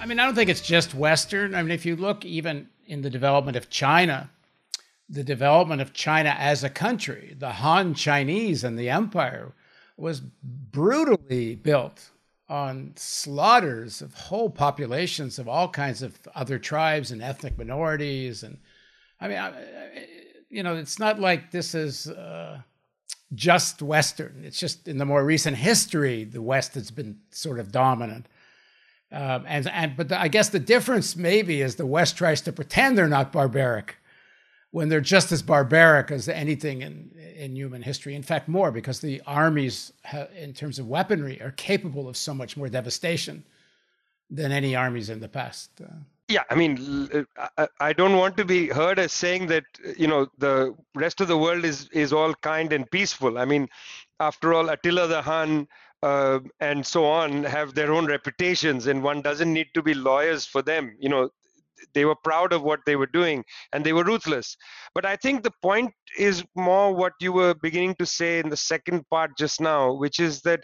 mean, 0.09 0.19
I 0.19 0.25
don't 0.25 0.35
think 0.35 0.51
it's 0.51 0.61
just 0.61 0.95
Western. 0.95 1.55
I 1.55 1.63
mean, 1.63 1.73
if 1.73 1.87
you 1.87 1.95
look 1.97 2.25
even 2.25 2.69
in 2.87 3.03
the 3.03 3.11
development 3.11 3.57
of 3.57 3.71
China, 3.71 4.31
the 5.09 5.25
development 5.25 5.81
of 5.81 5.93
China 5.93 6.35
as 6.39 6.65
a 6.65 6.71
country, 6.71 7.37
the 7.39 7.53
Han 7.53 7.95
Chinese 7.95 8.65
and 8.65 8.79
the 8.79 8.91
empire 8.91 9.53
was 9.97 10.21
brutally 10.21 11.55
built 11.55 12.11
on 12.49 12.93
slaughters 12.97 14.01
of 14.01 14.15
whole 14.15 14.49
populations 14.49 15.39
of 15.39 15.49
all 15.49 15.69
kinds 15.69 16.03
of 16.03 16.19
other 16.35 16.59
tribes 16.59 17.11
and 17.11 17.23
ethnic 17.23 17.59
minorities. 17.59 18.43
And 18.43 18.59
I 19.21 19.29
mean, 19.29 19.41
you 20.49 20.63
know, 20.63 20.77
it's 20.77 20.99
not 20.99 21.21
like 21.21 21.51
this 21.51 21.75
is 21.75 22.09
uh, 22.09 22.61
just 23.35 23.83
Western. 23.83 24.43
It's 24.45 24.59
just 24.59 24.89
in 24.89 24.97
the 24.99 25.05
more 25.05 25.25
recent 25.25 25.59
history, 25.59 26.25
the 26.25 26.41
West 26.41 26.75
has 26.75 26.91
been 26.91 27.19
sort 27.31 27.59
of 27.59 27.71
dominant. 27.71 28.27
Um, 29.11 29.45
and 29.47 29.67
and 29.69 29.97
but 29.97 30.09
the, 30.09 30.21
I 30.21 30.29
guess 30.29 30.51
the 30.51 30.59
difference 30.59 31.17
maybe 31.17 31.63
is 31.63 31.77
the 31.77 31.87
West 31.87 32.17
tries 32.17 32.43
to 32.43 32.53
pretend 32.53 32.99
they're 32.99 33.09
not 33.09 33.33
barbaric 33.33 33.97
when 34.71 34.91
they're 34.91 35.01
just 35.01 35.33
as 35.33 35.41
barbaric 35.41 36.11
as 36.11 36.29
anything 36.29 36.83
in 36.83 37.11
in 37.37 37.57
human 37.57 37.83
history. 37.83 38.15
In 38.15 38.23
fact, 38.23 38.49
more 38.49 38.71
because 38.71 39.01
the 39.01 39.23
armies, 39.27 39.93
in 40.37 40.53
terms 40.53 40.79
of 40.79 40.87
weaponry, 40.87 41.41
are 41.41 41.53
capable 41.53 42.09
of 42.09 42.17
so 42.17 42.35
much 42.35 42.57
more 42.57 42.69
devastation 42.69 43.45
than 44.31 44.53
any 44.53 44.77
armies 44.77 45.09
in 45.09 45.21
the 45.21 45.29
past. 45.29 45.71
Uh, 45.81 45.87
yeah 46.29 46.43
i 46.51 46.55
mean 46.55 47.27
I, 47.81 47.93
don't 47.93 48.17
want 48.17 48.37
to 48.37 48.45
be 48.45 48.69
heard 48.69 48.99
as 48.99 49.13
saying 49.13 49.47
that 49.47 49.65
you 49.97 50.07
know 50.07 50.29
the 50.39 50.75
rest 50.95 51.21
of 51.21 51.29
the 51.29 51.39
world 51.39 51.65
is 51.65 51.89
is 51.89 52.13
all 52.13 52.35
kind 52.35 52.73
and 52.73 52.91
peaceful 52.91 53.39
i 53.39 53.45
mean 53.45 53.69
after 54.21 54.53
all 54.53 54.69
attila 54.69 55.07
the 55.09 55.23
hun 55.23 55.67
uh, 56.03 56.41
and 56.61 56.87
so 56.87 57.05
on 57.05 57.45
have 57.45 57.75
their 57.75 57.93
own 57.93 58.07
reputations 58.07 58.87
and 58.87 59.03
one 59.03 59.23
doesn't 59.23 59.53
need 59.53 59.69
to 59.75 59.83
be 59.83 59.95
lawyers 59.95 60.45
for 60.45 60.63
them. 60.63 60.97
You 61.01 61.09
know 61.09 61.31
they 61.95 62.05
were 62.05 62.17
proud 62.25 62.53
of 62.53 62.63
what 62.63 62.81
they 62.87 62.97
were 62.97 63.07
doing 63.07 63.45
and 63.73 63.85
they 63.85 63.93
were 63.93 64.05
ruthless. 64.05 64.57
But 64.95 65.05
i 65.05 65.17
think 65.17 65.43
the 65.43 65.53
point 65.63 65.93
is 66.19 66.45
more 66.57 66.95
what 66.95 67.13
you 67.21 67.33
were 67.33 67.55
beginning 67.55 67.95
to 67.97 68.07
say 68.07 68.39
in 68.41 68.49
the 68.49 68.57
second 68.57 69.05
part 69.11 69.31
just 69.39 69.61
now 69.61 69.93
which 69.93 70.19
is 70.21 70.41
that 70.43 70.61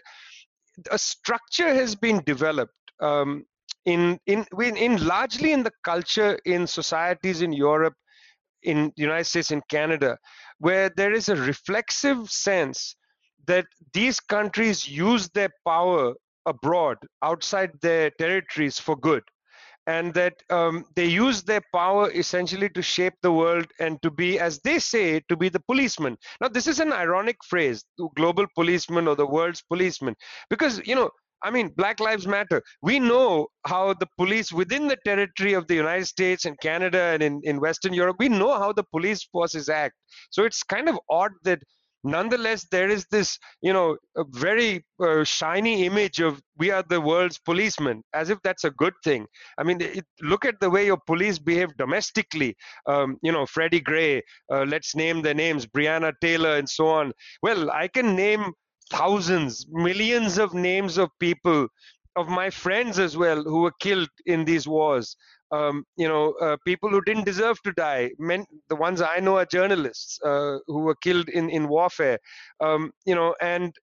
a 0.91 0.97
structure 0.97 1.73
has 1.73 1.95
been 1.95 2.21
developed 2.25 2.73
um, 3.01 3.45
in, 3.85 4.19
in 4.25 4.45
in 4.57 5.05
largely 5.05 5.51
in 5.51 5.63
the 5.63 5.71
culture 5.83 6.37
in 6.45 6.65
societies 6.65 7.41
in 7.41 7.53
europe 7.53 7.93
in 8.63 8.91
the 8.95 9.03
united 9.03 9.25
states 9.25 9.51
in 9.51 9.61
canada 9.69 10.17
where 10.59 10.89
there 10.97 11.13
is 11.13 11.29
a 11.29 11.35
reflexive 11.35 12.29
sense 12.29 12.95
that 13.47 13.65
these 13.93 14.19
countries 14.19 14.87
use 14.87 15.29
their 15.29 15.49
power 15.65 16.13
abroad, 16.45 16.97
outside 17.23 17.71
their 17.81 18.11
territories 18.11 18.79
for 18.79 18.95
good. 18.95 19.23
And 19.87 20.15
that 20.15 20.33
um, 20.49 20.85
they 20.95 21.05
use 21.05 21.43
their 21.43 21.61
power 21.71 22.11
essentially 22.11 22.69
to 22.69 22.81
shape 22.81 23.13
the 23.21 23.31
world 23.31 23.67
and 23.79 24.01
to 24.01 24.09
be, 24.09 24.39
as 24.39 24.59
they 24.63 24.79
say, 24.79 25.21
to 25.29 25.37
be 25.37 25.47
the 25.47 25.59
policeman. 25.59 26.17
Now, 26.41 26.47
this 26.47 26.65
is 26.65 26.79
an 26.79 26.91
ironic 26.91 27.37
phrase, 27.47 27.83
global 28.15 28.47
policeman 28.55 29.07
or 29.07 29.15
the 29.15 29.27
world's 29.27 29.61
policeman, 29.61 30.15
because, 30.49 30.81
you 30.87 30.95
know, 30.95 31.11
I 31.43 31.51
mean, 31.51 31.69
Black 31.77 31.99
Lives 31.99 32.25
Matter. 32.25 32.63
We 32.81 32.99
know 32.99 33.47
how 33.67 33.93
the 33.93 34.07
police 34.17 34.51
within 34.51 34.87
the 34.87 34.97
territory 35.05 35.53
of 35.53 35.67
the 35.67 35.75
United 35.75 36.05
States 36.05 36.45
and 36.45 36.59
Canada 36.59 36.99
and 37.13 37.21
in, 37.21 37.41
in 37.43 37.59
Western 37.59 37.93
Europe, 37.93 38.15
we 38.17 38.29
know 38.29 38.57
how 38.57 38.73
the 38.73 38.85
police 38.91 39.23
forces 39.25 39.69
act. 39.69 39.93
So 40.31 40.43
it's 40.43 40.63
kind 40.63 40.89
of 40.89 40.99
odd 41.11 41.31
that 41.43 41.59
nonetheless 42.05 42.65
there 42.71 42.89
is 42.89 43.05
this 43.11 43.37
you 43.61 43.73
know 43.73 43.97
a 44.15 44.23
very 44.31 44.85
uh, 45.03 45.23
shiny 45.23 45.85
image 45.85 46.19
of 46.19 46.41
we 46.57 46.71
are 46.71 46.83
the 46.87 47.01
world's 47.01 47.39
policemen 47.39 48.03
as 48.13 48.29
if 48.29 48.39
that's 48.43 48.63
a 48.63 48.71
good 48.71 48.93
thing. 49.03 49.25
I 49.57 49.63
mean 49.63 49.81
it, 49.81 50.05
look 50.21 50.45
at 50.45 50.59
the 50.59 50.69
way 50.69 50.85
your 50.85 50.99
police 51.05 51.39
behave 51.39 51.75
domestically. 51.77 52.55
Um, 52.87 53.17
you 53.23 53.31
know 53.31 53.45
freddie 53.45 53.81
gray 53.81 54.21
uh, 54.51 54.63
let's 54.63 54.95
name 54.95 55.21
their 55.21 55.33
names 55.33 55.65
breonna 55.65 56.13
taylor 56.21 56.57
and 56.57 56.69
so 56.69 56.87
on. 56.87 57.11
Well 57.41 57.71
i 57.71 57.87
can 57.87 58.15
name 58.15 58.53
thousands 58.91 59.65
millions 59.69 60.37
of 60.37 60.53
names 60.53 60.97
of 60.97 61.09
people 61.19 61.67
of 62.15 62.27
my 62.27 62.49
friends 62.49 62.99
as 62.99 63.17
well 63.17 63.43
who 63.43 63.61
were 63.61 63.73
killed 63.79 64.09
in 64.25 64.45
these 64.45 64.67
wars 64.67 65.15
um, 65.51 65.85
you 65.97 66.07
know, 66.07 66.33
uh, 66.41 66.57
people 66.65 66.89
who 66.89 67.01
didn't 67.01 67.25
deserve 67.25 67.61
to 67.63 67.71
die. 67.73 68.11
Men, 68.17 68.45
the 68.69 68.75
ones 68.75 69.01
I 69.01 69.19
know 69.19 69.37
are 69.37 69.45
journalists 69.45 70.19
uh, 70.23 70.57
who 70.67 70.79
were 70.79 70.95
killed 70.95 71.29
in 71.29 71.49
in 71.49 71.67
warfare. 71.67 72.19
Um, 72.59 72.91
you 73.05 73.15
know, 73.15 73.35
and 73.41 73.73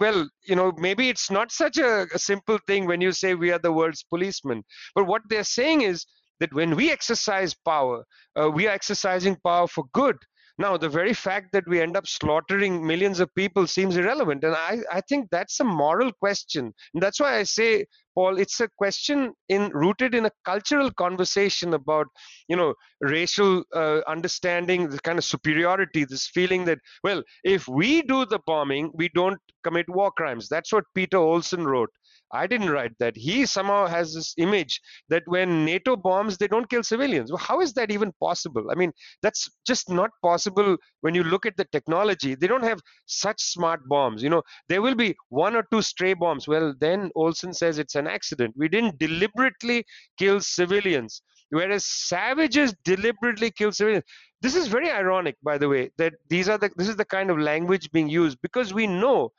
well, 0.00 0.28
you 0.44 0.56
know, 0.56 0.72
maybe 0.78 1.08
it's 1.08 1.30
not 1.30 1.52
such 1.52 1.78
a, 1.78 2.06
a 2.14 2.18
simple 2.18 2.58
thing 2.66 2.86
when 2.86 3.00
you 3.00 3.12
say 3.12 3.34
we 3.34 3.50
are 3.52 3.58
the 3.58 3.72
world's 3.72 4.04
policemen. 4.04 4.62
But 4.94 5.06
what 5.06 5.22
they're 5.28 5.44
saying 5.44 5.82
is 5.82 6.06
that 6.40 6.54
when 6.54 6.76
we 6.76 6.90
exercise 6.90 7.54
power, 7.54 8.04
uh, 8.40 8.50
we 8.50 8.66
are 8.66 8.74
exercising 8.74 9.36
power 9.44 9.66
for 9.66 9.84
good. 9.92 10.16
Now, 10.56 10.76
the 10.76 10.88
very 10.88 11.12
fact 11.12 11.48
that 11.52 11.66
we 11.66 11.80
end 11.80 11.96
up 11.96 12.06
slaughtering 12.06 12.86
millions 12.86 13.18
of 13.18 13.34
people 13.34 13.66
seems 13.66 13.96
irrelevant. 13.96 14.44
And 14.44 14.54
I, 14.54 14.78
I 14.90 15.00
think 15.00 15.28
that's 15.30 15.58
a 15.58 15.64
moral 15.64 16.12
question. 16.12 16.72
And 16.94 17.02
that's 17.02 17.18
why 17.18 17.38
I 17.38 17.42
say, 17.42 17.86
Paul, 18.14 18.38
it's 18.38 18.60
a 18.60 18.68
question 18.78 19.32
in 19.48 19.70
rooted 19.70 20.14
in 20.14 20.26
a 20.26 20.30
cultural 20.44 20.92
conversation 20.92 21.74
about, 21.74 22.06
you 22.48 22.54
know, 22.54 22.74
racial 23.00 23.64
uh, 23.74 24.02
understanding, 24.06 24.88
the 24.88 25.00
kind 25.00 25.18
of 25.18 25.24
superiority, 25.24 26.04
this 26.04 26.28
feeling 26.28 26.64
that, 26.66 26.78
well, 27.02 27.24
if 27.42 27.66
we 27.66 28.02
do 28.02 28.24
the 28.24 28.38
bombing, 28.46 28.92
we 28.94 29.08
don't 29.08 29.40
commit 29.64 29.88
war 29.88 30.12
crimes. 30.12 30.48
That's 30.48 30.72
what 30.72 30.84
Peter 30.94 31.16
Olson 31.18 31.66
wrote. 31.66 31.90
I 32.32 32.46
didn't 32.46 32.70
write 32.70 32.92
that. 32.98 33.16
He 33.16 33.46
somehow 33.46 33.86
has 33.86 34.14
this 34.14 34.34
image 34.38 34.80
that 35.08 35.22
when 35.26 35.64
NATO 35.64 35.96
bombs, 35.96 36.36
they 36.36 36.48
don't 36.48 36.68
kill 36.68 36.82
civilians. 36.82 37.30
Well, 37.30 37.38
how 37.38 37.60
is 37.60 37.72
that 37.74 37.90
even 37.90 38.12
possible? 38.20 38.70
I 38.70 38.74
mean, 38.74 38.92
that's 39.22 39.50
just 39.66 39.90
not 39.90 40.10
possible 40.22 40.76
when 41.02 41.14
you 41.14 41.22
look 41.22 41.46
at 41.46 41.56
the 41.56 41.66
technology. 41.66 42.34
They 42.34 42.46
don't 42.46 42.64
have 42.64 42.80
such 43.06 43.40
smart 43.40 43.88
bombs. 43.88 44.22
You 44.22 44.30
know, 44.30 44.42
there 44.68 44.82
will 44.82 44.94
be 44.94 45.14
one 45.28 45.54
or 45.54 45.64
two 45.70 45.82
stray 45.82 46.14
bombs. 46.14 46.48
Well, 46.48 46.74
then 46.80 47.10
Olson 47.14 47.52
says 47.52 47.78
it's 47.78 47.94
an 47.94 48.06
accident. 48.06 48.54
We 48.56 48.68
didn't 48.68 48.98
deliberately 48.98 49.84
kill 50.18 50.40
civilians, 50.40 51.22
whereas 51.50 51.84
savages 51.84 52.74
deliberately 52.84 53.50
kill 53.50 53.72
civilians 53.72 54.04
this 54.44 54.54
is 54.54 54.66
very 54.66 54.90
ironic 54.90 55.36
by 55.42 55.56
the 55.56 55.66
way 55.66 55.90
that 55.96 56.12
these 56.28 56.50
are 56.50 56.58
the 56.58 56.70
this 56.76 56.88
is 56.88 56.96
the 56.96 57.10
kind 57.16 57.30
of 57.30 57.38
language 57.38 57.90
being 57.92 58.10
used 58.10 58.36
because 58.42 58.74
we 58.74 58.86
know 58.86 59.32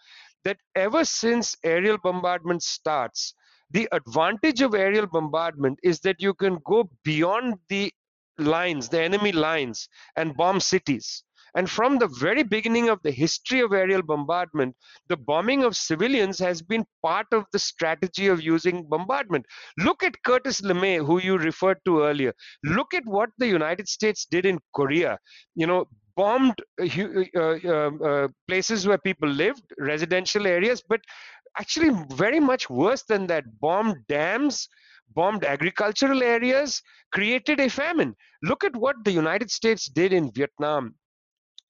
that 0.45 0.57
ever 0.75 1.03
since 1.03 1.55
aerial 1.63 1.97
bombardment 1.97 2.63
starts, 2.63 3.33
the 3.71 3.87
advantage 3.91 4.61
of 4.61 4.73
aerial 4.73 5.07
bombardment 5.07 5.79
is 5.83 5.99
that 6.01 6.21
you 6.21 6.33
can 6.33 6.59
go 6.65 6.89
beyond 7.03 7.55
the 7.69 7.91
lines, 8.37 8.89
the 8.89 9.01
enemy 9.01 9.31
lines, 9.31 9.89
and 10.15 10.37
bomb 10.37 10.59
cities. 10.59 11.23
And 11.55 11.69
from 11.69 11.97
the 11.97 12.07
very 12.07 12.43
beginning 12.43 12.89
of 12.89 12.99
the 13.01 13.11
history 13.11 13.61
of 13.61 13.71
aerial 13.71 14.01
bombardment, 14.01 14.75
the 15.07 15.15
bombing 15.15 15.63
of 15.63 15.77
civilians 15.77 16.37
has 16.39 16.61
been 16.61 16.85
part 17.01 17.27
of 17.31 17.45
the 17.53 17.59
strategy 17.59 18.27
of 18.27 18.41
using 18.41 18.87
bombardment. 18.89 19.45
Look 19.77 20.03
at 20.03 20.21
Curtis 20.23 20.59
LeMay, 20.61 21.05
who 21.05 21.21
you 21.21 21.37
referred 21.37 21.77
to 21.85 22.01
earlier. 22.01 22.33
Look 22.63 22.93
at 22.93 23.05
what 23.05 23.29
the 23.37 23.47
United 23.47 23.87
States 23.87 24.25
did 24.29 24.45
in 24.45 24.59
Korea. 24.73 25.17
You 25.55 25.67
know, 25.67 25.85
bombed 26.15 26.55
uh, 26.81 26.85
uh, 27.35 27.69
um, 27.73 28.01
uh, 28.01 28.27
places 28.47 28.87
where 28.87 28.97
people 28.97 29.29
lived, 29.29 29.63
residential 29.77 30.47
areas, 30.47 30.81
but 30.87 31.01
actually 31.57 31.91
very 32.15 32.39
much 32.39 32.69
worse 32.69 33.03
than 33.03 33.27
that, 33.27 33.43
bombed 33.59 33.97
dams, 34.07 34.67
bombed 35.13 35.43
agricultural 35.43 36.23
areas, 36.23 36.81
created 37.13 37.59
a 37.59 37.69
famine. 37.69 38.15
Look 38.43 38.63
at 38.63 38.75
what 38.75 38.95
the 39.03 39.11
United 39.11 39.51
States 39.51 39.87
did 39.87 40.13
in 40.13 40.31
Vietnam. 40.31 40.95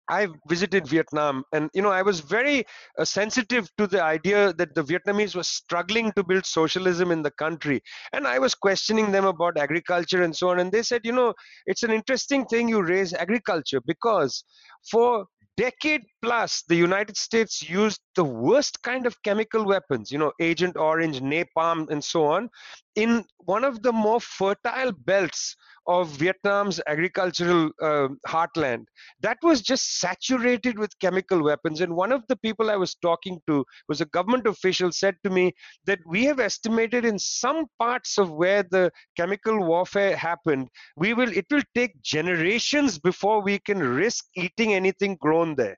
I 0.09 0.27
visited 0.47 0.87
Vietnam, 0.87 1.43
and 1.51 1.69
you 1.73 1.81
know 1.81 1.89
I 1.89 2.01
was 2.01 2.19
very 2.19 2.65
uh, 2.97 3.05
sensitive 3.05 3.69
to 3.77 3.87
the 3.87 4.03
idea 4.03 4.53
that 4.53 4.75
the 4.75 4.83
Vietnamese 4.83 5.35
were 5.35 5.43
struggling 5.43 6.11
to 6.13 6.23
build 6.23 6.45
socialism 6.45 7.11
in 7.11 7.21
the 7.21 7.31
country, 7.31 7.81
and 8.13 8.27
I 8.27 8.39
was 8.39 8.53
questioning 8.53 9.11
them 9.11 9.25
about 9.25 9.57
agriculture 9.57 10.23
and 10.23 10.35
so 10.35 10.49
on. 10.49 10.59
And 10.59 10.71
they 10.71 10.83
said, 10.83 11.01
you 11.03 11.11
know, 11.11 11.33
it's 11.65 11.83
an 11.83 11.91
interesting 11.91 12.45
thing 12.45 12.69
you 12.69 12.83
raise 12.83 13.13
agriculture 13.13 13.81
because 13.85 14.43
for 14.89 15.25
decade 15.57 16.01
plus 16.25 16.63
the 16.69 16.75
united 16.75 17.15
states 17.15 17.69
used 17.69 18.01
the 18.15 18.23
worst 18.23 18.81
kind 18.81 19.05
of 19.05 19.21
chemical 19.21 19.63
weapons 19.65 20.11
you 20.11 20.17
know 20.17 20.31
agent 20.41 20.75
orange 20.75 21.19
napalm 21.21 21.87
and 21.91 22.03
so 22.03 22.25
on 22.25 22.49
in 22.95 23.23
one 23.39 23.63
of 23.63 23.81
the 23.83 23.91
more 23.91 24.19
fertile 24.19 24.91
belts 24.91 25.55
of 25.87 26.09
Vietnam's 26.17 26.81
agricultural 26.87 27.69
uh, 27.81 28.07
heartland 28.27 28.85
that 29.21 29.37
was 29.43 29.61
just 29.61 29.99
saturated 29.99 30.79
with 30.79 30.97
chemical 30.99 31.43
weapons. 31.43 31.81
And 31.81 31.95
one 31.95 32.11
of 32.11 32.23
the 32.27 32.37
people 32.37 32.71
I 32.71 32.75
was 32.75 32.95
talking 32.95 33.39
to 33.47 33.63
was 33.87 34.01
a 34.01 34.05
government 34.05 34.47
official 34.47 34.91
said 34.91 35.15
to 35.23 35.29
me 35.29 35.53
that 35.85 35.99
we 36.07 36.25
have 36.25 36.39
estimated 36.39 37.05
in 37.05 37.19
some 37.19 37.65
parts 37.77 38.17
of 38.17 38.31
where 38.31 38.63
the 38.63 38.91
chemical 39.15 39.63
warfare 39.63 40.15
happened, 40.15 40.69
we 40.95 41.13
will 41.13 41.31
it 41.31 41.45
will 41.51 41.63
take 41.75 42.01
generations 42.01 42.97
before 42.97 43.41
we 43.41 43.59
can 43.59 43.79
risk 43.79 44.25
eating 44.35 44.73
anything 44.73 45.17
grown 45.21 45.55
there. 45.55 45.77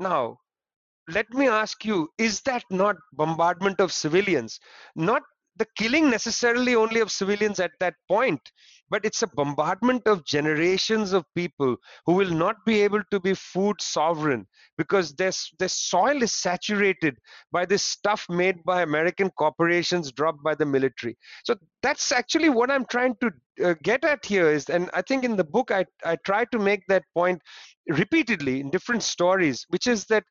Now, 0.00 0.38
let 1.08 1.30
me 1.30 1.48
ask 1.48 1.84
you 1.84 2.08
is 2.18 2.40
that 2.42 2.64
not 2.70 2.96
bombardment 3.12 3.80
of 3.80 3.92
civilians? 3.92 4.60
Not 4.94 5.22
the 5.56 5.66
killing 5.76 6.10
necessarily 6.10 6.74
only 6.74 7.00
of 7.00 7.10
civilians 7.10 7.60
at 7.60 7.72
that 7.80 7.94
point 8.08 8.52
but 8.90 9.04
it's 9.04 9.22
a 9.22 9.26
bombardment 9.26 10.06
of 10.06 10.24
generations 10.24 11.12
of 11.12 11.24
people 11.34 11.76
who 12.06 12.12
will 12.12 12.30
not 12.30 12.56
be 12.64 12.82
able 12.82 13.02
to 13.10 13.18
be 13.18 13.34
food 13.34 13.80
sovereign 13.80 14.46
because 14.76 15.14
their, 15.14 15.32
their 15.58 15.68
soil 15.68 16.22
is 16.22 16.32
saturated 16.32 17.16
by 17.50 17.64
this 17.64 17.82
stuff 17.82 18.26
made 18.28 18.62
by 18.64 18.82
American 18.82 19.30
corporations 19.30 20.12
dropped 20.12 20.42
by 20.42 20.54
the 20.54 20.66
military. 20.66 21.16
So 21.44 21.56
that's 21.82 22.12
actually 22.12 22.50
what 22.50 22.70
I'm 22.70 22.84
trying 22.84 23.16
to 23.20 23.30
uh, 23.64 23.74
get 23.82 24.04
at 24.04 24.24
here 24.24 24.50
is, 24.50 24.68
and 24.68 24.90
I 24.94 25.02
think 25.02 25.24
in 25.24 25.36
the 25.36 25.44
book 25.44 25.70
I, 25.70 25.86
I 26.04 26.16
try 26.24 26.44
to 26.46 26.58
make 26.58 26.82
that 26.88 27.04
point 27.14 27.40
repeatedly 27.88 28.60
in 28.60 28.70
different 28.70 29.02
stories, 29.02 29.64
which 29.68 29.86
is 29.86 30.04
that 30.06 30.24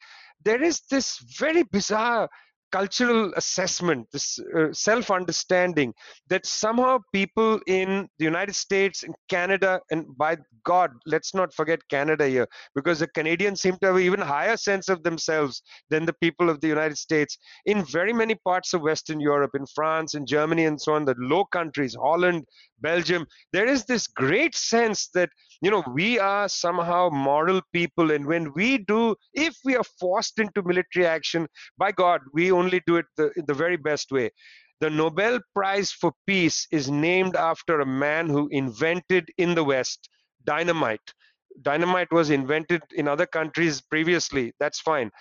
there 0.43 0.61
is 0.61 0.81
this 0.89 1.19
very 1.37 1.63
bizarre 1.63 2.29
cultural 2.73 3.31
assessment, 3.35 4.07
this 4.11 4.39
uh, 4.57 4.73
self 4.73 5.11
understanding 5.11 5.93
that 6.29 6.43
somehow 6.43 6.97
people 7.13 7.59
in 7.67 8.09
the 8.17 8.25
United 8.25 8.55
States 8.55 9.03
and 9.03 9.13
Canada, 9.29 9.79
and 9.91 10.05
by 10.17 10.35
God, 10.65 10.89
let's 11.05 11.35
not 11.35 11.53
forget 11.53 11.87
Canada 11.89 12.27
here, 12.27 12.47
because 12.73 12.99
the 12.99 13.07
Canadians 13.07 13.61
seem 13.61 13.77
to 13.77 13.87
have 13.87 13.99
even 13.99 14.19
higher 14.19 14.57
sense 14.57 14.89
of 14.89 15.03
themselves 15.03 15.61
than 15.91 16.05
the 16.05 16.13
people 16.13 16.49
of 16.49 16.61
the 16.61 16.67
United 16.67 16.97
States. 16.97 17.37
In 17.65 17.85
very 17.85 18.11
many 18.11 18.35
parts 18.35 18.73
of 18.73 18.81
Western 18.81 19.19
Europe, 19.19 19.51
in 19.53 19.67
France, 19.75 20.15
in 20.15 20.25
Germany, 20.25 20.65
and 20.65 20.81
so 20.81 20.93
on, 20.93 21.05
the 21.05 21.15
low 21.19 21.45
countries, 21.45 21.95
Holland, 21.95 22.43
Belgium, 22.79 23.25
there 23.53 23.67
is 23.67 23.85
this 23.85 24.07
great 24.07 24.55
sense 24.55 25.09
that, 25.13 25.29
you 25.61 25.71
know, 25.71 25.83
we 25.93 26.19
are 26.19 26.49
somehow 26.49 27.09
moral 27.09 27.61
people. 27.71 28.11
And 28.11 28.25
when 28.25 28.51
we 28.53 28.79
do, 28.79 29.15
if 29.33 29.55
we 29.63 29.75
are 29.75 29.85
forced 29.99 30.39
into 30.39 30.61
military 30.63 31.05
action, 31.05 31.47
by 31.77 31.91
God, 31.91 32.21
we 32.33 32.51
only 32.51 32.62
do 32.69 32.97
it 32.97 33.05
the, 33.17 33.31
the 33.47 33.53
very 33.53 33.77
best 33.77 34.11
way. 34.11 34.31
The 34.79 34.89
Nobel 34.89 35.39
Prize 35.53 35.91
for 35.91 36.11
Peace 36.27 36.67
is 36.71 36.89
named 36.89 37.35
after 37.35 37.79
a 37.79 37.85
man 37.85 38.27
who 38.27 38.47
invented 38.51 39.29
in 39.37 39.55
the 39.55 39.63
West 39.63 40.09
dynamite. 40.43 41.13
Dynamite 41.61 42.11
was 42.11 42.31
invented 42.31 42.81
in 42.95 43.07
other 43.07 43.27
countries 43.27 43.81
previously. 43.81 44.53
That's 44.59 44.79
fine 44.81 45.11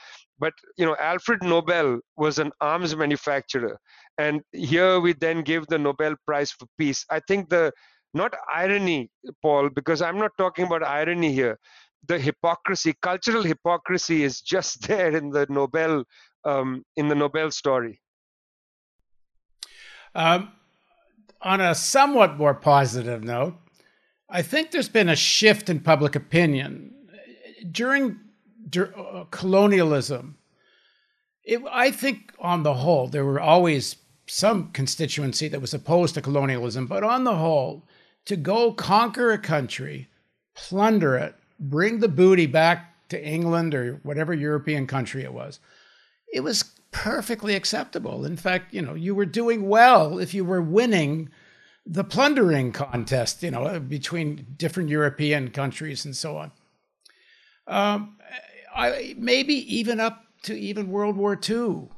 but 0.42 0.54
you 0.76 0.86
know 0.86 0.96
alfred 1.08 1.42
nobel 1.42 1.98
was 2.16 2.38
an 2.44 2.50
arms 2.60 2.94
manufacturer 3.02 3.78
and 4.18 4.40
here 4.52 4.98
we 5.00 5.12
then 5.24 5.42
give 5.50 5.66
the 5.68 5.78
nobel 5.78 6.14
prize 6.26 6.50
for 6.50 6.66
peace 6.78 7.04
i 7.10 7.20
think 7.28 7.48
the 7.48 7.64
not 8.22 8.34
irony 8.62 9.00
paul 9.42 9.68
because 9.78 10.02
i'm 10.02 10.18
not 10.24 10.32
talking 10.42 10.66
about 10.66 10.82
irony 10.82 11.32
here 11.40 11.56
the 12.08 12.18
hypocrisy 12.18 12.94
cultural 13.08 13.44
hypocrisy 13.52 14.18
is 14.28 14.40
just 14.54 14.82
there 14.88 15.16
in 15.20 15.30
the 15.30 15.46
nobel 15.58 16.04
um, 16.44 16.84
in 16.96 17.08
the 17.08 17.14
nobel 17.14 17.50
story? 17.50 18.00
Um, 20.14 20.52
on 21.40 21.60
a 21.60 21.74
somewhat 21.74 22.36
more 22.36 22.54
positive 22.54 23.24
note 23.24 23.54
i 24.32 24.42
think 24.42 24.70
there's 24.70 24.88
been 24.88 25.10
a 25.10 25.16
shift 25.16 25.68
in 25.68 25.78
public 25.78 26.16
opinion. 26.16 26.94
During 27.70 28.18
uh, 28.76 29.24
colonialism, 29.30 30.38
it, 31.44 31.62
I 31.70 31.90
think 31.90 32.32
on 32.40 32.62
the 32.62 32.74
whole, 32.74 33.06
there 33.06 33.24
were 33.24 33.40
always 33.40 33.96
some 34.26 34.70
constituency 34.72 35.48
that 35.48 35.60
was 35.60 35.74
opposed 35.74 36.14
to 36.14 36.22
colonialism, 36.22 36.86
but 36.86 37.04
on 37.04 37.24
the 37.24 37.36
whole, 37.36 37.84
to 38.24 38.36
go 38.36 38.72
conquer 38.72 39.32
a 39.32 39.38
country, 39.38 40.08
plunder 40.54 41.16
it, 41.16 41.34
bring 41.60 42.00
the 42.00 42.08
booty 42.08 42.46
back 42.46 43.08
to 43.10 43.22
England 43.22 43.74
or 43.74 44.00
whatever 44.02 44.32
European 44.32 44.86
country 44.86 45.22
it 45.22 45.34
was, 45.34 45.60
it 46.32 46.40
was 46.40 46.64
perfectly 46.90 47.54
acceptable. 47.54 48.24
In 48.24 48.36
fact, 48.36 48.72
you 48.72 48.82
know, 48.82 48.94
you 48.94 49.14
were 49.14 49.26
doing 49.26 49.68
well 49.68 50.18
if 50.18 50.34
you 50.34 50.44
were 50.44 50.62
winning 50.62 51.30
the 51.84 52.04
plundering 52.04 52.72
contest, 52.72 53.42
you 53.42 53.50
know, 53.50 53.78
between 53.80 54.54
different 54.56 54.88
European 54.88 55.50
countries 55.50 56.04
and 56.04 56.16
so 56.16 56.36
on. 56.36 56.52
Um, 57.66 58.18
I, 58.74 59.14
maybe 59.18 59.54
even 59.76 60.00
up 60.00 60.24
to 60.44 60.58
even 60.58 60.90
World 60.90 61.16
War 61.16 61.38
II. 61.48 61.88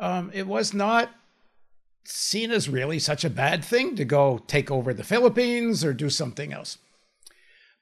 Um, 0.00 0.30
it 0.32 0.46
was 0.46 0.74
not 0.74 1.10
seen 2.04 2.50
as 2.50 2.68
really 2.68 2.98
such 2.98 3.24
a 3.24 3.30
bad 3.30 3.64
thing 3.64 3.96
to 3.96 4.04
go 4.04 4.38
take 4.46 4.70
over 4.70 4.92
the 4.92 5.04
Philippines 5.04 5.84
or 5.84 5.92
do 5.92 6.10
something 6.10 6.52
else. 6.52 6.78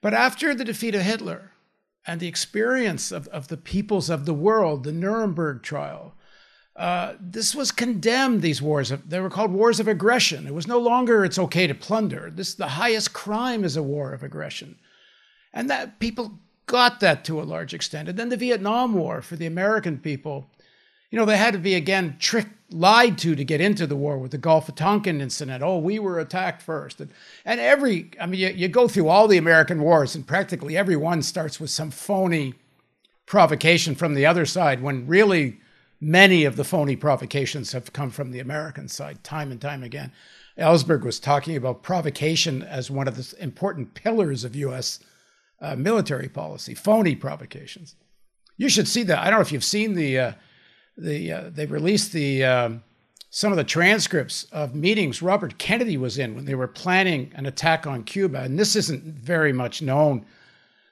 But 0.01 0.13
after 0.13 0.53
the 0.53 0.65
defeat 0.65 0.95
of 0.95 1.01
Hitler 1.01 1.52
and 2.05 2.19
the 2.19 2.27
experience 2.27 3.11
of, 3.11 3.27
of 3.29 3.47
the 3.47 3.57
peoples 3.57 4.09
of 4.09 4.25
the 4.25 4.33
world, 4.33 4.83
the 4.83 4.91
Nuremberg 4.91 5.63
trial, 5.63 6.13
uh, 6.75 7.13
this 7.19 7.53
was 7.53 7.71
condemned, 7.71 8.41
these 8.41 8.61
wars. 8.61 8.89
Of, 8.89 9.09
they 9.09 9.19
were 9.19 9.29
called 9.29 9.51
wars 9.51 9.79
of 9.79 9.87
aggression. 9.87 10.47
It 10.47 10.53
was 10.53 10.67
no 10.67 10.79
longer 10.79 11.23
it's 11.23 11.37
okay 11.37 11.67
to 11.67 11.75
plunder. 11.75 12.31
This 12.33 12.55
the 12.55 12.67
highest 12.67 13.13
crime 13.13 13.63
is 13.63 13.77
a 13.77 13.83
war 13.83 14.11
of 14.13 14.23
aggression. 14.23 14.77
And 15.53 15.69
that 15.69 15.99
people 15.99 16.39
got 16.65 16.99
that 17.01 17.23
to 17.25 17.41
a 17.41 17.43
large 17.43 17.73
extent. 17.73 18.09
And 18.09 18.17
then 18.17 18.29
the 18.29 18.37
Vietnam 18.37 18.95
War 18.95 19.21
for 19.21 19.35
the 19.35 19.45
American 19.45 19.99
people, 19.99 20.49
you 21.13 21.19
know, 21.19 21.25
they 21.25 21.37
had 21.37 21.53
to 21.53 21.59
be 21.59 21.75
again 21.75 22.15
tricked, 22.17 22.73
lied 22.73 23.19
to 23.19 23.35
to 23.35 23.43
get 23.43 23.61
into 23.61 23.85
the 23.85 23.95
war 23.95 24.17
with 24.17 24.31
the 24.31 24.37
Gulf 24.39 24.67
of 24.67 24.73
Tonkin 24.73 25.21
incident. 25.21 25.61
Oh, 25.61 25.77
we 25.77 25.99
were 25.99 26.19
attacked 26.19 26.63
first. 26.63 26.99
And, 26.99 27.11
and 27.45 27.59
every, 27.59 28.09
I 28.19 28.25
mean, 28.25 28.39
you, 28.39 28.47
you 28.47 28.67
go 28.67 28.87
through 28.87 29.09
all 29.09 29.27
the 29.27 29.37
American 29.37 29.83
wars, 29.83 30.15
and 30.15 30.25
practically 30.25 30.75
every 30.75 30.95
one 30.95 31.21
starts 31.21 31.59
with 31.59 31.69
some 31.69 31.91
phony 31.91 32.55
provocation 33.27 33.93
from 33.93 34.15
the 34.15 34.25
other 34.25 34.47
side 34.47 34.81
when 34.81 35.05
really 35.05 35.59
many 36.01 36.45
of 36.45 36.55
the 36.55 36.63
phony 36.63 36.95
provocations 36.95 37.73
have 37.73 37.93
come 37.93 38.09
from 38.09 38.31
the 38.31 38.39
American 38.39 38.87
side 38.87 39.23
time 39.23 39.51
and 39.51 39.61
time 39.61 39.83
again. 39.83 40.11
Ellsberg 40.57 41.03
was 41.03 41.19
talking 41.19 41.55
about 41.55 41.83
provocation 41.83 42.63
as 42.63 42.89
one 42.89 43.07
of 43.07 43.17
the 43.17 43.35
important 43.39 43.93
pillars 43.93 44.43
of 44.43 44.55
U.S 44.55 44.99
uh, 45.61 45.75
military 45.75 46.27
policy, 46.27 46.73
phony 46.75 47.15
provocations. 47.15 47.95
You 48.57 48.69
should 48.69 48.87
see 48.87 49.03
that. 49.03 49.19
I 49.19 49.29
don't 49.29 49.39
know 49.39 49.41
if 49.41 49.51
you've 49.51 49.63
seen 49.63 49.93
the 49.93 50.19
uh, 50.19 50.31
the 50.97 51.31
uh, 51.31 51.49
they 51.49 51.65
released 51.65 52.11
the 52.11 52.43
um, 52.43 52.83
some 53.29 53.51
of 53.51 53.57
the 53.57 53.63
transcripts 53.63 54.45
of 54.51 54.75
meetings 54.75 55.21
Robert 55.21 55.57
Kennedy 55.57 55.97
was 55.97 56.17
in 56.17 56.35
when 56.35 56.45
they 56.45 56.55
were 56.55 56.67
planning 56.67 57.31
an 57.35 57.45
attack 57.45 57.87
on 57.87 58.03
Cuba, 58.03 58.41
and 58.41 58.59
this 58.59 58.75
isn't 58.75 59.03
very 59.03 59.53
much 59.53 59.81
known. 59.81 60.25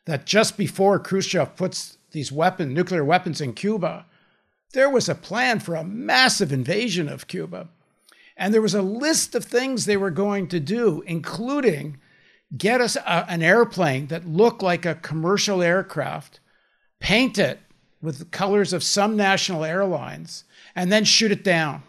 That 0.05 0.25
just 0.25 0.57
before 0.57 0.97
Khrushchev 0.97 1.55
puts 1.55 1.97
these 2.11 2.31
weapons, 2.31 2.73
nuclear 2.73 3.05
weapons 3.05 3.39
in 3.39 3.53
Cuba, 3.53 4.07
there 4.73 4.89
was 4.89 5.07
a 5.07 5.15
plan 5.15 5.59
for 5.59 5.75
a 5.75 5.83
massive 5.83 6.51
invasion 6.51 7.07
of 7.07 7.27
Cuba. 7.27 7.69
And 8.37 8.53
there 8.53 8.61
was 8.61 8.73
a 8.73 8.81
list 8.81 9.35
of 9.35 9.45
things 9.45 9.85
they 9.85 9.97
were 9.97 10.09
going 10.09 10.47
to 10.47 10.59
do, 10.59 11.03
including 11.05 11.99
get 12.57 12.81
us 12.81 12.95
a, 12.95 13.29
an 13.29 13.43
airplane 13.43 14.07
that 14.07 14.27
looked 14.27 14.63
like 14.63 14.85
a 14.85 14.95
commercial 14.95 15.61
aircraft, 15.61 16.39
paint 16.99 17.37
it 17.37 17.59
with 18.01 18.19
the 18.19 18.25
colors 18.25 18.73
of 18.73 18.83
some 18.83 19.15
national 19.15 19.63
airlines, 19.63 20.43
and 20.75 20.91
then 20.91 21.03
shoot 21.03 21.31
it 21.31 21.43
down. 21.43 21.83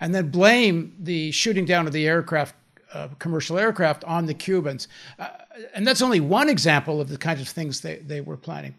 And 0.00 0.14
then 0.14 0.30
blame 0.30 0.96
the 0.98 1.30
shooting 1.30 1.64
down 1.64 1.86
of 1.86 1.92
the 1.92 2.06
aircraft, 2.06 2.54
uh, 2.92 3.08
commercial 3.18 3.58
aircraft, 3.58 4.04
on 4.04 4.26
the 4.26 4.34
Cubans. 4.34 4.88
Uh, 5.18 5.28
and 5.74 5.86
that's 5.86 6.02
only 6.02 6.20
one 6.20 6.48
example 6.48 7.00
of 7.00 7.08
the 7.08 7.16
kinds 7.16 7.40
of 7.40 7.48
things 7.48 7.80
they, 7.80 7.96
they 7.96 8.20
were 8.20 8.36
planning. 8.36 8.74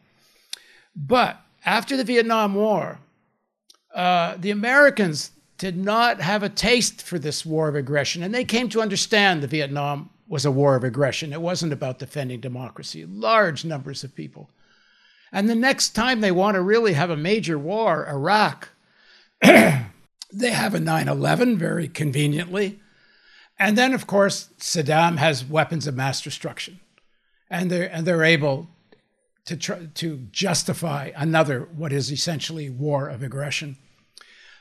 But 0.96 1.40
after 1.66 1.98
the 1.98 2.04
Vietnam 2.04 2.56
War, 2.56 3.00
uh, 3.94 4.36
the 4.38 4.52
Americans 4.52 5.32
did 5.58 5.78
not 5.78 6.20
have 6.20 6.44
a 6.44 6.50
taste 6.50 7.02
for 7.02 7.18
this 7.18 7.46
war 7.46 7.70
of 7.70 7.76
aggression, 7.76 8.24
and 8.24 8.34
they 8.34 8.44
came 8.44 8.70
to 8.70 8.82
understand 8.82 9.42
the 9.42 9.48
Vietnam 9.48 10.10
was 10.28 10.46
a 10.46 10.52
war 10.52 10.76
of 10.76 10.84
aggression. 10.84 11.32
It 11.32 11.42
wasn't 11.42 11.72
about 11.72 12.00
defending 12.00 12.40
democracy. 12.40 13.06
Large 13.06 13.64
numbers 13.64 14.04
of 14.04 14.16
people. 14.16 14.50
And 15.32 15.50
the 15.50 15.56
next 15.56 15.90
time 15.90 16.22
they 16.22 16.32
want 16.32 16.56
to 16.56 16.62
really 16.62 16.94
have 16.94 17.10
a 17.10 17.18
major 17.18 17.58
war, 17.58 18.08
Iraq, 18.08 18.70
they 19.42 20.52
have 20.52 20.74
a 20.74 20.80
9 20.80 21.08
11 21.08 21.58
very 21.58 21.88
conveniently. 21.88 22.80
And 23.58 23.78
then, 23.78 23.94
of 23.94 24.06
course, 24.08 24.50
Saddam 24.60 25.18
has 25.18 25.46
weapons 25.46 25.88
of 25.88 25.96
mass 25.96 26.22
destruction. 26.22 26.80
And 27.50 27.70
they're, 27.70 27.92
and 27.92 28.06
they're 28.06 28.24
able 28.24 28.68
to 29.46 29.56
to 29.94 30.18
justify 30.32 31.12
another 31.16 31.70
what 31.76 31.94
is 31.94 32.12
essentially 32.12 32.70
war 32.70 33.08
of 33.08 33.22
aggression. 33.22 33.78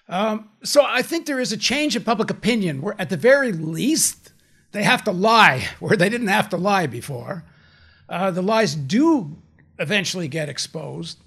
Um, 0.09 0.51
so 0.63 0.85
I 0.85 1.01
think 1.01 1.25
there 1.25 1.41
is 1.41 1.53
a 1.53 1.57
change 1.57 1.97
in 1.97 2.05
public 2.05 2.31
opinion 2.31 2.83
where, 2.83 2.95
at 2.99 3.09
the 3.09 3.17
very 3.17 3.53
least, 3.53 4.33
they 4.73 4.83
have 4.83 5.03
to 5.05 5.13
lie 5.13 5.69
where 5.81 5.97
they 5.97 6.11
didn't 6.11 6.29
have 6.29 6.51
to 6.51 6.57
lie 6.57 6.87
before. 6.87 7.45
Uh, 8.09 8.31
the 8.31 8.43
lies 8.43 8.75
do 8.75 9.39
eventually 9.79 10.29
get 10.29 10.49
exposed, 10.49 11.19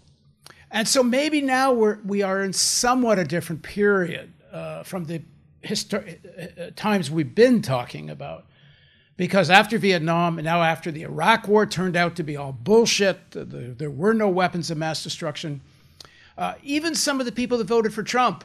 and 0.71 0.87
so 0.87 1.03
maybe 1.03 1.41
now 1.41 1.73
we're 1.73 1.99
we 2.05 2.21
are 2.21 2.43
in 2.43 2.53
somewhat 2.53 3.19
a 3.19 3.23
different 3.23 3.63
period 3.63 4.33
uh, 4.51 4.83
from 4.83 5.05
the 5.05 5.21
histor- 5.63 6.17
uh, 6.25 6.61
uh, 6.61 6.69
times 6.75 7.11
we've 7.11 7.35
been 7.35 7.61
talking 7.61 8.09
about. 8.09 8.45
Because 9.15 9.49
after 9.49 9.79
Vietnam 9.79 10.37
and 10.37 10.45
now 10.45 10.61
after 10.61 10.91
the 10.91 11.01
Iraq 11.01 11.47
War 11.47 11.65
turned 11.65 11.95
out 11.95 12.15
to 12.17 12.23
be 12.23 12.37
all 12.37 12.51
bullshit, 12.51 13.31
the, 13.31 13.45
the, 13.45 13.57
there 13.75 13.89
were 13.89 14.13
no 14.13 14.29
weapons 14.29 14.69
of 14.69 14.77
mass 14.77 15.03
destruction. 15.03 15.61
Uh, 16.37 16.53
even 16.61 16.93
some 16.93 17.19
of 17.19 17.25
the 17.25 17.31
people 17.31 17.57
that 17.57 17.65
voted 17.65 17.93
for 17.93 18.03
Trump 18.03 18.43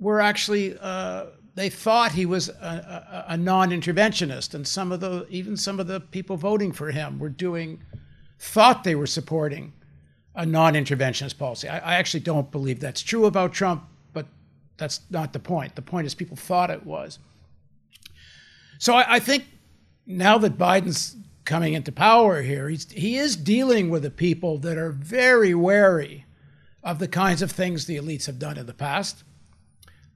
were 0.00 0.20
actually 0.20 0.76
uh, 0.80 1.26
they 1.54 1.68
thought 1.68 2.12
he 2.12 2.26
was 2.26 2.48
a, 2.48 3.24
a, 3.28 3.32
a, 3.34 3.36
non-interventionist, 3.36 4.54
and 4.54 4.66
some 4.66 4.90
of 4.90 5.00
the 5.00 5.26
even 5.28 5.56
some 5.56 5.78
of 5.78 5.86
the 5.86 6.00
people 6.00 6.36
voting 6.36 6.72
for 6.72 6.90
him 6.90 7.18
were 7.18 7.28
doing 7.28 7.80
thought 8.42 8.82
they 8.82 8.96
were 8.96 9.06
supporting 9.06 9.72
a 10.34 10.44
non-interventionist 10.44 11.38
policy. 11.38 11.68
I, 11.68 11.78
I 11.78 11.94
actually 11.94 12.20
don't 12.20 12.50
believe 12.50 12.80
that's 12.80 13.00
true 13.00 13.26
about 13.26 13.52
Trump, 13.52 13.84
but 14.12 14.26
that's 14.76 15.00
not 15.10 15.32
the 15.32 15.38
point. 15.38 15.76
The 15.76 15.82
point 15.82 16.08
is 16.08 16.14
people 16.14 16.36
thought 16.36 16.68
it 16.68 16.84
was. 16.84 17.20
So 18.78 18.94
I, 18.94 19.14
I 19.14 19.18
think 19.20 19.44
now 20.06 20.38
that 20.38 20.58
Biden's 20.58 21.14
coming 21.44 21.74
into 21.74 21.92
power 21.92 22.42
here, 22.42 22.68
he 22.68 23.16
is 23.16 23.36
dealing 23.36 23.90
with 23.90 24.02
the 24.02 24.10
people 24.10 24.58
that 24.58 24.76
are 24.76 24.90
very 24.90 25.54
wary 25.54 26.26
of 26.82 26.98
the 26.98 27.08
kinds 27.08 27.42
of 27.42 27.52
things 27.52 27.86
the 27.86 27.96
elites 27.96 28.26
have 28.26 28.40
done 28.40 28.58
in 28.58 28.66
the 28.66 28.74
past. 28.74 29.22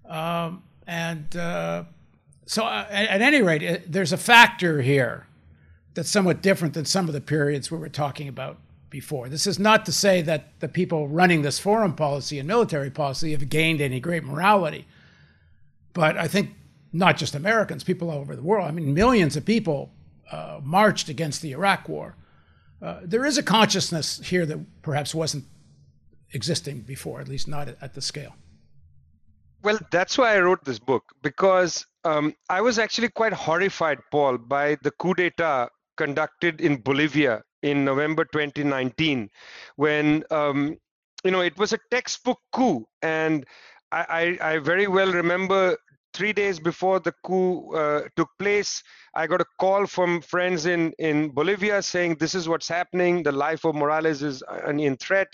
Um, 0.04 0.64
and 0.84 1.36
uh, 1.36 1.84
so, 2.44 2.64
uh, 2.64 2.86
at, 2.90 3.06
at, 3.06 3.22
any 3.22 3.40
rate, 3.40 3.62
it, 3.62 3.92
there's 3.92 4.12
a 4.12 4.16
factor 4.16 4.82
here 4.82 5.28
that's 5.96 6.10
somewhat 6.10 6.42
different 6.42 6.74
than 6.74 6.84
some 6.84 7.08
of 7.08 7.14
the 7.14 7.22
periods 7.22 7.70
we 7.70 7.78
were 7.78 7.88
talking 7.88 8.28
about 8.28 8.58
before. 8.90 9.30
This 9.30 9.46
is 9.46 9.58
not 9.58 9.86
to 9.86 9.92
say 9.92 10.20
that 10.22 10.60
the 10.60 10.68
people 10.68 11.08
running 11.08 11.40
this 11.40 11.58
foreign 11.58 11.94
policy 11.94 12.38
and 12.38 12.46
military 12.46 12.90
policy 12.90 13.32
have 13.32 13.48
gained 13.48 13.80
any 13.80 13.98
great 13.98 14.22
morality. 14.22 14.86
But 15.94 16.18
I 16.18 16.28
think 16.28 16.50
not 16.92 17.16
just 17.16 17.34
Americans, 17.34 17.82
people 17.82 18.10
all 18.10 18.18
over 18.18 18.36
the 18.36 18.42
world. 18.42 18.68
I 18.68 18.72
mean, 18.72 18.92
millions 18.92 19.36
of 19.36 19.46
people 19.46 19.90
uh, 20.30 20.60
marched 20.62 21.08
against 21.08 21.40
the 21.40 21.52
Iraq 21.52 21.88
War. 21.88 22.14
Uh, 22.82 23.00
there 23.02 23.24
is 23.24 23.38
a 23.38 23.42
consciousness 23.42 24.20
here 24.22 24.44
that 24.44 24.82
perhaps 24.82 25.14
wasn't 25.14 25.44
existing 26.32 26.80
before, 26.80 27.22
at 27.22 27.28
least 27.28 27.48
not 27.48 27.68
at 27.80 27.94
the 27.94 28.02
scale. 28.02 28.34
Well, 29.62 29.78
that's 29.90 30.18
why 30.18 30.36
I 30.36 30.40
wrote 30.40 30.62
this 30.62 30.78
book 30.78 31.04
because 31.22 31.86
um, 32.04 32.34
I 32.50 32.60
was 32.60 32.78
actually 32.78 33.08
quite 33.08 33.32
horrified, 33.32 33.98
Paul, 34.10 34.36
by 34.36 34.76
the 34.82 34.90
coup 34.90 35.14
d'etat 35.14 35.70
conducted 35.96 36.60
in 36.60 36.80
Bolivia 36.82 37.42
in 37.62 37.84
November 37.84 38.24
2019, 38.24 39.28
when 39.76 40.24
um, 40.30 40.76
you 41.24 41.30
know 41.30 41.40
it 41.40 41.56
was 41.58 41.72
a 41.72 41.78
textbook 41.90 42.38
coup, 42.52 42.86
and 43.02 43.46
I, 43.92 44.38
I, 44.40 44.52
I 44.52 44.58
very 44.58 44.86
well 44.86 45.12
remember 45.12 45.76
three 46.16 46.32
days 46.32 46.58
before 46.58 46.98
the 46.98 47.12
coup 47.24 47.74
uh, 47.74 48.02
took 48.16 48.28
place, 48.38 48.82
I 49.14 49.26
got 49.26 49.40
a 49.40 49.46
call 49.58 49.86
from 49.86 50.20
friends 50.20 50.66
in, 50.66 50.92
in 50.98 51.30
Bolivia 51.30 51.82
saying 51.82 52.16
this 52.16 52.34
is 52.34 52.48
what's 52.48 52.68
happening. 52.68 53.22
The 53.22 53.32
life 53.32 53.64
of 53.64 53.74
Morales 53.74 54.22
is 54.22 54.42
uh, 54.42 54.70
in 54.70 54.96
threat. 54.96 55.28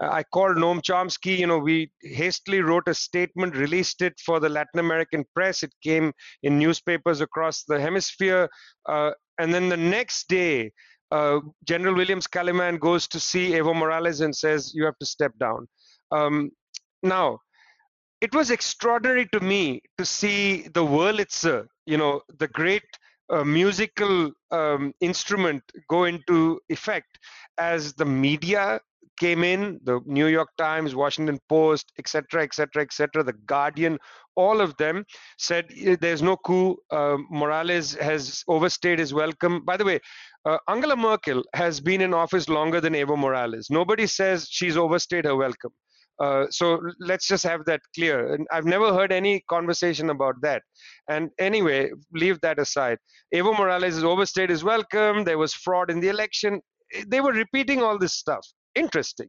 Uh, 0.00 0.08
I 0.10 0.22
called 0.22 0.56
Noam 0.56 0.80
Chomsky. 0.82 1.38
You 1.38 1.48
know, 1.48 1.58
we 1.58 1.90
hastily 2.02 2.60
wrote 2.60 2.88
a 2.88 2.94
statement, 2.94 3.56
released 3.56 4.02
it 4.02 4.14
for 4.24 4.38
the 4.38 4.48
Latin 4.48 4.78
American 4.78 5.24
press. 5.34 5.64
It 5.64 5.72
came 5.82 6.12
in 6.44 6.58
newspapers 6.58 7.20
across 7.20 7.64
the 7.64 7.80
hemisphere. 7.80 8.48
Uh, 8.88 9.12
and 9.38 9.52
then 9.52 9.68
the 9.68 9.76
next 9.76 10.28
day, 10.28 10.72
uh, 11.10 11.40
General 11.64 11.94
Williams 11.94 12.26
Kaliman 12.26 12.78
goes 12.80 13.06
to 13.08 13.20
see 13.20 13.50
Evo 13.52 13.74
Morales 13.74 14.20
and 14.20 14.34
says, 14.34 14.72
You 14.74 14.84
have 14.84 14.98
to 14.98 15.06
step 15.06 15.32
down. 15.38 15.68
Um, 16.10 16.50
now, 17.02 17.40
it 18.20 18.34
was 18.34 18.50
extraordinary 18.50 19.26
to 19.32 19.40
me 19.40 19.82
to 19.98 20.04
see 20.04 20.62
the 20.62 20.84
Wurlitzer, 20.84 21.66
you 21.86 21.98
know, 21.98 22.22
the 22.38 22.48
great 22.48 22.84
uh, 23.30 23.44
musical 23.44 24.32
um, 24.50 24.92
instrument 25.00 25.62
go 25.88 26.04
into 26.04 26.60
effect 26.68 27.18
as 27.58 27.94
the 27.94 28.04
media 28.04 28.80
came 29.18 29.44
in 29.44 29.80
the 29.84 30.00
new 30.06 30.26
york 30.26 30.48
times 30.58 30.94
washington 30.94 31.38
post 31.48 31.92
etc 31.98 32.42
etc 32.42 32.82
etc 32.82 33.22
the 33.22 33.32
guardian 33.46 33.98
all 34.36 34.60
of 34.60 34.76
them 34.76 35.04
said 35.38 35.66
there's 36.00 36.22
no 36.22 36.36
coup 36.36 36.76
uh, 36.90 37.16
morales 37.30 37.94
has 37.94 38.42
overstayed 38.48 38.98
his 38.98 39.14
welcome 39.14 39.64
by 39.64 39.76
the 39.76 39.84
way 39.84 39.98
uh, 40.46 40.58
angela 40.68 40.96
merkel 40.96 41.42
has 41.54 41.80
been 41.80 42.00
in 42.00 42.12
office 42.12 42.48
longer 42.48 42.80
than 42.80 42.94
evo 42.94 43.16
morales 43.16 43.68
nobody 43.70 44.06
says 44.06 44.48
she's 44.50 44.76
overstayed 44.76 45.24
her 45.24 45.36
welcome 45.36 45.72
uh, 46.20 46.46
so 46.50 46.80
let's 47.00 47.26
just 47.26 47.44
have 47.44 47.64
that 47.64 47.80
clear. 47.94 48.34
And 48.34 48.46
I've 48.52 48.64
never 48.64 48.92
heard 48.92 49.12
any 49.12 49.42
conversation 49.50 50.10
about 50.10 50.40
that. 50.42 50.62
And 51.08 51.30
anyway, 51.38 51.90
leave 52.12 52.40
that 52.42 52.58
aside. 52.58 52.98
Evo 53.34 53.56
Morales 53.58 53.94
has 53.94 54.04
overstayed 54.04 54.50
his 54.50 54.62
welcome. 54.62 55.24
There 55.24 55.38
was 55.38 55.54
fraud 55.54 55.90
in 55.90 56.00
the 56.00 56.08
election. 56.08 56.60
They 57.06 57.20
were 57.20 57.32
repeating 57.32 57.82
all 57.82 57.98
this 57.98 58.14
stuff. 58.14 58.46
Interesting. 58.74 59.28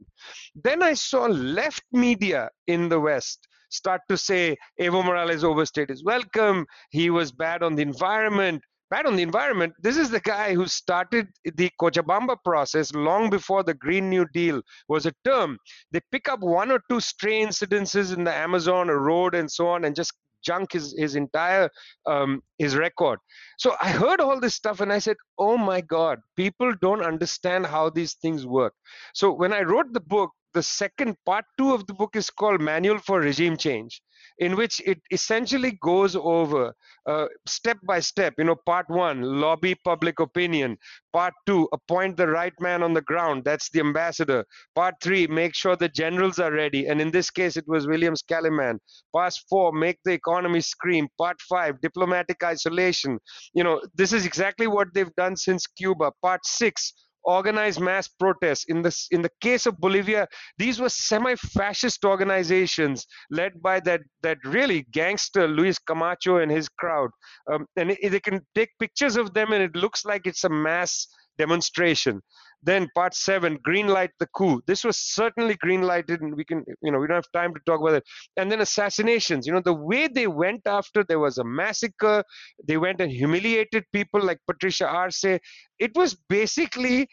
Then 0.55 0.81
I 0.81 0.93
saw 0.93 1.25
left 1.25 1.83
media 1.91 2.49
in 2.67 2.89
the 2.89 2.99
West 2.99 3.47
start 3.69 4.01
to 4.09 4.17
say 4.17 4.55
Evo 4.79 5.03
Morales 5.03 5.43
overstayed 5.43 5.89
his 5.89 6.03
welcome. 6.03 6.65
He 6.91 7.09
was 7.09 7.31
bad 7.31 7.63
on 7.63 7.75
the 7.75 7.81
environment 7.81 8.61
bad 8.89 9.05
on 9.05 9.15
the 9.15 9.23
environment. 9.23 9.73
This 9.81 9.97
is 9.97 10.09
the 10.09 10.19
guy 10.19 10.53
who 10.53 10.67
started 10.67 11.27
the 11.43 11.69
Cochabamba 11.81 12.37
process 12.43 12.93
long 12.93 13.29
before 13.29 13.63
the 13.63 13.73
Green 13.73 14.09
New 14.09 14.25
Deal 14.33 14.61
was 14.87 15.05
a 15.05 15.13
term. 15.23 15.57
They 15.91 16.01
pick 16.11 16.27
up 16.29 16.39
one 16.41 16.71
or 16.71 16.79
two 16.89 16.99
stray 16.99 17.41
incidences 17.41 18.15
in 18.15 18.23
the 18.23 18.33
Amazon, 18.33 18.87
road, 18.87 19.35
and 19.35 19.51
so 19.51 19.67
on, 19.67 19.85
and 19.85 19.95
just 19.95 20.13
junk 20.45 20.73
his 20.73 20.95
his 20.97 21.15
entire 21.15 21.69
um, 22.07 22.41
his 22.57 22.75
record. 22.75 23.19
So 23.57 23.75
I 23.81 23.89
heard 23.91 24.21
all 24.21 24.39
this 24.39 24.55
stuff 24.55 24.81
and 24.81 24.93
I 24.93 24.99
said, 24.99 25.17
"Oh 25.37 25.57
my 25.57 25.81
God, 25.81 26.19
people 26.35 26.73
don't 26.81 27.03
understand 27.03 27.65
how 27.65 27.89
these 27.89 28.15
things 28.15 28.45
work." 28.45 28.73
So 29.13 29.31
when 29.33 29.53
I 29.53 29.61
wrote 29.61 29.93
the 29.93 30.01
book, 30.01 30.31
the 30.55 30.63
second 30.63 31.15
part 31.25 31.45
two 31.57 31.73
of 31.73 31.85
the 31.85 31.93
book 31.93 32.15
is 32.15 32.31
called 32.31 32.61
Manual 32.61 32.97
for 32.97 33.19
Regime 33.19 33.57
Change 33.57 34.01
in 34.39 34.55
which 34.55 34.81
it 34.85 35.01
essentially 35.11 35.77
goes 35.81 36.15
over 36.15 36.73
uh, 37.07 37.27
step 37.47 37.77
by 37.87 37.99
step. 37.99 38.33
You 38.37 38.45
know, 38.45 38.55
part 38.65 38.89
one, 38.89 39.21
lobby 39.21 39.75
public 39.75 40.19
opinion. 40.19 40.77
Part 41.13 41.33
two, 41.45 41.69
appoint 41.71 42.17
the 42.17 42.27
right 42.27 42.53
man 42.59 42.83
on 42.83 42.93
the 42.93 43.01
ground. 43.01 43.43
That's 43.45 43.69
the 43.69 43.79
ambassador. 43.79 44.45
Part 44.75 44.95
three, 45.01 45.27
make 45.27 45.55
sure 45.55 45.75
the 45.75 45.89
generals 45.89 46.39
are 46.39 46.51
ready. 46.51 46.87
And 46.87 46.99
in 46.99 47.11
this 47.11 47.29
case, 47.29 47.55
it 47.55 47.65
was 47.67 47.87
Williams 47.87 48.23
Kaliman. 48.23 48.79
Part 49.13 49.35
four, 49.49 49.71
make 49.71 49.99
the 50.03 50.13
economy 50.13 50.61
scream. 50.61 51.07
Part 51.17 51.39
five, 51.41 51.79
diplomatic 51.81 52.43
isolation. 52.43 53.19
You 53.53 53.63
know, 53.63 53.81
this 53.93 54.11
is 54.11 54.25
exactly 54.25 54.67
what 54.67 54.93
they've 54.93 55.15
done 55.15 55.37
since 55.37 55.67
Cuba. 55.67 56.11
Part 56.21 56.45
six, 56.45 56.93
organized 57.25 57.79
mass 57.79 58.07
protests. 58.07 58.65
In 58.65 58.81
the, 58.81 58.95
in 59.11 59.21
the 59.21 59.31
case 59.41 59.65
of 59.65 59.77
Bolivia, 59.77 60.27
these 60.57 60.79
were 60.79 60.89
semi-fascist 60.89 62.05
organizations 62.05 63.05
led 63.29 63.61
by 63.61 63.79
that, 63.81 64.01
that 64.21 64.37
really 64.43 64.85
gangster 64.91 65.47
Luis 65.47 65.79
Camacho 65.79 66.37
and 66.37 66.51
his 66.51 66.69
crowd. 66.69 67.09
Um, 67.51 67.65
and 67.75 67.91
it, 67.91 68.11
they 68.11 68.19
can 68.19 68.41
take 68.53 68.69
pictures 68.79 69.17
of 69.17 69.33
them 69.33 69.51
and 69.51 69.63
it 69.63 69.75
looks 69.75 70.05
like 70.05 70.25
it's 70.25 70.43
a 70.43 70.49
mass 70.49 71.07
demonstration. 71.37 72.21
Then 72.65 72.89
part 72.95 73.13
seven, 73.13 73.59
green 73.61 73.87
light 73.87 74.09
the 74.19 74.27
coup. 74.35 74.61
This 74.65 74.83
was 74.83 74.97
certainly 74.97 75.55
green 75.55 75.83
lighted, 75.83 76.21
and 76.21 76.35
we 76.35 76.43
can, 76.43 76.65
you 76.81 76.91
know, 76.91 76.99
we 76.99 77.05
don't 77.05 77.15
have 77.15 77.31
time 77.31 77.53
to 77.53 77.59
talk 77.65 77.79
about 77.79 77.93
it. 77.93 78.03
And 78.37 78.51
then 78.51 78.59
assassinations. 78.59 79.45
You 79.45 79.53
know, 79.53 79.61
the 79.61 79.73
way 79.73 80.07
they 80.07 80.25
went 80.25 80.61
after 80.65 81.03
there 81.03 81.19
was 81.19 81.37
a 81.37 81.43
massacre. 81.43 82.23
They 82.67 82.77
went 82.77 83.01
and 83.01 83.11
humiliated 83.11 83.85
people 83.93 84.19
like 84.19 84.39
Patricia 84.47 84.87
Arce. 84.87 85.23
It 85.23 85.91
was 85.95 86.15
basically 86.27 87.07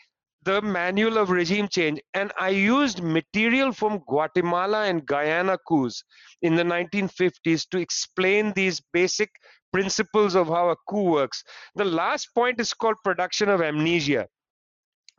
the 0.45 0.63
manual 0.63 1.19
of 1.19 1.31
regime 1.31 1.69
change 1.69 2.01
and 2.15 2.33
i 2.37 2.49
used 2.49 3.01
material 3.01 3.71
from 3.73 4.01
guatemala 4.09 4.87
and 4.87 5.07
guyana 5.07 5.57
coups 5.69 6.03
in 6.43 6.57
the 6.57 6.65
1950s 6.65 7.69
to 7.71 7.79
explain 7.79 8.53
these 8.55 8.81
basic 8.93 9.31
principles 9.73 10.35
of 10.35 10.49
how 10.49 10.71
a 10.71 10.77
coup 10.89 11.11
works 11.13 11.45
the 11.77 11.85
last 11.85 12.29
point 12.35 12.61
is 12.61 12.75
called 12.75 12.97
production 13.05 13.49
of 13.49 13.63
amnesia 13.63 14.27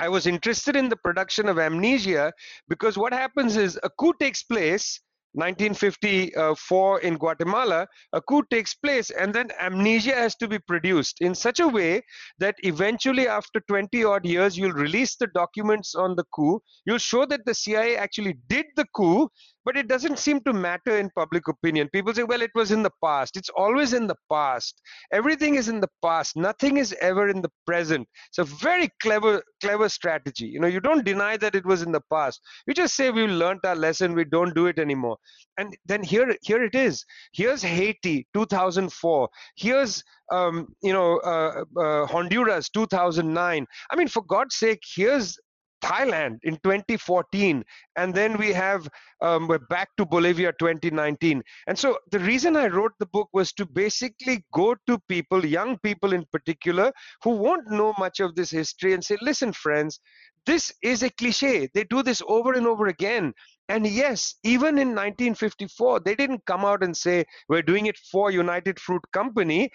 I 0.04 0.10
was 0.10 0.28
interested 0.28 0.76
in 0.76 0.89
the 0.89 0.97
production 0.97 1.47
of 1.47 1.58
amnesia 1.58 2.34
because 2.68 2.97
what 2.97 3.14
happens 3.14 3.56
is 3.56 3.80
a 3.84 3.89
coup 3.89 4.14
takes 4.20 4.43
place 4.43 4.99
1954 5.32 6.99
in 6.99 7.16
Guatemala, 7.16 7.88
a 8.12 8.22
coup 8.22 8.43
takes 8.51 8.74
place, 8.74 9.12
and 9.12 9.34
then 9.34 9.49
amnesia 9.62 10.14
has 10.14 10.36
to 10.36 10.47
be 10.49 10.60
produced 10.60 11.22
in 11.22 11.34
such 11.34 11.62
a 11.62 11.68
way 11.70 12.01
that 12.38 12.56
eventually, 12.64 13.30
after 13.30 13.62
20 13.62 14.04
odd 14.04 14.26
years, 14.26 14.58
you'll 14.58 14.74
release 14.74 15.16
the 15.16 15.28
documents 15.28 15.95
on 15.95 16.18
the 16.18 16.26
coup. 16.36 16.60
You'll 16.86 16.97
show 16.97 17.26
that 17.26 17.45
the 17.45 17.56
CIA 17.56 17.95
actually 17.95 18.36
did 18.49 18.66
the 18.76 18.86
coup, 18.93 19.30
but 19.66 19.78
it 19.78 19.88
doesn't 19.88 20.20
seem 20.20 20.41
to 20.41 20.53
matter 20.53 20.97
in 20.97 21.09
public 21.16 21.47
opinion. 21.47 21.89
People 21.89 22.14
say, 22.14 22.24
well, 22.24 22.41
it 22.41 22.51
was 22.55 22.72
in 22.72 22.84
the 22.84 22.91
past. 23.03 23.38
It's 23.38 23.49
always 23.49 23.93
in 23.93 24.07
the 24.07 24.16
past. 24.32 24.82
Everything 25.11 25.55
is 25.55 25.70
in 25.70 25.80
the 25.80 25.89
past. 26.03 26.36
Nothing 26.36 26.78
is 26.78 26.95
ever 27.01 27.30
in 27.30 27.41
the 27.41 27.51
present. 27.66 28.07
It's 28.30 28.39
a 28.39 28.43
very 28.43 28.89
clever, 29.01 29.41
clever 29.61 29.89
strategy. 29.89 30.45
You 30.45 30.59
know, 30.59 30.68
you 30.68 30.80
don't 30.80 31.05
deny 31.05 31.38
that 31.38 31.55
it 31.55 31.66
was 31.66 31.82
in 31.82 31.91
the 31.91 32.01
past. 32.11 32.41
You 32.68 32.74
just 32.74 32.95
say 32.95 33.11
we 33.11 33.28
learned 33.28 33.61
our 33.66 33.76
lesson. 33.76 34.14
We 34.14 34.26
don't 34.26 34.55
do 34.55 34.68
it 34.68 34.80
anymore. 34.80 35.18
And 35.57 35.76
then 35.86 36.03
here, 36.03 36.36
here 36.41 36.64
it 36.64 36.76
is. 36.76 37.05
Here's 37.34 37.61
Haiti, 37.61 38.28
2004. 38.34 39.30
Here's 39.55 40.03
um, 40.32 40.74
you 40.82 40.93
know, 40.93 41.18
uh, 41.20 41.64
uh, 41.80 42.05
Honduras 42.07 42.70
2009. 42.70 43.68
I 43.91 43.95
mean, 43.95 44.07
for 44.07 44.24
God's 44.24 44.55
sake, 44.55 44.82
here's 44.95 45.38
Thailand 45.84 46.39
in 46.43 46.57
2014, 46.63 47.63
and 47.97 48.13
then 48.13 48.38
we 48.38 48.53
have 48.53 48.88
um, 49.21 49.47
we're 49.47 49.59
back 49.59 49.89
to 49.97 50.05
Bolivia 50.05 50.53
2019. 50.59 51.43
And 51.67 51.77
so 51.77 51.97
the 52.11 52.19
reason 52.19 52.55
I 52.55 52.67
wrote 52.67 52.93
the 52.99 53.05
book 53.07 53.29
was 53.34 53.51
to 53.53 53.65
basically 53.65 54.43
go 54.53 54.75
to 54.88 54.99
people, 55.07 55.45
young 55.45 55.77
people 55.79 56.13
in 56.13 56.25
particular, 56.31 56.91
who 57.23 57.31
won't 57.31 57.69
know 57.69 57.93
much 57.97 58.19
of 58.19 58.36
this 58.36 58.51
history, 58.51 58.93
and 58.93 59.03
say, 59.03 59.17
listen, 59.21 59.51
friends, 59.53 59.99
this 60.45 60.73
is 60.81 61.03
a 61.03 61.09
cliche. 61.09 61.69
They 61.73 61.86
do 61.86 62.03
this 62.03 62.21
over 62.27 62.53
and 62.53 62.67
over 62.67 62.88
again. 62.88 63.34
And 63.70 63.88
yes, 63.88 64.36
even 64.43 64.78
in 64.78 64.89
1954, 64.89 66.01
they 66.01 66.16
didn't 66.16 66.45
come 66.45 66.66
out 66.66 66.84
and 66.84 66.95
say 66.95 67.26
we're 67.47 67.61
doing 67.61 67.86
it 67.86 67.97
for 67.97 68.30
United 68.30 68.80
Fruit 68.80 69.01
Company, 69.14 69.72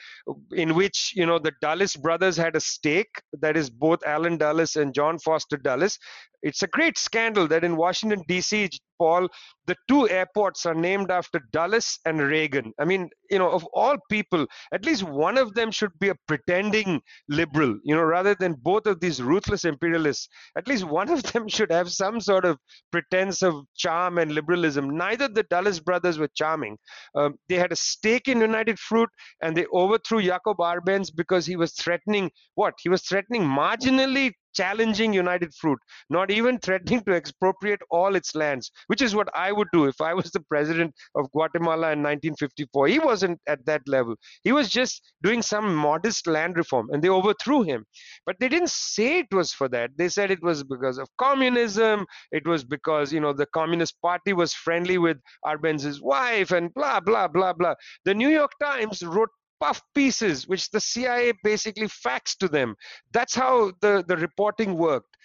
in 0.52 0.74
which 0.74 1.12
you 1.16 1.24
know 1.24 1.38
the 1.38 1.52
Dulles 1.62 1.96
brothers 1.96 2.36
had 2.36 2.54
a 2.54 2.60
stake. 2.60 3.10
That 3.40 3.56
is 3.56 3.70
both 3.70 4.00
Allen 4.06 4.36
Dulles 4.36 4.76
and 4.76 4.94
John 4.94 5.18
Foster 5.18 5.56
Dulles. 5.56 5.98
It's 6.42 6.62
a 6.62 6.68
great 6.68 6.98
scandal 6.98 7.48
that 7.48 7.64
in 7.64 7.76
Washington 7.76 8.22
D.C., 8.28 8.68
Paul, 8.98 9.28
the 9.66 9.76
two 9.88 10.08
airports 10.08 10.66
are 10.66 10.74
named 10.74 11.10
after 11.10 11.40
Dulles 11.52 11.98
and 12.04 12.20
Reagan. 12.20 12.72
I 12.78 12.84
mean, 12.84 13.10
you 13.30 13.38
know, 13.38 13.50
of 13.50 13.64
all 13.72 13.96
people, 14.10 14.46
at 14.72 14.84
least 14.84 15.02
one 15.02 15.38
of 15.38 15.54
them 15.54 15.70
should 15.70 15.92
be 15.98 16.08
a 16.08 16.14
pretending 16.26 17.00
liberal, 17.28 17.78
you 17.84 17.94
know, 17.94 18.02
rather 18.02 18.34
than 18.34 18.54
both 18.54 18.86
of 18.86 19.00
these 19.00 19.22
ruthless 19.22 19.64
imperialists. 19.64 20.28
At 20.56 20.68
least 20.68 20.84
one 20.84 21.10
of 21.10 21.22
them 21.32 21.48
should 21.48 21.70
have 21.70 21.90
some 21.90 22.20
sort 22.20 22.44
of 22.44 22.58
pretense 22.90 23.42
of 23.42 23.64
charm 23.76 24.18
and 24.18 24.32
liberalism. 24.32 24.96
Neither 24.96 25.28
the 25.28 25.44
Dulles 25.44 25.80
brothers 25.80 26.18
were 26.18 26.30
charming. 26.34 26.76
Um, 27.14 27.36
they 27.48 27.56
had 27.56 27.72
a 27.72 27.76
stake 27.76 28.28
in 28.28 28.40
United 28.40 28.78
Fruit 28.78 29.08
and 29.42 29.56
they 29.56 29.66
overthrew 29.72 30.22
Jacob 30.22 30.58
Arbenz 30.58 31.10
because 31.14 31.46
he 31.46 31.56
was 31.56 31.72
threatening 31.72 32.30
what? 32.54 32.74
He 32.82 32.88
was 32.88 33.02
threatening 33.02 33.42
marginally 33.42 34.32
challenging 34.54 35.12
United 35.12 35.54
Fruit, 35.54 35.78
not 36.10 36.30
even 36.30 36.58
threatening 36.58 37.00
to 37.02 37.14
expropriate 37.14 37.80
all 37.90 38.14
its 38.16 38.34
lands, 38.34 38.70
which 38.86 39.02
is 39.02 39.14
what 39.14 39.28
I 39.34 39.52
would 39.52 39.68
do 39.72 39.86
if 39.86 40.00
I 40.00 40.14
was 40.14 40.30
the 40.30 40.40
president 40.40 40.94
of 41.14 41.30
Guatemala 41.32 41.92
in 41.92 42.02
1954. 42.02 42.88
He 42.88 42.98
wasn't 42.98 43.40
at 43.46 43.64
that 43.66 43.82
level. 43.86 44.16
He 44.44 44.52
was 44.52 44.68
just 44.68 45.12
doing 45.22 45.42
some 45.42 45.74
modest 45.74 46.26
land 46.26 46.56
reform, 46.56 46.88
and 46.92 47.02
they 47.02 47.08
overthrew 47.08 47.62
him. 47.62 47.84
But 48.26 48.36
they 48.40 48.48
didn't 48.48 48.70
say 48.70 49.18
it 49.20 49.32
was 49.32 49.52
for 49.52 49.68
that. 49.70 49.90
They 49.96 50.08
said 50.08 50.30
it 50.30 50.42
was 50.42 50.64
because 50.64 50.98
of 50.98 51.08
communism. 51.18 52.06
It 52.32 52.46
was 52.46 52.64
because 52.64 53.12
you 53.12 53.20
know 53.20 53.32
the 53.32 53.46
Communist 53.46 54.00
Party 54.02 54.32
was 54.32 54.54
friendly 54.54 54.98
with 54.98 55.18
Arbenz's 55.44 56.00
wife, 56.02 56.50
and 56.52 56.72
blah 56.74 57.00
blah 57.00 57.28
blah 57.28 57.52
blah. 57.52 57.74
The 58.04 58.14
New 58.14 58.28
York 58.28 58.52
Times 58.62 59.02
wrote 59.02 59.30
puff 59.60 59.80
pieces, 59.94 60.46
which 60.48 60.70
the 60.70 60.80
CIA 60.80 61.32
basically 61.42 61.86
faxed 61.88 62.38
to 62.38 62.48
them. 62.48 62.76
That's 63.12 63.34
how 63.34 63.72
the, 63.80 64.04
the 64.06 64.16
reporting 64.16 64.76
worked. 64.76 65.16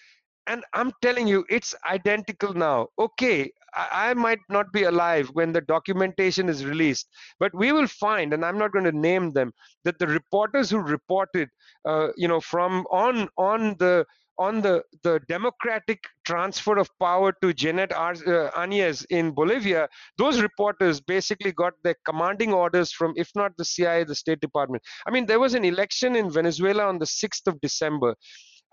And 0.48 0.64
I'm 0.74 0.92
telling 1.02 1.28
you, 1.28 1.46
it's 1.50 1.74
identical 1.90 2.54
now. 2.54 2.88
Okay, 3.00 3.52
I, 3.74 4.14
might 4.14 4.40
not 4.50 4.72
be 4.72 4.84
alive 4.84 5.30
when 5.34 5.52
the 5.52 5.62
documentation 5.62 6.50
is 6.50 6.66
released, 6.66 7.08
but 7.40 7.54
we 7.56 7.72
will 7.72 7.88
find, 7.88 8.34
and 8.34 8.44
I'm 8.44 8.58
not 8.58 8.72
going 8.72 8.86
to 8.86 8.92
name 8.92 9.32
them, 9.32 9.54
that 9.84 10.00
the 10.00 10.08
reporters 10.08 10.70
who 10.70 10.80
reported, 10.80 11.50
uh, 11.86 12.10
you 12.18 12.28
know, 12.28 12.42
from 12.42 12.86
on 12.92 13.30
on 13.38 13.76
the 13.80 14.06
on 14.40 14.62
the, 14.62 14.84
the 15.04 15.20
democratic 15.28 16.04
transfer 16.26 16.78
of 16.78 16.90
power 17.00 17.34
to 17.42 17.54
Janet 17.54 17.92
Ar- 17.94 18.16
uh, 18.28 18.68
in 19.10 19.32
Bolivia, 19.32 19.88
those 20.18 20.42
reporters 20.42 21.00
basically 21.00 21.52
got 21.52 21.74
their 21.84 21.96
commanding 22.06 22.54
orders 22.54 22.92
from, 22.92 23.14
if 23.16 23.30
not 23.36 23.56
the 23.58 23.66
CIA, 23.66 24.04
the 24.04 24.16
State 24.16 24.40
Department. 24.40 24.84
I 25.08 25.12
mean, 25.12 25.26
there 25.26 25.40
was 25.40 25.54
an 25.54 25.66
election 25.66 26.16
in 26.16 26.32
Venezuela 26.32 26.86
on 26.86 27.00
the 27.00 27.06
6th 27.06 27.48
of 27.48 27.60
December. 27.62 28.16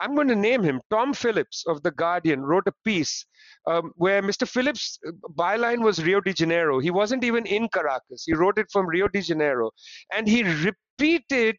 I'm 0.01 0.15
going 0.15 0.29
to 0.29 0.37
name 0.37 0.63
him. 0.63 0.81
Tom 0.91 1.13
Phillips 1.13 1.65
of 1.67 1.83
The 1.83 1.91
Guardian 1.91 2.41
wrote 2.43 2.67
a 2.67 2.73
piece 2.85 3.27
um, 3.67 3.93
where 3.97 4.23
Mr. 4.23 4.49
Phillips' 4.49 4.99
uh, 5.07 5.11
byline 5.39 5.83
was 5.83 6.03
Rio 6.03 6.21
de 6.23 6.33
Janeiro. 6.33 6.79
He 6.79 6.91
wasn't 6.91 7.23
even 7.23 7.45
in 7.45 7.69
Caracas. 7.69 8.25
He 8.27 8.33
wrote 8.33 8.59
it 8.59 8.67
from 8.73 8.87
Rio 8.87 9.09
de 9.09 9.21
Janeiro. 9.21 9.71
And 10.15 10.27
he 10.27 10.43
repeated 10.43 11.57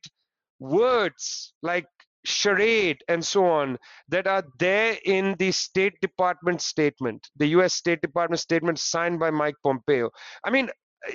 words 0.60 1.54
like 1.62 1.86
charade 2.24 3.04
and 3.08 3.26
so 3.26 3.46
on 3.46 3.78
that 4.10 4.28
are 4.28 4.44
there 4.60 4.98
in 5.06 5.36
the 5.40 5.52
State 5.52 6.00
Department 6.02 6.62
statement, 6.62 7.30
the 7.36 7.48
US 7.48 7.74
State 7.74 8.02
Department 8.02 8.40
statement 8.40 8.80
signed 8.80 9.20
by 9.20 9.32
Mike 9.32 9.56
Pompeo. 9.64 10.10
I 10.46 10.50
mean, 10.50 10.70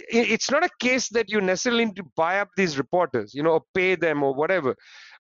it's 0.09 0.51
not 0.51 0.65
a 0.65 0.71
case 0.81 1.09
that 1.11 1.31
you 1.31 1.41
necessarily 1.41 1.85
need 1.85 1.97
to 1.97 2.05
buy 2.17 2.41
up 2.41 2.49
these 2.57 2.77
reporters, 2.77 3.35
you 3.35 3.43
know, 3.43 3.53
or 3.53 3.63
pay 3.75 3.95
them 3.95 4.23
or 4.23 4.35
whatever. 4.35 4.75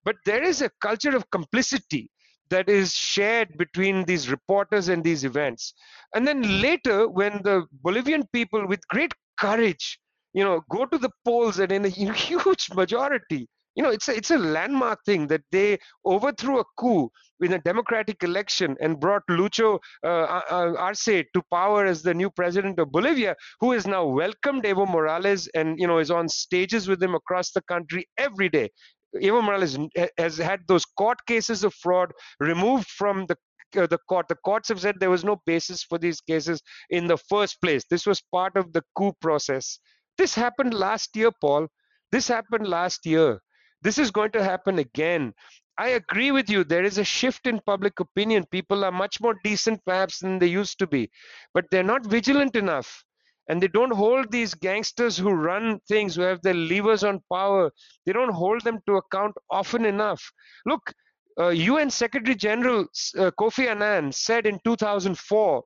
But 0.04 0.16
there 0.24 0.42
is 0.42 0.60
a 0.60 0.70
culture 0.80 1.14
of 1.14 1.30
complicity 1.30 2.10
that 2.48 2.68
is 2.68 2.92
shared 2.92 3.56
between 3.58 4.04
these 4.04 4.30
reporters 4.30 4.88
and 4.88 5.02
these 5.02 5.24
events. 5.24 5.74
And 6.14 6.26
then 6.26 6.60
later, 6.60 7.08
when 7.08 7.40
the 7.42 7.66
Bolivian 7.82 8.24
people, 8.32 8.66
with 8.66 8.86
great 8.88 9.12
courage, 9.38 9.98
you 10.32 10.44
know, 10.44 10.62
go 10.70 10.84
to 10.84 10.98
the 10.98 11.10
polls 11.24 11.58
and 11.58 11.72
in 11.72 11.84
a 11.84 11.88
huge 11.88 12.70
majority, 12.74 13.48
you 13.76 13.82
know, 13.82 13.90
it's 13.90 14.08
a, 14.08 14.16
it's 14.16 14.30
a 14.30 14.38
landmark 14.38 14.98
thing 15.04 15.26
that 15.28 15.42
they 15.52 15.78
overthrew 16.04 16.60
a 16.60 16.64
coup 16.78 17.10
in 17.40 17.52
a 17.52 17.58
democratic 17.58 18.22
election 18.22 18.74
and 18.80 18.98
brought 18.98 19.22
Lucho 19.28 19.78
uh, 20.02 20.06
uh, 20.06 20.40
uh, 20.50 20.74
Arce 20.78 21.04
to 21.04 21.42
power 21.52 21.84
as 21.84 22.02
the 22.02 22.14
new 22.14 22.30
president 22.30 22.78
of 22.78 22.90
Bolivia, 22.90 23.36
who 23.60 23.72
has 23.72 23.86
now 23.86 24.06
welcomed 24.06 24.64
Evo 24.64 24.88
Morales 24.88 25.46
and 25.54 25.78
you 25.78 25.86
know 25.86 25.98
is 25.98 26.10
on 26.10 26.28
stages 26.28 26.88
with 26.88 27.02
him 27.02 27.14
across 27.14 27.52
the 27.52 27.62
country 27.62 28.08
every 28.16 28.48
day. 28.48 28.70
Evo 29.16 29.44
Morales 29.44 29.78
has 30.18 30.38
had 30.38 30.60
those 30.66 30.84
court 30.84 31.18
cases 31.26 31.62
of 31.62 31.74
fraud 31.74 32.12
removed 32.40 32.88
from 32.88 33.26
the 33.26 33.36
uh, 33.76 33.86
the 33.86 33.98
court. 34.08 34.28
The 34.28 34.36
courts 34.36 34.68
have 34.70 34.80
said 34.80 34.96
there 34.98 35.10
was 35.10 35.24
no 35.24 35.36
basis 35.44 35.82
for 35.82 35.98
these 35.98 36.20
cases 36.22 36.62
in 36.90 37.06
the 37.06 37.18
first 37.18 37.60
place. 37.60 37.84
This 37.90 38.06
was 38.06 38.22
part 38.32 38.56
of 38.56 38.72
the 38.72 38.82
coup 38.96 39.12
process. 39.20 39.78
This 40.16 40.34
happened 40.34 40.72
last 40.72 41.14
year, 41.14 41.30
Paul. 41.42 41.68
This 42.10 42.28
happened 42.28 42.66
last 42.68 43.04
year. 43.04 43.40
This 43.82 43.98
is 43.98 44.10
going 44.10 44.32
to 44.32 44.42
happen 44.44 44.78
again. 44.78 45.34
I 45.78 45.88
agree 45.88 46.30
with 46.30 46.48
you. 46.48 46.64
There 46.64 46.84
is 46.84 46.98
a 46.98 47.04
shift 47.04 47.46
in 47.46 47.60
public 47.66 48.00
opinion. 48.00 48.46
People 48.50 48.84
are 48.84 48.92
much 48.92 49.20
more 49.20 49.34
decent, 49.44 49.84
perhaps, 49.84 50.20
than 50.20 50.38
they 50.38 50.46
used 50.46 50.78
to 50.78 50.86
be, 50.86 51.10
but 51.52 51.66
they're 51.70 51.82
not 51.82 52.06
vigilant 52.06 52.56
enough. 52.56 53.04
And 53.48 53.62
they 53.62 53.68
don't 53.68 53.92
hold 53.92 54.32
these 54.32 54.54
gangsters 54.54 55.16
who 55.16 55.30
run 55.30 55.78
things, 55.86 56.16
who 56.16 56.22
have 56.22 56.42
their 56.42 56.54
levers 56.54 57.04
on 57.04 57.20
power, 57.32 57.70
they 58.04 58.12
don't 58.12 58.32
hold 58.32 58.62
them 58.62 58.80
to 58.86 58.96
account 58.96 59.36
often 59.50 59.84
enough. 59.84 60.22
Look, 60.64 60.92
uh, 61.38 61.50
UN 61.50 61.90
Secretary 61.90 62.34
General 62.34 62.86
uh, 63.18 63.30
Kofi 63.38 63.68
Annan 63.68 64.10
said 64.10 64.46
in 64.46 64.58
2004 64.64 65.62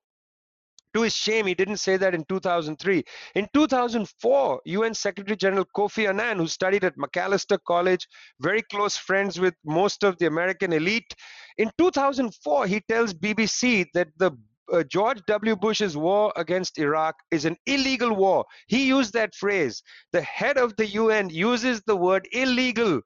to 0.95 1.03
his 1.03 1.15
shame, 1.15 1.47
he 1.47 1.55
didn't 1.55 1.79
say 1.79 1.97
that 1.97 2.15
in 2.15 2.25
2003. 2.25 3.05
In 3.35 3.49
2004, 3.55 4.61
UN 4.65 4.95
Secretary 4.95 5.37
General 5.37 5.67
Kofi 5.77 6.09
Annan, 6.09 6.39
who 6.39 6.47
studied 6.47 6.85
at 6.85 6.97
Macalester 6.97 7.59
College, 7.67 8.07
very 8.41 8.63
close 8.63 8.97
friends 8.97 9.39
with 9.39 9.55
most 9.65 10.03
of 10.05 10.19
the 10.19 10.27
American 10.27 10.73
elite, 10.73 11.15
in 11.59 11.71
2004, 11.79 12.67
he 12.67 12.81
tells 12.81 13.13
BBC 13.13 13.87
that 13.95 14.09
the 14.17 14.33
uh, 14.73 14.83
George 14.85 15.21
W. 15.27 15.57
Bush's 15.57 15.97
war 15.97 16.33
against 16.37 16.79
Iraq 16.79 17.17
is 17.31 17.45
an 17.45 17.57
illegal 17.67 18.15
war. 18.15 18.45
He 18.69 18.87
used 18.87 19.13
that 19.15 19.35
phrase. 19.35 19.83
The 20.13 20.23
head 20.23 20.59
of 20.59 20.77
the 20.77 20.87
UN 20.87 21.29
uses 21.29 21.83
the 21.87 21.97
word 21.97 22.29
illegal 22.33 23.01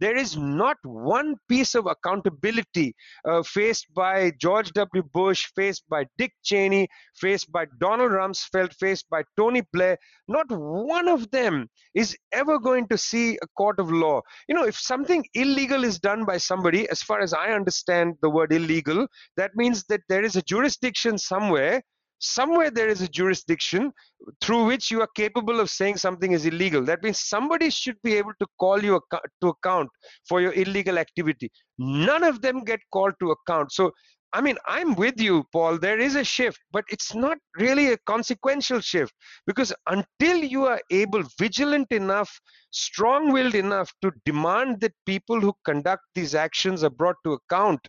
there 0.00 0.16
is 0.16 0.36
not 0.36 0.76
one 0.82 1.36
piece 1.48 1.74
of 1.74 1.86
accountability 1.86 2.94
uh, 3.24 3.42
faced 3.42 3.86
by 3.94 4.32
George 4.40 4.72
W. 4.72 5.02
Bush, 5.12 5.46
faced 5.54 5.84
by 5.88 6.06
Dick 6.16 6.32
Cheney, 6.42 6.88
faced 7.14 7.52
by 7.52 7.66
Donald 7.78 8.12
Rumsfeld, 8.12 8.74
faced 8.80 9.08
by 9.10 9.22
Tony 9.36 9.62
Blair. 9.72 9.98
Not 10.26 10.46
one 10.50 11.08
of 11.08 11.30
them 11.30 11.68
is 11.94 12.16
ever 12.32 12.58
going 12.58 12.88
to 12.88 12.98
see 12.98 13.38
a 13.42 13.46
court 13.56 13.78
of 13.78 13.92
law. 13.92 14.22
You 14.48 14.54
know, 14.54 14.64
if 14.64 14.78
something 14.78 15.24
illegal 15.34 15.84
is 15.84 15.98
done 15.98 16.24
by 16.24 16.38
somebody, 16.38 16.88
as 16.88 17.02
far 17.02 17.20
as 17.20 17.34
I 17.34 17.52
understand 17.52 18.14
the 18.22 18.30
word 18.30 18.52
illegal, 18.52 19.06
that 19.36 19.50
means 19.54 19.84
that 19.88 20.00
there 20.08 20.24
is 20.24 20.36
a 20.36 20.42
jurisdiction 20.42 21.18
somewhere 21.18 21.82
somewhere 22.20 22.70
there 22.70 22.88
is 22.88 23.02
a 23.02 23.08
jurisdiction 23.08 23.92
through 24.40 24.66
which 24.66 24.90
you 24.90 25.00
are 25.00 25.08
capable 25.16 25.58
of 25.58 25.70
saying 25.70 25.96
something 25.96 26.32
is 26.32 26.46
illegal. 26.46 26.84
That 26.84 27.02
means 27.02 27.20
somebody 27.20 27.70
should 27.70 27.96
be 28.02 28.14
able 28.14 28.32
to 28.40 28.46
call 28.58 28.82
you 28.82 29.00
to 29.42 29.48
account 29.48 29.90
for 30.28 30.40
your 30.40 30.52
illegal 30.52 30.98
activity. 30.98 31.50
None 31.78 32.22
of 32.22 32.42
them 32.42 32.64
get 32.64 32.80
called 32.92 33.14
to 33.20 33.32
account. 33.32 33.72
So 33.72 33.90
I 34.32 34.40
mean, 34.40 34.58
I'm 34.66 34.94
with 34.94 35.20
you, 35.20 35.44
Paul. 35.52 35.78
There 35.78 35.98
is 35.98 36.14
a 36.14 36.22
shift, 36.22 36.60
but 36.70 36.84
it's 36.88 37.14
not 37.14 37.38
really 37.56 37.92
a 37.92 37.98
consequential 38.06 38.80
shift 38.80 39.12
because 39.44 39.72
until 39.88 40.36
you 40.36 40.66
are 40.66 40.80
able, 40.92 41.24
vigilant 41.38 41.90
enough, 41.90 42.30
strong 42.70 43.32
willed 43.32 43.56
enough 43.56 43.92
to 44.02 44.12
demand 44.24 44.80
that 44.82 44.92
people 45.04 45.40
who 45.40 45.52
conduct 45.64 46.02
these 46.14 46.36
actions 46.36 46.84
are 46.84 46.90
brought 46.90 47.16
to 47.24 47.32
account, 47.32 47.80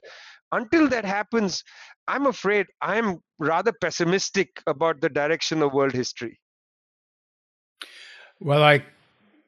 until 0.52 0.88
that 0.90 1.06
happens, 1.06 1.64
I'm 2.08 2.26
afraid 2.26 2.68
I'm 2.82 3.20
rather 3.40 3.72
pessimistic 3.72 4.62
about 4.68 5.02
the 5.02 5.10
direction 5.10 5.62
of 5.62 5.74
world 5.74 5.94
history. 5.94 6.40
Well, 8.40 8.64
I 8.64 8.84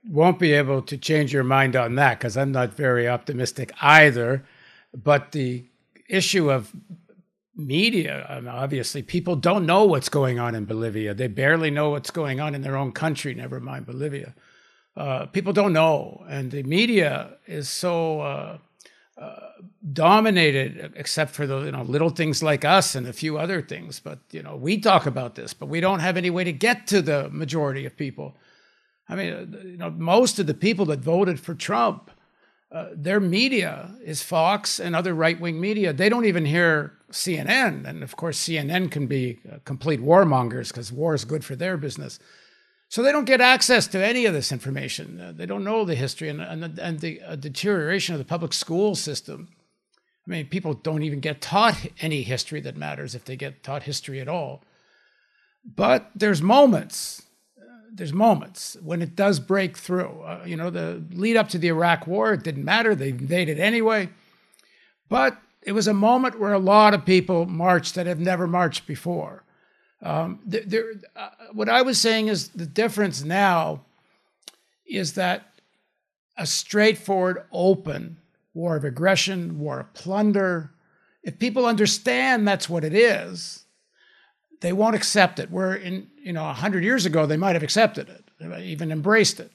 won't 0.10 0.40
be 0.40 0.54
able 0.54 0.82
to 0.84 0.98
change 0.98 1.34
your 1.34 1.44
mind 1.44 1.76
on 1.76 1.96
that 1.96 2.20
because 2.20 2.38
I'm 2.38 2.52
not 2.52 2.74
very 2.74 3.08
optimistic 3.08 3.72
either. 3.82 4.46
But 4.94 5.32
the 5.32 5.66
issue 6.08 6.52
of 6.52 6.72
media. 7.56 8.26
Obviously, 8.48 9.02
people 9.02 9.36
don't 9.36 9.66
know 9.66 9.86
what's 9.86 10.10
going 10.10 10.40
on 10.40 10.56
in 10.56 10.66
Bolivia. 10.66 11.14
They 11.14 11.28
barely 11.28 11.70
know 11.70 11.92
what's 11.92 12.12
going 12.12 12.40
on 12.40 12.56
in 12.56 12.62
their 12.62 12.76
own 12.76 12.92
country, 12.92 13.34
never 13.34 13.60
mind 13.60 13.86
Bolivia. 13.86 14.34
Uh, 14.96 15.26
people 15.28 15.54
don't 15.54 15.74
know. 15.74 16.24
And 16.30 16.52
the 16.52 16.64
media 16.64 17.38
is 17.48 17.70
so 17.70 18.22
uh, 18.22 18.58
dominated, 19.92 20.94
except 20.96 21.32
for 21.32 21.46
the 21.46 21.66
you 21.66 21.72
know, 21.72 21.84
little 21.84 22.10
things 22.10 22.42
like 22.42 22.66
us 22.66 22.96
and 22.96 23.08
a 23.08 23.14
few 23.14 23.38
other 23.38 23.62
things. 23.62 24.00
But 24.00 24.20
you 24.32 24.42
know, 24.42 24.56
we 24.56 24.80
talk 24.80 25.06
about 25.06 25.36
this, 25.36 25.54
but 25.54 25.68
we 25.70 25.80
don't 25.80 26.00
have 26.00 26.18
any 26.18 26.30
way 26.30 26.44
to 26.44 26.54
get 26.54 26.88
to 26.88 27.02
the 27.02 27.30
majority 27.30 27.86
of 27.86 27.96
people. 27.96 28.36
I 29.08 29.16
mean, 29.16 29.58
you 29.64 29.78
know, 29.78 29.90
most 29.90 30.40
of 30.40 30.48
the 30.48 30.54
people 30.54 30.86
that 30.86 31.00
voted 31.00 31.40
for 31.40 31.54
Trump 31.54 32.10
uh, 32.74 32.88
their 32.96 33.20
media 33.20 33.96
is 34.04 34.24
Fox 34.24 34.80
and 34.80 34.96
other 34.96 35.14
right 35.14 35.40
wing 35.40 35.62
media. 35.62 35.94
They 35.94 36.10
don't 36.10 36.26
even 36.26 36.44
hear 36.44 36.94
CNN. 37.12 37.88
And 37.88 38.02
of 38.02 38.16
course, 38.16 38.40
CNN 38.40 38.90
can 38.90 39.06
be 39.06 39.40
uh, 39.48 39.58
complete 39.64 40.02
warmongers 40.02 40.70
because 40.70 40.92
war 40.92 41.14
is 41.14 41.24
good 41.24 41.46
for 41.46 41.56
their 41.56 41.78
business. 41.78 42.18
So 42.94 43.02
they 43.02 43.12
don't 43.12 43.26
get 43.26 43.42
access 43.42 43.88
to 43.88 44.06
any 44.06 44.28
of 44.28 44.36
this 44.36 44.52
information. 44.52 45.20
Uh, 45.20 45.32
they 45.36 45.48
don't 45.48 45.64
know 45.64 45.84
the 45.84 45.96
history 45.96 46.30
and, 46.30 46.40
and, 46.40 46.62
the, 46.62 46.86
and 46.86 47.00
the 47.00 47.24
uh, 47.24 47.36
deterioration 47.36 48.14
of 48.14 48.20
the 48.20 48.24
public 48.24 48.54
school 48.54 48.94
system. 48.94 49.48
I 50.28 50.30
mean, 50.30 50.46
people 50.46 50.76
don't 50.76 51.02
even 51.02 51.20
get 51.20 51.42
taught 51.42 51.88
any 52.02 52.22
history 52.22 52.62
that 52.62 52.78
matters 52.78 53.16
if 53.16 53.26
they 53.26 53.36
get 53.36 53.64
taught 53.64 53.82
history 53.82 54.22
at 54.22 54.28
all. 54.28 54.62
But 55.66 56.12
there's 56.14 56.44
moments 56.44 57.24
there's 57.92 58.14
moments 58.14 58.78
when 58.84 59.02
it 59.02 59.16
does 59.16 59.40
break 59.40 59.76
through. 59.76 60.22
Uh, 60.22 60.44
you 60.46 60.56
know, 60.56 60.70
the 60.70 61.04
lead 61.14 61.36
up 61.36 61.50
to 61.50 61.58
the 61.58 61.70
Iraq 61.70 62.06
War, 62.06 62.34
it 62.34 62.44
didn't 62.44 62.64
matter; 62.64 62.94
they 62.94 63.10
invaded 63.10 63.60
anyway. 63.60 64.10
But 65.10 65.40
it 65.64 65.72
was 65.72 65.88
a 65.88 65.96
moment 65.96 66.40
where 66.40 66.54
a 66.54 66.60
lot 66.60 66.94
of 66.94 67.06
people 67.06 67.48
marched 67.48 67.96
that 67.96 68.06
have 68.06 68.20
never 68.20 68.46
marched 68.46 68.86
before. 68.86 69.43
Um, 70.04 70.40
there, 70.46 70.64
there, 70.66 70.86
uh, 71.16 71.30
what 71.54 71.70
I 71.70 71.82
was 71.82 72.00
saying 72.00 72.28
is 72.28 72.50
the 72.50 72.66
difference 72.66 73.24
now 73.24 73.82
is 74.86 75.14
that 75.14 75.54
a 76.38 76.46
straightforward, 76.46 77.44
open 77.52 78.18
war 78.54 78.76
of 78.76 78.84
aggression, 78.84 79.60
war 79.60 79.80
of 79.80 79.94
plunder. 79.94 80.72
If 81.24 81.40
people 81.40 81.66
understand 81.66 82.48
that's 82.48 82.70
what 82.70 82.84
it 82.84 82.94
is, 82.94 83.64
they 84.60 84.74
won't 84.74 84.96
accept 84.96 85.40
it. 85.40 85.50
Where 85.52 85.74
in 85.74 86.10
you 86.22 86.34
know 86.34 86.44
hundred 86.46 86.84
years 86.84 87.06
ago 87.06 87.26
they 87.26 87.38
might 87.38 87.54
have 87.54 87.64
accepted 87.64 88.10
it, 88.10 88.62
even 88.62 88.92
embraced 88.92 89.40
it. 89.40 89.52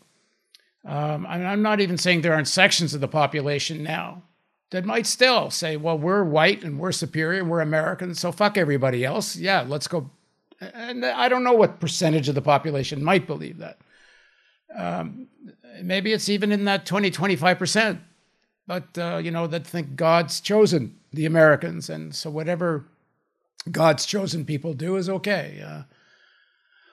Um, 0.84 1.26
I 1.26 1.44
I'm 1.44 1.62
not 1.62 1.80
even 1.80 1.99
saying 1.99 2.22
there 2.22 2.34
aren't 2.34 2.49
sections 2.49 2.94
of 2.94 3.01
the 3.01 3.09
population 3.09 3.82
now 3.82 4.22
that 4.70 4.84
might 4.84 5.07
still 5.07 5.51
say, 5.51 5.76
"Well, 5.76 5.99
we're 5.99 6.24
white 6.24 6.62
and 6.62 6.78
we're 6.78 6.92
superior, 6.92 7.44
we're 7.44 7.61
American, 7.61 8.14
so 8.14 8.32
fuck 8.32 8.57
everybody 8.57 9.05
else." 9.05 9.36
Yeah, 9.36 9.64
let's 9.66 9.88
go. 9.88 10.11
And 10.61 11.04
I 11.04 11.28
don't 11.28 11.44
know 11.44 11.52
what 11.52 11.80
percentage 11.80 12.28
of 12.28 12.34
the 12.34 12.42
population 12.42 13.04
might 13.04 13.26
believe 13.26 13.59
that. 13.59 13.78
Um, 14.76 15.28
maybe 15.82 16.12
it's 16.12 16.28
even 16.28 16.52
in 16.52 16.64
that 16.64 16.84
20, 16.84 17.11
25 17.11 17.59
percent. 17.59 18.00
But 18.66 18.98
uh, 18.98 19.20
you 19.22 19.30
know 19.30 19.46
that 19.46 19.66
think 19.66 19.96
God's 19.96 20.40
chosen 20.40 20.98
the 21.12 21.24
Americans, 21.24 21.88
and 21.88 22.14
so 22.14 22.28
whatever 22.28 22.84
God's 23.70 24.04
chosen 24.04 24.44
people 24.44 24.74
do 24.74 24.96
is 24.96 25.09
okay. 25.09 25.62
Uh, 25.64 25.82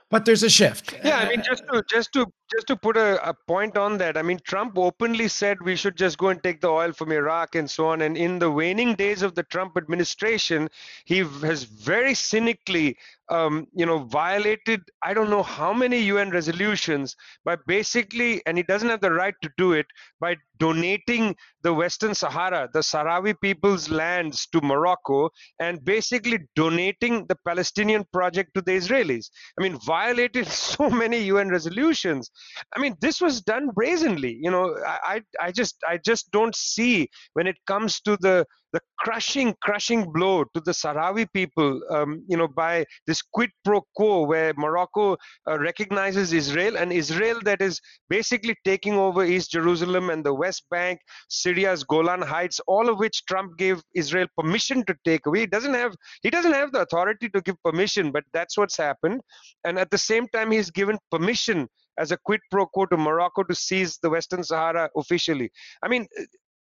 but 0.10 0.24
there's 0.24 0.44
a 0.44 0.50
shift. 0.50 0.96
Yeah, 1.04 1.18
I 1.18 1.28
mean, 1.28 1.44
just 1.44 1.64
to 1.68 1.84
just 1.90 2.14
to 2.14 2.28
just 2.54 2.68
to 2.68 2.76
put 2.76 2.98
a, 2.98 3.28
a, 3.28 3.34
point 3.34 3.78
on 3.78 3.98
that, 3.98 4.18
I 4.18 4.22
mean, 4.22 4.40
Trump 4.44 4.78
openly 4.78 5.28
said 5.28 5.58
we 5.62 5.76
should 5.76 5.96
just 5.96 6.18
go 6.18 6.30
and 6.30 6.42
take 6.42 6.62
the 6.62 6.70
oil 6.70 6.92
from 6.92 7.12
Iraq 7.12 7.56
and 7.56 7.70
so 7.70 7.88
on. 7.88 8.02
And 8.02 8.16
in 8.16 8.40
the 8.40 8.52
waning 8.52 8.96
days 8.96 9.22
of 9.22 9.36
the 9.36 9.44
Trump 9.44 9.78
administration, 9.78 10.70
he 11.06 11.20
has 11.20 11.64
very 11.64 12.14
cynically 12.14 12.98
um, 13.30 13.68
you 13.74 13.86
know, 13.86 14.00
violated 14.00 14.82
I 15.04 15.14
don't 15.14 15.30
know 15.30 15.44
how 15.44 15.74
many 15.74 16.00
UN 16.04 16.30
resolutions 16.30 17.16
by 17.44 17.58
basically, 17.68 18.42
and 18.46 18.58
he 18.58 18.64
doesn't 18.64 18.90
have 18.90 19.02
the 19.02 19.12
right 19.12 19.34
to 19.42 19.50
do 19.58 19.74
it, 19.74 19.88
by 20.20 20.38
donating 20.58 21.36
the 21.64 21.74
Western 21.74 22.14
Sahara, 22.14 22.70
the 22.72 22.80
Sahrawi 22.80 23.36
people's 23.42 23.90
lands 23.90 24.48
to 24.48 24.62
Morocco, 24.62 25.30
and 25.60 25.84
basically 25.84 26.40
donating 26.56 27.26
the 27.28 27.36
Palestinian 27.46 28.06
project 28.14 28.52
to 28.56 28.62
the 28.62 28.72
Israelis. 28.72 29.30
I 29.60 29.64
mean, 29.64 29.78
violated 29.80 30.48
so 30.68 30.90
many 30.90 31.24
UN 31.24 31.50
resolutions. 31.50 32.30
I 32.76 32.80
mean, 32.80 32.96
this 33.02 33.22
was 33.22 33.42
done 33.42 33.70
brazenly. 33.70 34.38
You 34.42 34.52
know, 34.52 34.76
I, 34.86 35.22
I 35.40 35.52
just, 35.52 35.76
I 35.88 35.98
just 35.98 36.32
don't 36.32 36.56
see 36.56 37.10
when 37.34 37.48
it 37.48 37.58
comes 37.66 38.02
to 38.02 38.18
the 38.18 38.46
the 38.76 38.82
crushing, 39.00 39.56
crushing 39.62 40.12
blow 40.12 40.44
to 40.54 40.60
the 40.60 40.74
Sahrawi 40.74 41.26
people, 41.32 41.80
um, 41.92 42.26
you 42.28 42.36
know, 42.36 42.50
by 42.50 42.84
this 43.08 43.22
quid 43.22 43.50
pro 43.64 43.82
quo 43.96 44.26
where 44.26 44.54
Morocco 44.58 45.16
uh, 45.50 45.58
recognizes 45.60 46.34
Israel 46.34 46.76
and 46.76 46.92
Israel 46.92 47.40
that 47.46 47.62
is 47.62 47.80
basically 48.10 48.54
taking 48.66 48.96
over 48.96 49.24
East 49.24 49.52
Jerusalem 49.52 50.10
and 50.10 50.26
the 50.26 50.34
West 50.34 50.66
Bank, 50.70 51.00
Syria's 51.30 51.86
Golan 51.86 52.22
Heights, 52.22 52.60
all 52.68 52.90
of 52.90 53.00
which 53.00 53.26
Trump 53.28 53.58
gave 53.58 53.82
Israel 53.94 54.28
permission 54.38 54.84
to 54.88 54.96
take 55.06 55.26
away. 55.26 55.42
He 55.42 55.48
doesn't 55.48 55.74
have 55.74 55.96
he 56.22 56.30
doesn't 56.30 56.54
have 56.54 56.74
the 56.74 56.82
authority 56.82 57.30
to 57.30 57.40
give 57.40 57.56
permission, 57.64 58.12
but 58.12 58.26
that's 58.34 58.58
what's 58.58 58.76
happened. 58.76 59.22
And 59.64 59.80
at 59.80 59.90
the 59.90 59.98
same 59.98 60.28
time, 60.28 60.52
he's 60.52 60.70
given 60.70 60.98
permission 61.12 61.70
as 61.98 62.12
a 62.12 62.18
quid 62.18 62.42
pro 62.52 62.66
quo 62.66 62.86
to 62.88 62.98
Morocco 62.98 63.44
to 63.44 63.56
seize 63.56 63.98
the 64.02 64.10
Western 64.10 64.44
Sahara 64.44 64.90
officially. 64.96 65.52
I 65.84 65.88
mean, 65.88 66.08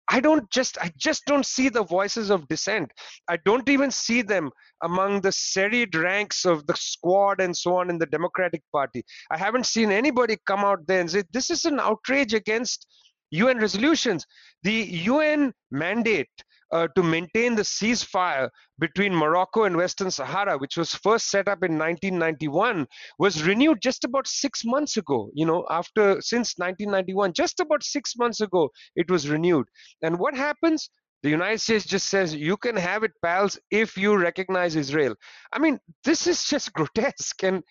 I 0.09 0.19
don't 0.19 0.49
just 0.51 0.77
I 0.79 0.91
just 0.97 1.25
don't 1.25 1.45
see 1.45 1.69
the 1.69 1.84
voices 1.84 2.29
of 2.29 2.47
dissent. 2.47 2.91
I 3.29 3.38
don't 3.38 3.67
even 3.69 3.89
see 3.89 4.21
them 4.21 4.51
among 4.84 5.21
the 5.21 5.31
serried 5.31 5.95
ranks 5.95 6.45
of 6.45 6.67
the 6.67 6.75
squad 6.75 7.39
and 7.39 7.55
so 7.55 7.77
on 7.77 7.89
in 7.89 7.97
the 7.97 8.05
Democratic 8.05 8.61
Party. 8.71 9.03
I 9.31 9.38
haven't 9.38 9.65
seen 9.65 9.91
anybody 9.91 10.38
come 10.45 10.59
out 10.59 10.86
there 10.88 10.99
and 10.99 11.09
say 11.09 11.23
this 11.31 11.49
is 11.49 11.65
an 11.65 11.79
outrage 11.79 12.34
against 12.34 12.86
UN 13.31 13.59
resolutions. 13.59 14.25
The 14.63 14.73
UN 15.11 15.53
mandate 15.71 16.29
uh, 16.74 16.88
to 16.95 17.03
maintain 17.03 17.53
the 17.55 17.61
ceasefire 17.61 18.49
between 18.80 19.13
Morocco 19.13 19.63
and 19.63 19.78
Western 19.78 20.09
Sahara, 20.09 20.57
which 20.57 20.76
was 20.76 20.95
first 20.95 21.30
set 21.30 21.47
up 21.47 21.63
in 21.63 21.78
1991, 21.78 22.88
was 23.19 23.43
renewed 23.43 23.80
just 23.80 24.03
about 24.03 24.28
six 24.28 24.65
months 24.65 24.97
ago. 24.97 25.30
You 25.36 25.45
know, 25.45 25.67
after 25.69 26.19
since 26.19 26.55
1991, 26.57 27.34
just 27.34 27.59
about 27.59 27.84
six 27.84 28.15
months 28.17 28.41
ago, 28.41 28.71
it 28.95 29.09
was 29.11 29.30
renewed. 29.30 29.67
And 30.01 30.17
what 30.17 30.36
happens? 30.36 30.89
The 31.21 31.30
United 31.30 31.61
States 31.61 31.86
just 31.86 32.09
says, 32.09 32.34
you 32.34 32.57
can 32.57 32.76
have 32.76 33.03
it, 33.03 33.11
pals, 33.24 33.57
if 33.69 33.95
you 33.95 34.17
recognize 34.17 34.76
Israel. 34.76 35.15
I 35.53 35.59
mean, 35.59 35.80
this 36.03 36.26
is 36.26 36.43
just 36.49 36.74
grotesque. 36.74 37.43
And 37.43 37.63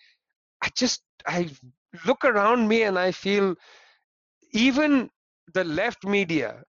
I 0.63 0.69
just, 0.77 1.03
I 1.27 1.49
look 2.07 2.23
around 2.23 2.69
me 2.69 2.83
and 2.83 2.97
I 2.97 3.11
feel 3.11 3.55
even 4.53 5.09
the 5.53 5.65
left 5.65 6.05
media 6.05 6.63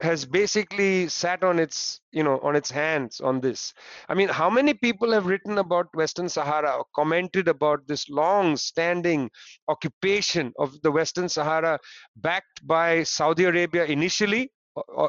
has 0.00 0.26
basically 0.26 1.08
sat 1.08 1.42
on 1.42 1.58
its 1.58 2.00
you 2.12 2.22
know 2.22 2.38
on 2.42 2.54
its 2.54 2.70
hands 2.70 3.20
on 3.20 3.40
this 3.40 3.72
i 4.08 4.14
mean 4.14 4.28
how 4.28 4.50
many 4.50 4.74
people 4.74 5.10
have 5.10 5.26
written 5.26 5.56
about 5.58 5.86
western 5.94 6.28
sahara 6.28 6.70
or 6.76 6.84
commented 6.94 7.48
about 7.48 7.86
this 7.86 8.08
long 8.10 8.56
standing 8.56 9.30
occupation 9.68 10.52
of 10.58 10.80
the 10.82 10.90
western 10.90 11.28
sahara 11.28 11.78
backed 12.16 12.66
by 12.66 13.02
saudi 13.02 13.44
arabia 13.44 13.84
initially 13.86 14.50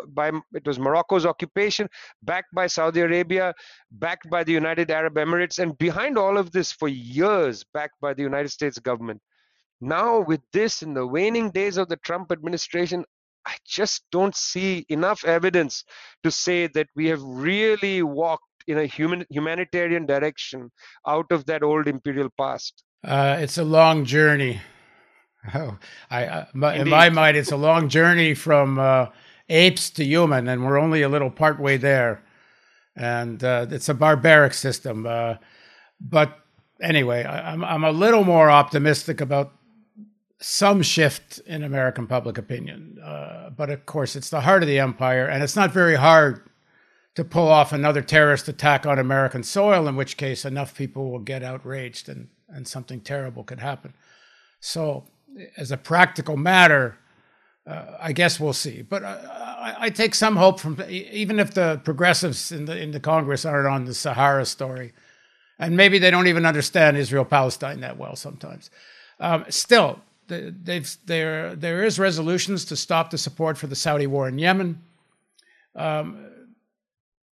by 0.10 0.32
it 0.54 0.66
was 0.66 0.80
Morocco's 0.80 1.26
occupation, 1.26 1.90
backed 2.24 2.54
by 2.54 2.68
Saudi 2.68 3.02
Arabia, 3.02 3.54
backed 3.92 4.30
by 4.30 4.44
the 4.44 4.52
United 4.54 4.90
Arab 4.92 5.16
Emirates, 5.16 5.60
and 5.60 5.78
behind 5.78 6.18
all 6.18 6.38
of 6.38 6.52
this 6.52 6.72
for 6.72 6.88
years, 6.88 7.66
backed 7.74 8.00
by 8.00 8.14
the 8.14 8.24
United 8.24 8.50
States 8.50 8.80
government. 8.80 9.22
Now, 9.82 10.22
with 10.22 10.42
this 10.54 10.82
in 10.82 10.94
the 10.94 11.06
waning 11.06 11.52
days 11.52 11.78
of 11.78 11.90
the 11.90 11.98
Trump 11.98 12.32
administration, 12.32 13.06
I 13.48 13.56
just 13.66 14.04
don't 14.12 14.36
see 14.36 14.86
enough 14.90 15.24
evidence 15.24 15.86
to 16.24 16.32
say 16.32 16.68
that 16.68 16.88
we 16.96 17.08
have 17.08 17.22
really 17.24 18.04
walked 18.04 18.44
in 18.68 18.78
a 18.78 18.86
human 18.86 19.26
humanitarian 19.30 20.06
direction 20.06 20.70
out 21.08 21.32
of 21.32 21.46
that 21.46 21.64
old 21.64 21.88
imperial 21.88 22.30
past? 22.38 22.84
Uh, 23.04 23.38
it's 23.40 23.58
a 23.58 23.64
long 23.64 24.06
journey. 24.06 24.60
Oh, 25.56 25.78
I, 26.12 26.26
uh, 26.26 26.46
in 26.74 26.90
my 26.90 27.10
mind, 27.10 27.38
it's 27.38 27.54
a 27.54 27.58
long 27.58 27.88
journey 27.88 28.34
from 28.34 28.78
uh, 28.78 29.08
apes 29.48 29.90
to 29.92 30.04
human, 30.04 30.50
and 30.50 30.66
we're 30.66 30.78
only 30.78 31.04
a 31.04 31.10
little 31.10 31.32
part 31.32 31.58
way 31.58 31.78
there. 31.78 32.22
And 32.98 33.42
uh, 33.44 33.68
it's 33.70 33.88
a 33.88 33.94
barbaric 33.94 34.54
system. 34.54 35.06
Uh, 35.06 35.36
but 36.02 36.40
anyway, 36.82 37.24
I, 37.24 37.54
I'm, 37.54 37.64
I'm 37.64 37.86
a 37.86 37.92
little 37.92 38.26
more 38.26 38.50
optimistic 38.50 39.22
about 39.22 39.54
some 40.40 40.82
shift 40.82 41.40
in 41.40 41.64
American 41.64 42.08
public 42.08 42.38
opinion. 42.38 43.00
Uh, 43.04 43.50
but 43.50 43.70
of 43.70 43.86
course, 43.86 44.16
it's 44.16 44.30
the 44.30 44.42
heart 44.42 44.64
of 44.64 44.68
the 44.68 44.80
empire, 44.80 45.28
and 45.28 45.44
it's 45.44 45.56
not 45.56 45.72
very 45.72 45.96
hard 45.96 46.50
to 47.16 47.24
pull 47.24 47.48
off 47.48 47.74
another 47.74 48.02
terrorist 48.02 48.48
attack 48.48 48.86
on 48.86 49.00
American 49.00 49.42
soil, 49.42 49.88
in 49.88 49.96
which 49.96 50.18
case 50.18 50.46
enough 50.46 50.76
people 50.76 51.10
will 51.10 51.20
get 51.20 51.42
outraged 51.42 52.10
and, 52.10 52.28
and 52.50 52.68
something 52.68 53.02
terrible 53.02 53.44
could 53.44 53.60
happen. 53.60 53.94
So, 54.60 55.06
as 55.58 55.72
a 55.72 55.78
practical 55.78 56.38
matter, 56.38 56.98
uh, 57.66 57.98
I 58.00 58.14
guess 58.14 58.40
we'll 58.40 58.54
see. 58.54 58.82
But 58.82 59.04
I, 59.04 59.76
I, 59.80 59.90
take 59.90 60.16
some 60.16 60.36
hope 60.36 60.60
from 60.60 60.82
even 60.88 61.40
if 61.40 61.54
the 61.54 61.82
progressives 61.84 62.52
in 62.52 62.66
the 62.66 62.78
in 62.78 62.92
the 62.92 63.00
Congress 63.00 63.46
aren't 63.46 63.68
on 63.68 63.86
the 63.86 63.94
Sahara 63.94 64.46
story, 64.46 64.94
and 65.60 65.76
maybe 65.76 66.00
they 66.00 66.10
don't 66.10 66.28
even 66.28 66.46
understand 66.46 66.98
Israel 66.98 67.26
Palestine 67.26 67.82
that 67.82 67.98
well 67.98 68.16
sometimes. 68.16 68.70
Um, 69.20 69.46
still, 69.50 70.00
they've, 70.28 70.98
there, 71.06 71.56
there 71.56 71.84
is 71.84 72.00
resolutions 72.00 72.66
to 72.66 72.76
stop 72.76 73.10
the 73.10 73.18
support 73.18 73.58
for 73.58 73.68
the 73.68 73.76
Saudi 73.76 74.08
war 74.08 74.28
in 74.28 74.40
Yemen. 74.40 74.82
Um, 75.76 76.28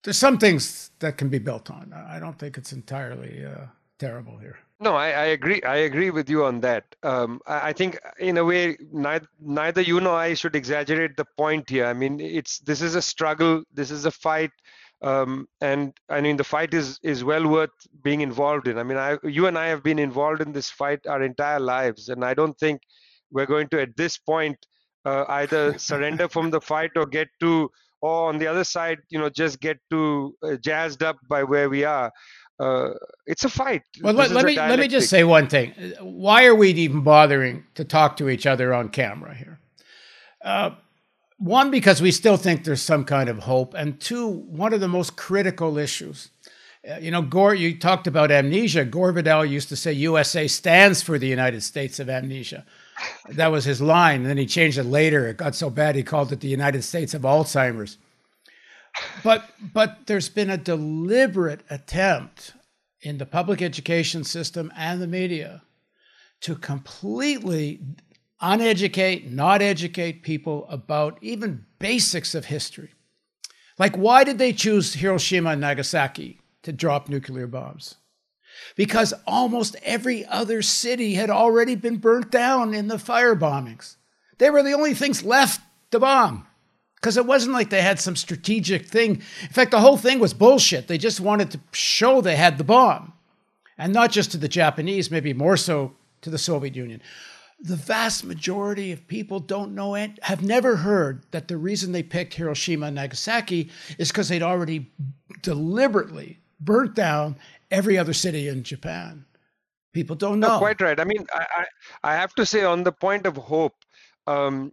there's 0.03 0.19
some 0.19 0.39
things 0.39 0.91
that 0.99 1.17
can 1.17 1.29
be 1.29 1.39
built 1.39 1.71
on. 1.71 1.93
I 1.93 2.19
don't 2.19 2.39
think 2.39 2.59
it's 2.59 2.73
entirely 2.73 3.45
uh, 3.45 3.67
terrible 3.99 4.37
here. 4.39 4.59
No, 4.81 4.97
I, 4.97 5.11
I, 5.11 5.25
agree. 5.27 5.63
I 5.63 5.77
agree 5.77 6.11
with 6.11 6.29
you 6.29 6.45
on 6.45 6.61
that. 6.63 6.85
Um, 7.05 7.41
I, 7.47 7.69
I, 7.69 7.73
think, 7.73 8.01
in 8.19 8.37
a 8.37 8.45
way, 8.45 8.77
neither, 8.93 9.29
neither 9.41 9.81
you 9.81 10.01
nor 10.01 10.17
I 10.17 10.35
should 10.35 10.57
exaggerate 10.57 11.17
the 11.17 11.25
point 11.37 11.71
here. 11.71 11.87
I 11.87 11.93
mean, 11.93 12.19
it's 12.19 12.59
this 12.59 12.83
is 12.83 12.97
a 12.97 13.03
struggle. 13.03 13.63
This 13.73 13.93
is 13.93 14.07
a 14.07 14.11
fight. 14.11 14.51
Um, 15.03 15.49
and 15.61 15.93
I 16.09 16.21
mean, 16.21 16.37
the 16.37 16.45
fight 16.45 16.73
is 16.75 16.99
is 17.03 17.25
well 17.25 17.47
worth 17.49 17.71
being 18.03 18.21
involved 18.21 18.69
in. 18.69 18.79
I 18.79 18.85
mean, 18.85 18.99
I, 18.99 19.19
you 19.25 19.47
and 19.47 19.59
I 19.59 19.67
have 19.67 19.83
been 19.83 19.99
involved 19.99 20.41
in 20.41 20.53
this 20.53 20.71
fight 20.71 21.07
our 21.07 21.23
entire 21.23 21.59
lives, 21.59 22.09
and 22.09 22.25
I 22.25 22.35
don't 22.35 22.57
think 22.59 22.81
we're 23.33 23.47
going 23.47 23.69
to, 23.69 23.81
at 23.81 23.97
this 23.97 24.17
point, 24.17 24.57
uh, 25.05 25.25
either 25.29 25.77
surrender 25.91 26.29
from 26.29 26.51
the 26.51 26.61
fight 26.61 26.93
or 26.95 27.07
get 27.07 27.29
to, 27.41 27.69
or 28.01 28.29
on 28.29 28.39
the 28.39 28.47
other 28.47 28.63
side, 28.63 28.99
you 29.11 29.19
know, 29.19 29.29
just 29.29 29.61
get 29.61 29.79
too 29.91 30.37
uh, 30.45 30.57
jazzed 30.57 31.03
up 31.03 31.17
by 31.29 31.43
where 31.43 31.69
we 31.69 31.83
are. 31.83 32.13
Uh, 32.61 32.91
it's 33.27 33.45
a 33.45 33.49
fight. 33.49 33.83
Well, 34.03 34.15
let, 34.15 34.31
let 34.31 34.45
me 34.45 34.55
let 34.55 34.79
me 34.79 34.87
just 34.87 35.11
say 35.11 35.25
one 35.25 35.49
thing. 35.49 35.73
Why 36.01 36.45
are 36.45 36.55
we 36.55 36.71
even 36.71 37.01
bothering 37.01 37.65
to 37.75 37.85
talk 37.85 38.17
to 38.19 38.29
each 38.29 38.47
other 38.47 38.73
on 38.73 38.89
camera 38.89 39.35
here? 39.35 39.59
One, 41.43 41.73
because 41.73 42.01
we 42.01 42.13
still 42.13 42.37
think 42.37 42.63
there's 42.63 42.81
some 42.81 43.05
kind 43.05 43.29
of 43.29 43.41
hope, 43.41 43.75
and 43.75 43.99
two, 43.99 44.29
one 44.29 44.73
of 44.73 44.79
the 44.79 44.87
most 44.87 45.17
critical 45.17 45.77
issues. 45.77 46.29
Uh, 46.89 46.99
you 46.99 47.11
know, 47.11 47.21
Gore, 47.21 47.53
you 47.53 47.77
talked 47.81 48.07
about 48.07 48.31
amnesia. 48.31 48.85
Gore 48.85 49.11
Vidal 49.11 49.45
used 49.45 49.69
to 49.71 49.77
say 49.77 49.93
USA 49.93 50.47
stands 50.47 51.03
for 51.03 51.19
the 51.19 51.27
United 51.27 51.65
States 51.65 51.99
of 51.99 52.09
amnesia. 52.09 52.65
That 53.31 53.51
was 53.51 53.65
his 53.65 53.81
line. 53.81 54.21
And 54.21 54.31
then 54.31 54.39
he 54.39 54.47
changed 54.47 54.79
it 54.79 54.85
later. 54.85 55.27
It 55.27 55.37
got 55.37 55.57
so 55.57 55.69
bad 55.69 55.97
he 55.97 56.05
called 56.05 56.31
it 56.31 56.39
the 56.39 56.47
United 56.47 56.83
States 56.83 57.13
of 57.13 57.23
Alzheimer's. 57.23 57.99
But 59.25 59.49
but 59.73 60.07
there's 60.07 60.29
been 60.29 60.51
a 60.51 60.57
deliberate 60.57 61.63
attempt 61.71 62.53
in 63.01 63.19
the 63.19 63.27
public 63.27 63.61
education 63.63 64.23
system 64.23 64.73
and 64.77 65.03
the 65.03 65.09
media 65.09 65.63
to 66.43 66.55
completely 66.55 67.81
uneducate, 68.43 69.31
not 69.31 69.63
educate 69.63 70.23
people 70.23 70.67
about 70.69 71.17
even 71.23 71.65
basics 71.79 72.35
of 72.35 72.47
history. 72.47 72.91
Like, 73.79 73.97
why 73.97 74.25
did 74.25 74.39
they 74.39 74.53
choose 74.53 74.95
Hiroshima 74.95 75.51
and 75.51 75.61
Nagasaki 75.61 76.41
to 76.63 76.73
drop 76.73 77.09
nuclear 77.09 77.47
bombs? 77.47 77.97
Because 78.77 79.15
almost 79.27 79.77
every 79.83 80.27
other 80.27 80.61
city 80.61 81.15
had 81.15 81.31
already 81.31 81.75
been 81.75 81.97
burnt 81.97 82.31
down 82.31 82.75
in 82.75 82.89
the 82.89 82.99
fire 82.99 83.35
bombings. 83.35 83.97
They 84.39 84.51
were 84.51 84.63
the 84.63 84.75
only 84.75 84.95
things 84.95 85.25
left 85.25 85.61
to 85.91 86.01
bomb. 86.01 86.47
Because 86.97 87.17
it 87.17 87.27
wasn't 87.27 87.55
like 87.55 87.71
they 87.71 87.83
had 87.83 87.99
some 87.99 88.15
strategic 88.15 88.87
thing. 88.87 89.23
In 89.43 89.49
fact, 89.49 89.71
the 89.73 89.81
whole 89.81 89.97
thing 89.97 90.21
was 90.21 90.35
bullshit. 90.35 90.87
They 90.87 90.99
just 90.99 91.19
wanted 91.19 91.51
to 91.53 91.61
show 91.73 92.21
they 92.21 92.37
had 92.37 92.59
the 92.59 92.65
bomb. 92.65 93.15
And 93.79 93.93
not 93.93 94.13
just 94.13 94.31
to 94.33 94.37
the 94.37 94.49
Japanese, 94.49 95.11
maybe 95.11 95.33
more 95.33 95.57
so 95.57 95.97
to 96.21 96.31
the 96.31 96.39
Soviet 96.39 96.77
Union 96.77 97.01
the 97.63 97.77
vast 97.77 98.25
majority 98.25 98.91
of 98.91 99.07
people 99.07 99.39
don't 99.39 99.75
know 99.75 99.95
it, 99.95 100.19
have 100.23 100.43
never 100.43 100.77
heard 100.77 101.23
that 101.31 101.47
the 101.47 101.57
reason 101.57 101.93
they 101.93 102.03
picked 102.03 102.35
Hiroshima 102.35 102.87
and 102.87 102.97
Nagasaki 102.97 103.71
is 103.99 104.09
because 104.09 104.29
they'd 104.29 104.43
already 104.43 104.91
deliberately 105.43 106.41
burnt 106.61 106.95
down 106.95 107.37
every 107.71 107.97
other 107.97 108.13
city 108.13 108.49
in 108.49 108.65
Japan. 108.65 109.25
People 109.93 110.17
don't 110.17 110.41
know. 110.41 110.49
No, 110.49 110.59
quite 110.59 110.81
right. 110.81 110.99
I 110.99 111.05
mean, 111.05 111.25
I, 111.33 111.47
I, 111.57 111.65
I, 112.13 112.15
have 112.15 112.35
to 112.35 112.47
say, 112.47 112.65
on 112.65 112.83
the 112.83 112.93
point 112.93 113.27
of 113.27 113.37
hope, 113.37 113.75
um, 114.27 114.73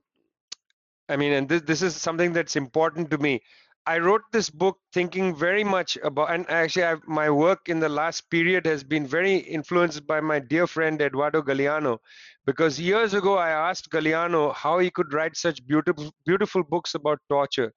I 1.09 1.17
mean, 1.17 1.33
and 1.33 1.49
this, 1.49 1.61
this 1.63 1.81
is 1.81 1.95
something 1.95 2.33
that's 2.33 2.55
important 2.55 3.11
to 3.11 3.17
me. 3.17 3.41
I 3.85 3.97
wrote 3.97 4.21
this 4.31 4.49
book 4.49 4.77
thinking 4.93 5.35
very 5.35 5.63
much 5.63 5.97
about, 6.03 6.31
and 6.31 6.49
actually, 6.49 6.83
I've, 6.83 7.07
my 7.07 7.29
work 7.29 7.69
in 7.69 7.79
the 7.79 7.89
last 7.89 8.29
period 8.29 8.65
has 8.67 8.83
been 8.83 9.07
very 9.07 9.37
influenced 9.37 10.05
by 10.05 10.21
my 10.21 10.39
dear 10.39 10.67
friend 10.67 11.01
Eduardo 11.01 11.41
Galeano, 11.41 11.97
because 12.45 12.79
years 12.79 13.13
ago 13.13 13.37
I 13.37 13.49
asked 13.49 13.89
Galeano 13.89 14.53
how 14.53 14.79
he 14.79 14.91
could 14.91 15.13
write 15.13 15.35
such 15.37 15.65
beautiful, 15.65 16.13
beautiful 16.25 16.63
books 16.63 16.93
about 16.93 17.19
torture, 17.29 17.73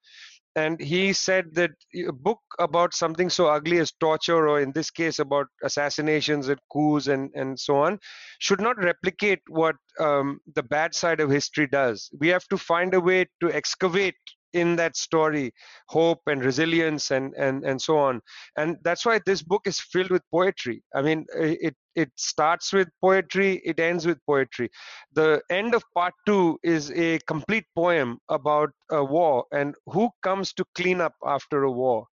and 0.54 0.78
he 0.78 1.14
said 1.14 1.54
that 1.54 1.70
a 2.06 2.12
book 2.12 2.40
about 2.58 2.92
something 2.92 3.30
so 3.30 3.46
ugly 3.46 3.78
as 3.78 3.92
torture, 3.92 4.48
or 4.48 4.60
in 4.60 4.72
this 4.72 4.90
case 4.90 5.18
about 5.18 5.46
assassinations 5.62 6.48
and 6.48 6.60
coups 6.70 7.06
and 7.06 7.30
and 7.34 7.58
so 7.58 7.76
on, 7.76 7.98
should 8.38 8.60
not 8.60 8.76
replicate 8.76 9.40
what 9.48 9.76
um, 9.98 10.40
the 10.54 10.62
bad 10.62 10.94
side 10.94 11.20
of 11.20 11.30
history 11.30 11.66
does. 11.66 12.10
We 12.20 12.28
have 12.28 12.46
to 12.48 12.58
find 12.58 12.92
a 12.92 13.00
way 13.00 13.28
to 13.40 13.50
excavate 13.50 14.16
in 14.52 14.76
that 14.76 14.96
story 14.96 15.52
hope 15.88 16.20
and 16.26 16.44
resilience 16.44 17.10
and 17.10 17.34
and 17.34 17.64
and 17.64 17.80
so 17.80 17.98
on. 17.98 18.20
And 18.56 18.76
that's 18.84 19.04
why 19.04 19.20
this 19.24 19.42
book 19.42 19.66
is 19.66 19.80
filled 19.80 20.10
with 20.10 20.22
poetry. 20.30 20.82
I 20.94 21.02
mean 21.02 21.26
it 21.34 21.76
it 21.94 22.10
starts 22.16 22.72
with 22.72 22.88
poetry 23.02 23.60
it 23.64 23.78
ends 23.80 24.06
with 24.06 24.18
poetry. 24.26 24.70
The 25.12 25.42
end 25.50 25.74
of 25.74 25.84
part 25.94 26.14
2 26.26 26.58
is 26.62 26.90
a 26.92 27.18
complete 27.26 27.66
poem 27.76 28.18
about 28.28 28.70
a 28.90 29.04
war 29.04 29.44
and 29.52 29.74
who 29.86 30.10
comes 30.22 30.52
to 30.54 30.64
clean 30.74 31.00
up 31.00 31.14
after 31.24 31.64
a 31.64 31.70
war. 31.70 32.06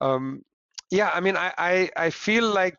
Um, 0.00 0.42
yeah 0.90 1.10
i 1.14 1.20
mean 1.20 1.36
i 1.36 1.52
i, 1.58 1.90
I 1.96 2.10
feel 2.10 2.48
like 2.48 2.76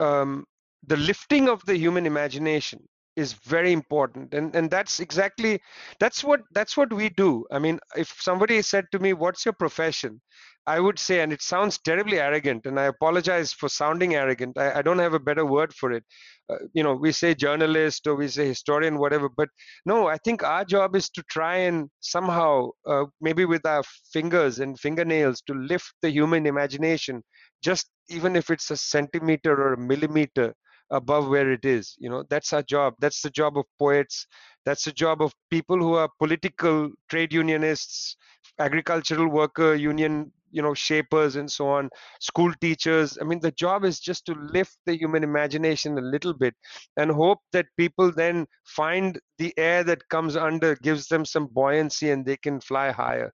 um, 0.00 0.44
the 0.86 0.96
lifting 0.96 1.48
of 1.48 1.64
the 1.66 1.76
human 1.76 2.06
imagination 2.06 2.80
is 3.18 3.32
very 3.34 3.72
important. 3.72 4.34
And 4.34 4.54
and 4.54 4.70
that's 4.70 5.00
exactly 5.00 5.60
that's 6.00 6.22
what 6.24 6.42
that's 6.52 6.76
what 6.76 6.92
we 6.92 7.08
do. 7.10 7.46
I 7.50 7.58
mean 7.58 7.80
if 7.96 8.14
somebody 8.20 8.62
said 8.62 8.86
to 8.92 8.98
me 8.98 9.12
what's 9.12 9.44
your 9.44 9.54
profession? 9.54 10.20
I 10.66 10.80
would 10.80 10.98
say 10.98 11.20
and 11.20 11.32
it 11.32 11.42
sounds 11.42 11.78
terribly 11.78 12.18
arrogant 12.20 12.66
and 12.66 12.78
i 12.78 12.84
apologize 12.84 13.52
for 13.54 13.68
sounding 13.68 14.14
arrogant. 14.14 14.58
I, 14.58 14.78
I 14.78 14.82
don't 14.82 14.98
have 15.06 15.14
a 15.14 15.18
better 15.28 15.46
word 15.46 15.72
for 15.74 15.92
it. 15.92 16.04
Uh, 16.50 16.56
you 16.72 16.82
know 16.82 16.94
we 16.94 17.12
say 17.12 17.34
journalist 17.34 18.06
or 18.06 18.14
we 18.14 18.28
say 18.28 18.46
historian 18.46 18.98
whatever 18.98 19.28
but 19.40 19.50
no 19.84 20.06
i 20.08 20.16
think 20.24 20.42
our 20.42 20.64
job 20.64 20.96
is 20.96 21.10
to 21.10 21.22
try 21.24 21.56
and 21.68 21.90
somehow 22.00 22.70
uh, 22.86 23.04
maybe 23.20 23.44
with 23.44 23.66
our 23.66 23.82
fingers 24.14 24.58
and 24.58 24.80
fingernails 24.80 25.42
to 25.42 25.52
lift 25.52 25.92
the 26.00 26.10
human 26.10 26.46
imagination 26.46 27.22
just 27.62 27.90
even 28.08 28.34
if 28.34 28.48
it's 28.48 28.70
a 28.70 28.76
centimeter 28.78 29.52
or 29.52 29.74
a 29.74 29.78
millimeter 29.92 30.54
above 30.90 31.28
where 31.28 31.50
it 31.52 31.64
is 31.64 31.96
you 31.98 32.08
know 32.08 32.24
that's 32.28 32.52
our 32.52 32.62
job. 32.62 32.94
That's 33.00 33.22
the 33.22 33.30
job 33.30 33.58
of 33.58 33.64
poets. 33.78 34.26
That's 34.64 34.84
the 34.84 34.92
job 34.92 35.22
of 35.22 35.34
people 35.50 35.78
who 35.78 35.94
are 35.94 36.08
political 36.18 36.90
trade 37.08 37.32
unionists 37.32 38.16
agricultural 38.60 39.28
worker 39.28 39.74
union 39.74 40.32
you 40.50 40.62
know 40.62 40.74
shapers 40.74 41.36
and 41.36 41.50
so 41.50 41.68
on 41.68 41.90
school 42.20 42.52
teachers. 42.60 43.18
I 43.20 43.24
mean 43.24 43.40
the 43.40 43.52
job 43.52 43.84
is 43.84 44.00
just 44.00 44.24
to 44.26 44.34
lift 44.34 44.78
the 44.86 44.96
human 44.96 45.22
imagination 45.22 45.98
a 45.98 46.02
little 46.02 46.32
bit 46.32 46.54
and 46.96 47.10
hope 47.10 47.40
that 47.52 47.66
people 47.76 48.10
then 48.12 48.46
find 48.64 49.18
the 49.38 49.52
air 49.58 49.84
that 49.84 50.08
comes 50.08 50.36
under 50.36 50.74
gives 50.76 51.06
them 51.08 51.24
some 51.24 51.46
buoyancy 51.46 52.10
and 52.10 52.24
they 52.24 52.36
can 52.36 52.60
fly 52.60 52.90
higher. 52.90 53.32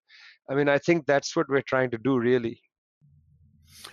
I 0.50 0.54
mean 0.54 0.68
i 0.68 0.78
think 0.78 1.06
that's 1.06 1.36
what 1.36 1.48
we're 1.48 1.62
trying 1.62 1.90
to 1.90 1.98
do 1.98 2.18
really. 2.18 2.60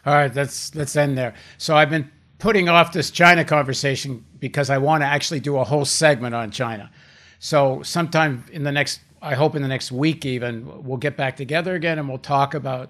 All 0.05 0.13
right 0.13 0.33
let's 0.35 0.73
let's 0.75 0.95
end 0.95 1.17
there. 1.17 1.35
So 1.57 1.75
i've 1.75 1.89
been 1.89 2.11
putting 2.41 2.67
off 2.67 2.91
this 2.91 3.11
China 3.11 3.45
conversation 3.45 4.25
because 4.39 4.71
I 4.71 4.79
want 4.79 5.03
to 5.03 5.05
actually 5.05 5.39
do 5.39 5.57
a 5.57 5.63
whole 5.63 5.85
segment 5.85 6.33
on 6.33 6.49
China. 6.49 6.89
So 7.37 7.83
sometime 7.83 8.43
in 8.51 8.63
the 8.63 8.71
next, 8.71 8.99
I 9.21 9.35
hope 9.35 9.55
in 9.55 9.61
the 9.61 9.67
next 9.67 9.91
week 9.91 10.25
even, 10.25 10.83
we'll 10.83 10.97
get 10.97 11.15
back 11.15 11.37
together 11.37 11.75
again 11.75 11.99
and 11.99 12.09
we'll 12.09 12.17
talk 12.17 12.55
about 12.55 12.89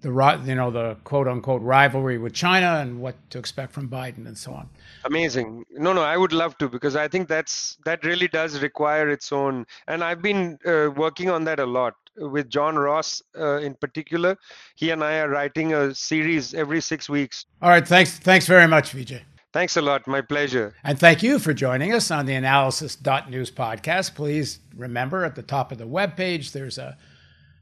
the 0.00 0.10
you 0.44 0.54
know 0.54 0.70
the 0.70 0.96
quote 1.04 1.26
unquote 1.26 1.62
rivalry 1.62 2.18
with 2.18 2.34
China 2.34 2.80
and 2.80 3.00
what 3.00 3.14
to 3.30 3.38
expect 3.38 3.72
from 3.72 3.88
Biden 3.88 4.26
and 4.26 4.36
so 4.36 4.52
on. 4.52 4.68
Amazing. 5.04 5.64
No, 5.70 5.92
no, 5.92 6.02
I 6.02 6.16
would 6.16 6.32
love 6.32 6.58
to 6.58 6.68
because 6.68 6.94
I 6.94 7.08
think 7.08 7.26
that's 7.26 7.78
that 7.86 8.04
really 8.04 8.28
does 8.28 8.60
require 8.60 9.08
its 9.08 9.32
own. 9.32 9.66
And 9.86 10.04
I've 10.04 10.20
been 10.20 10.58
uh, 10.66 10.90
working 10.94 11.30
on 11.30 11.44
that 11.44 11.58
a 11.58 11.64
lot 11.64 11.94
with 12.16 12.48
John 12.48 12.76
Ross 12.76 13.22
uh, 13.38 13.58
in 13.58 13.74
particular. 13.74 14.36
He 14.76 14.90
and 14.90 15.02
I 15.02 15.18
are 15.18 15.28
writing 15.28 15.74
a 15.74 15.94
series 15.94 16.54
every 16.54 16.80
six 16.80 17.08
weeks. 17.08 17.46
All 17.62 17.70
right. 17.70 17.86
Thanks. 17.86 18.18
Thanks 18.18 18.46
very 18.46 18.68
much, 18.68 18.92
Vijay. 18.92 19.22
Thanks 19.52 19.76
a 19.76 19.82
lot. 19.82 20.06
My 20.08 20.20
pleasure. 20.20 20.74
And 20.82 20.98
thank 20.98 21.22
you 21.22 21.38
for 21.38 21.54
joining 21.54 21.92
us 21.92 22.10
on 22.10 22.26
the 22.26 22.34
Analysis.News 22.34 23.52
podcast. 23.52 24.16
Please 24.16 24.58
remember 24.76 25.24
at 25.24 25.36
the 25.36 25.42
top 25.42 25.70
of 25.70 25.78
the 25.78 25.86
webpage, 25.86 26.50
there's 26.50 26.76
a 26.76 26.96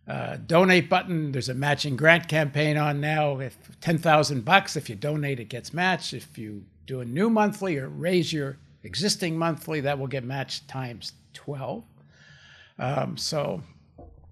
uh, 0.08 0.38
donate 0.46 0.88
button. 0.88 1.32
There's 1.32 1.50
a 1.50 1.54
matching 1.54 1.96
grant 1.96 2.28
campaign 2.28 2.78
on 2.78 3.00
now. 3.00 3.40
If 3.40 3.56
ten 3.80 3.98
thousand 3.98 4.44
bucks, 4.44 4.74
if 4.74 4.88
you 4.88 4.96
donate, 4.96 5.38
it 5.38 5.50
gets 5.50 5.74
matched. 5.74 6.14
If 6.14 6.38
you 6.38 6.64
do 6.86 7.00
a 7.00 7.04
new 7.04 7.28
monthly 7.28 7.76
or 7.76 7.88
raise 7.88 8.32
your 8.32 8.56
existing 8.84 9.36
monthly, 9.38 9.80
that 9.82 9.98
will 9.98 10.08
get 10.08 10.24
matched 10.24 10.66
times 10.68 11.12
twelve. 11.34 11.84
Um, 12.78 13.16
so, 13.16 13.62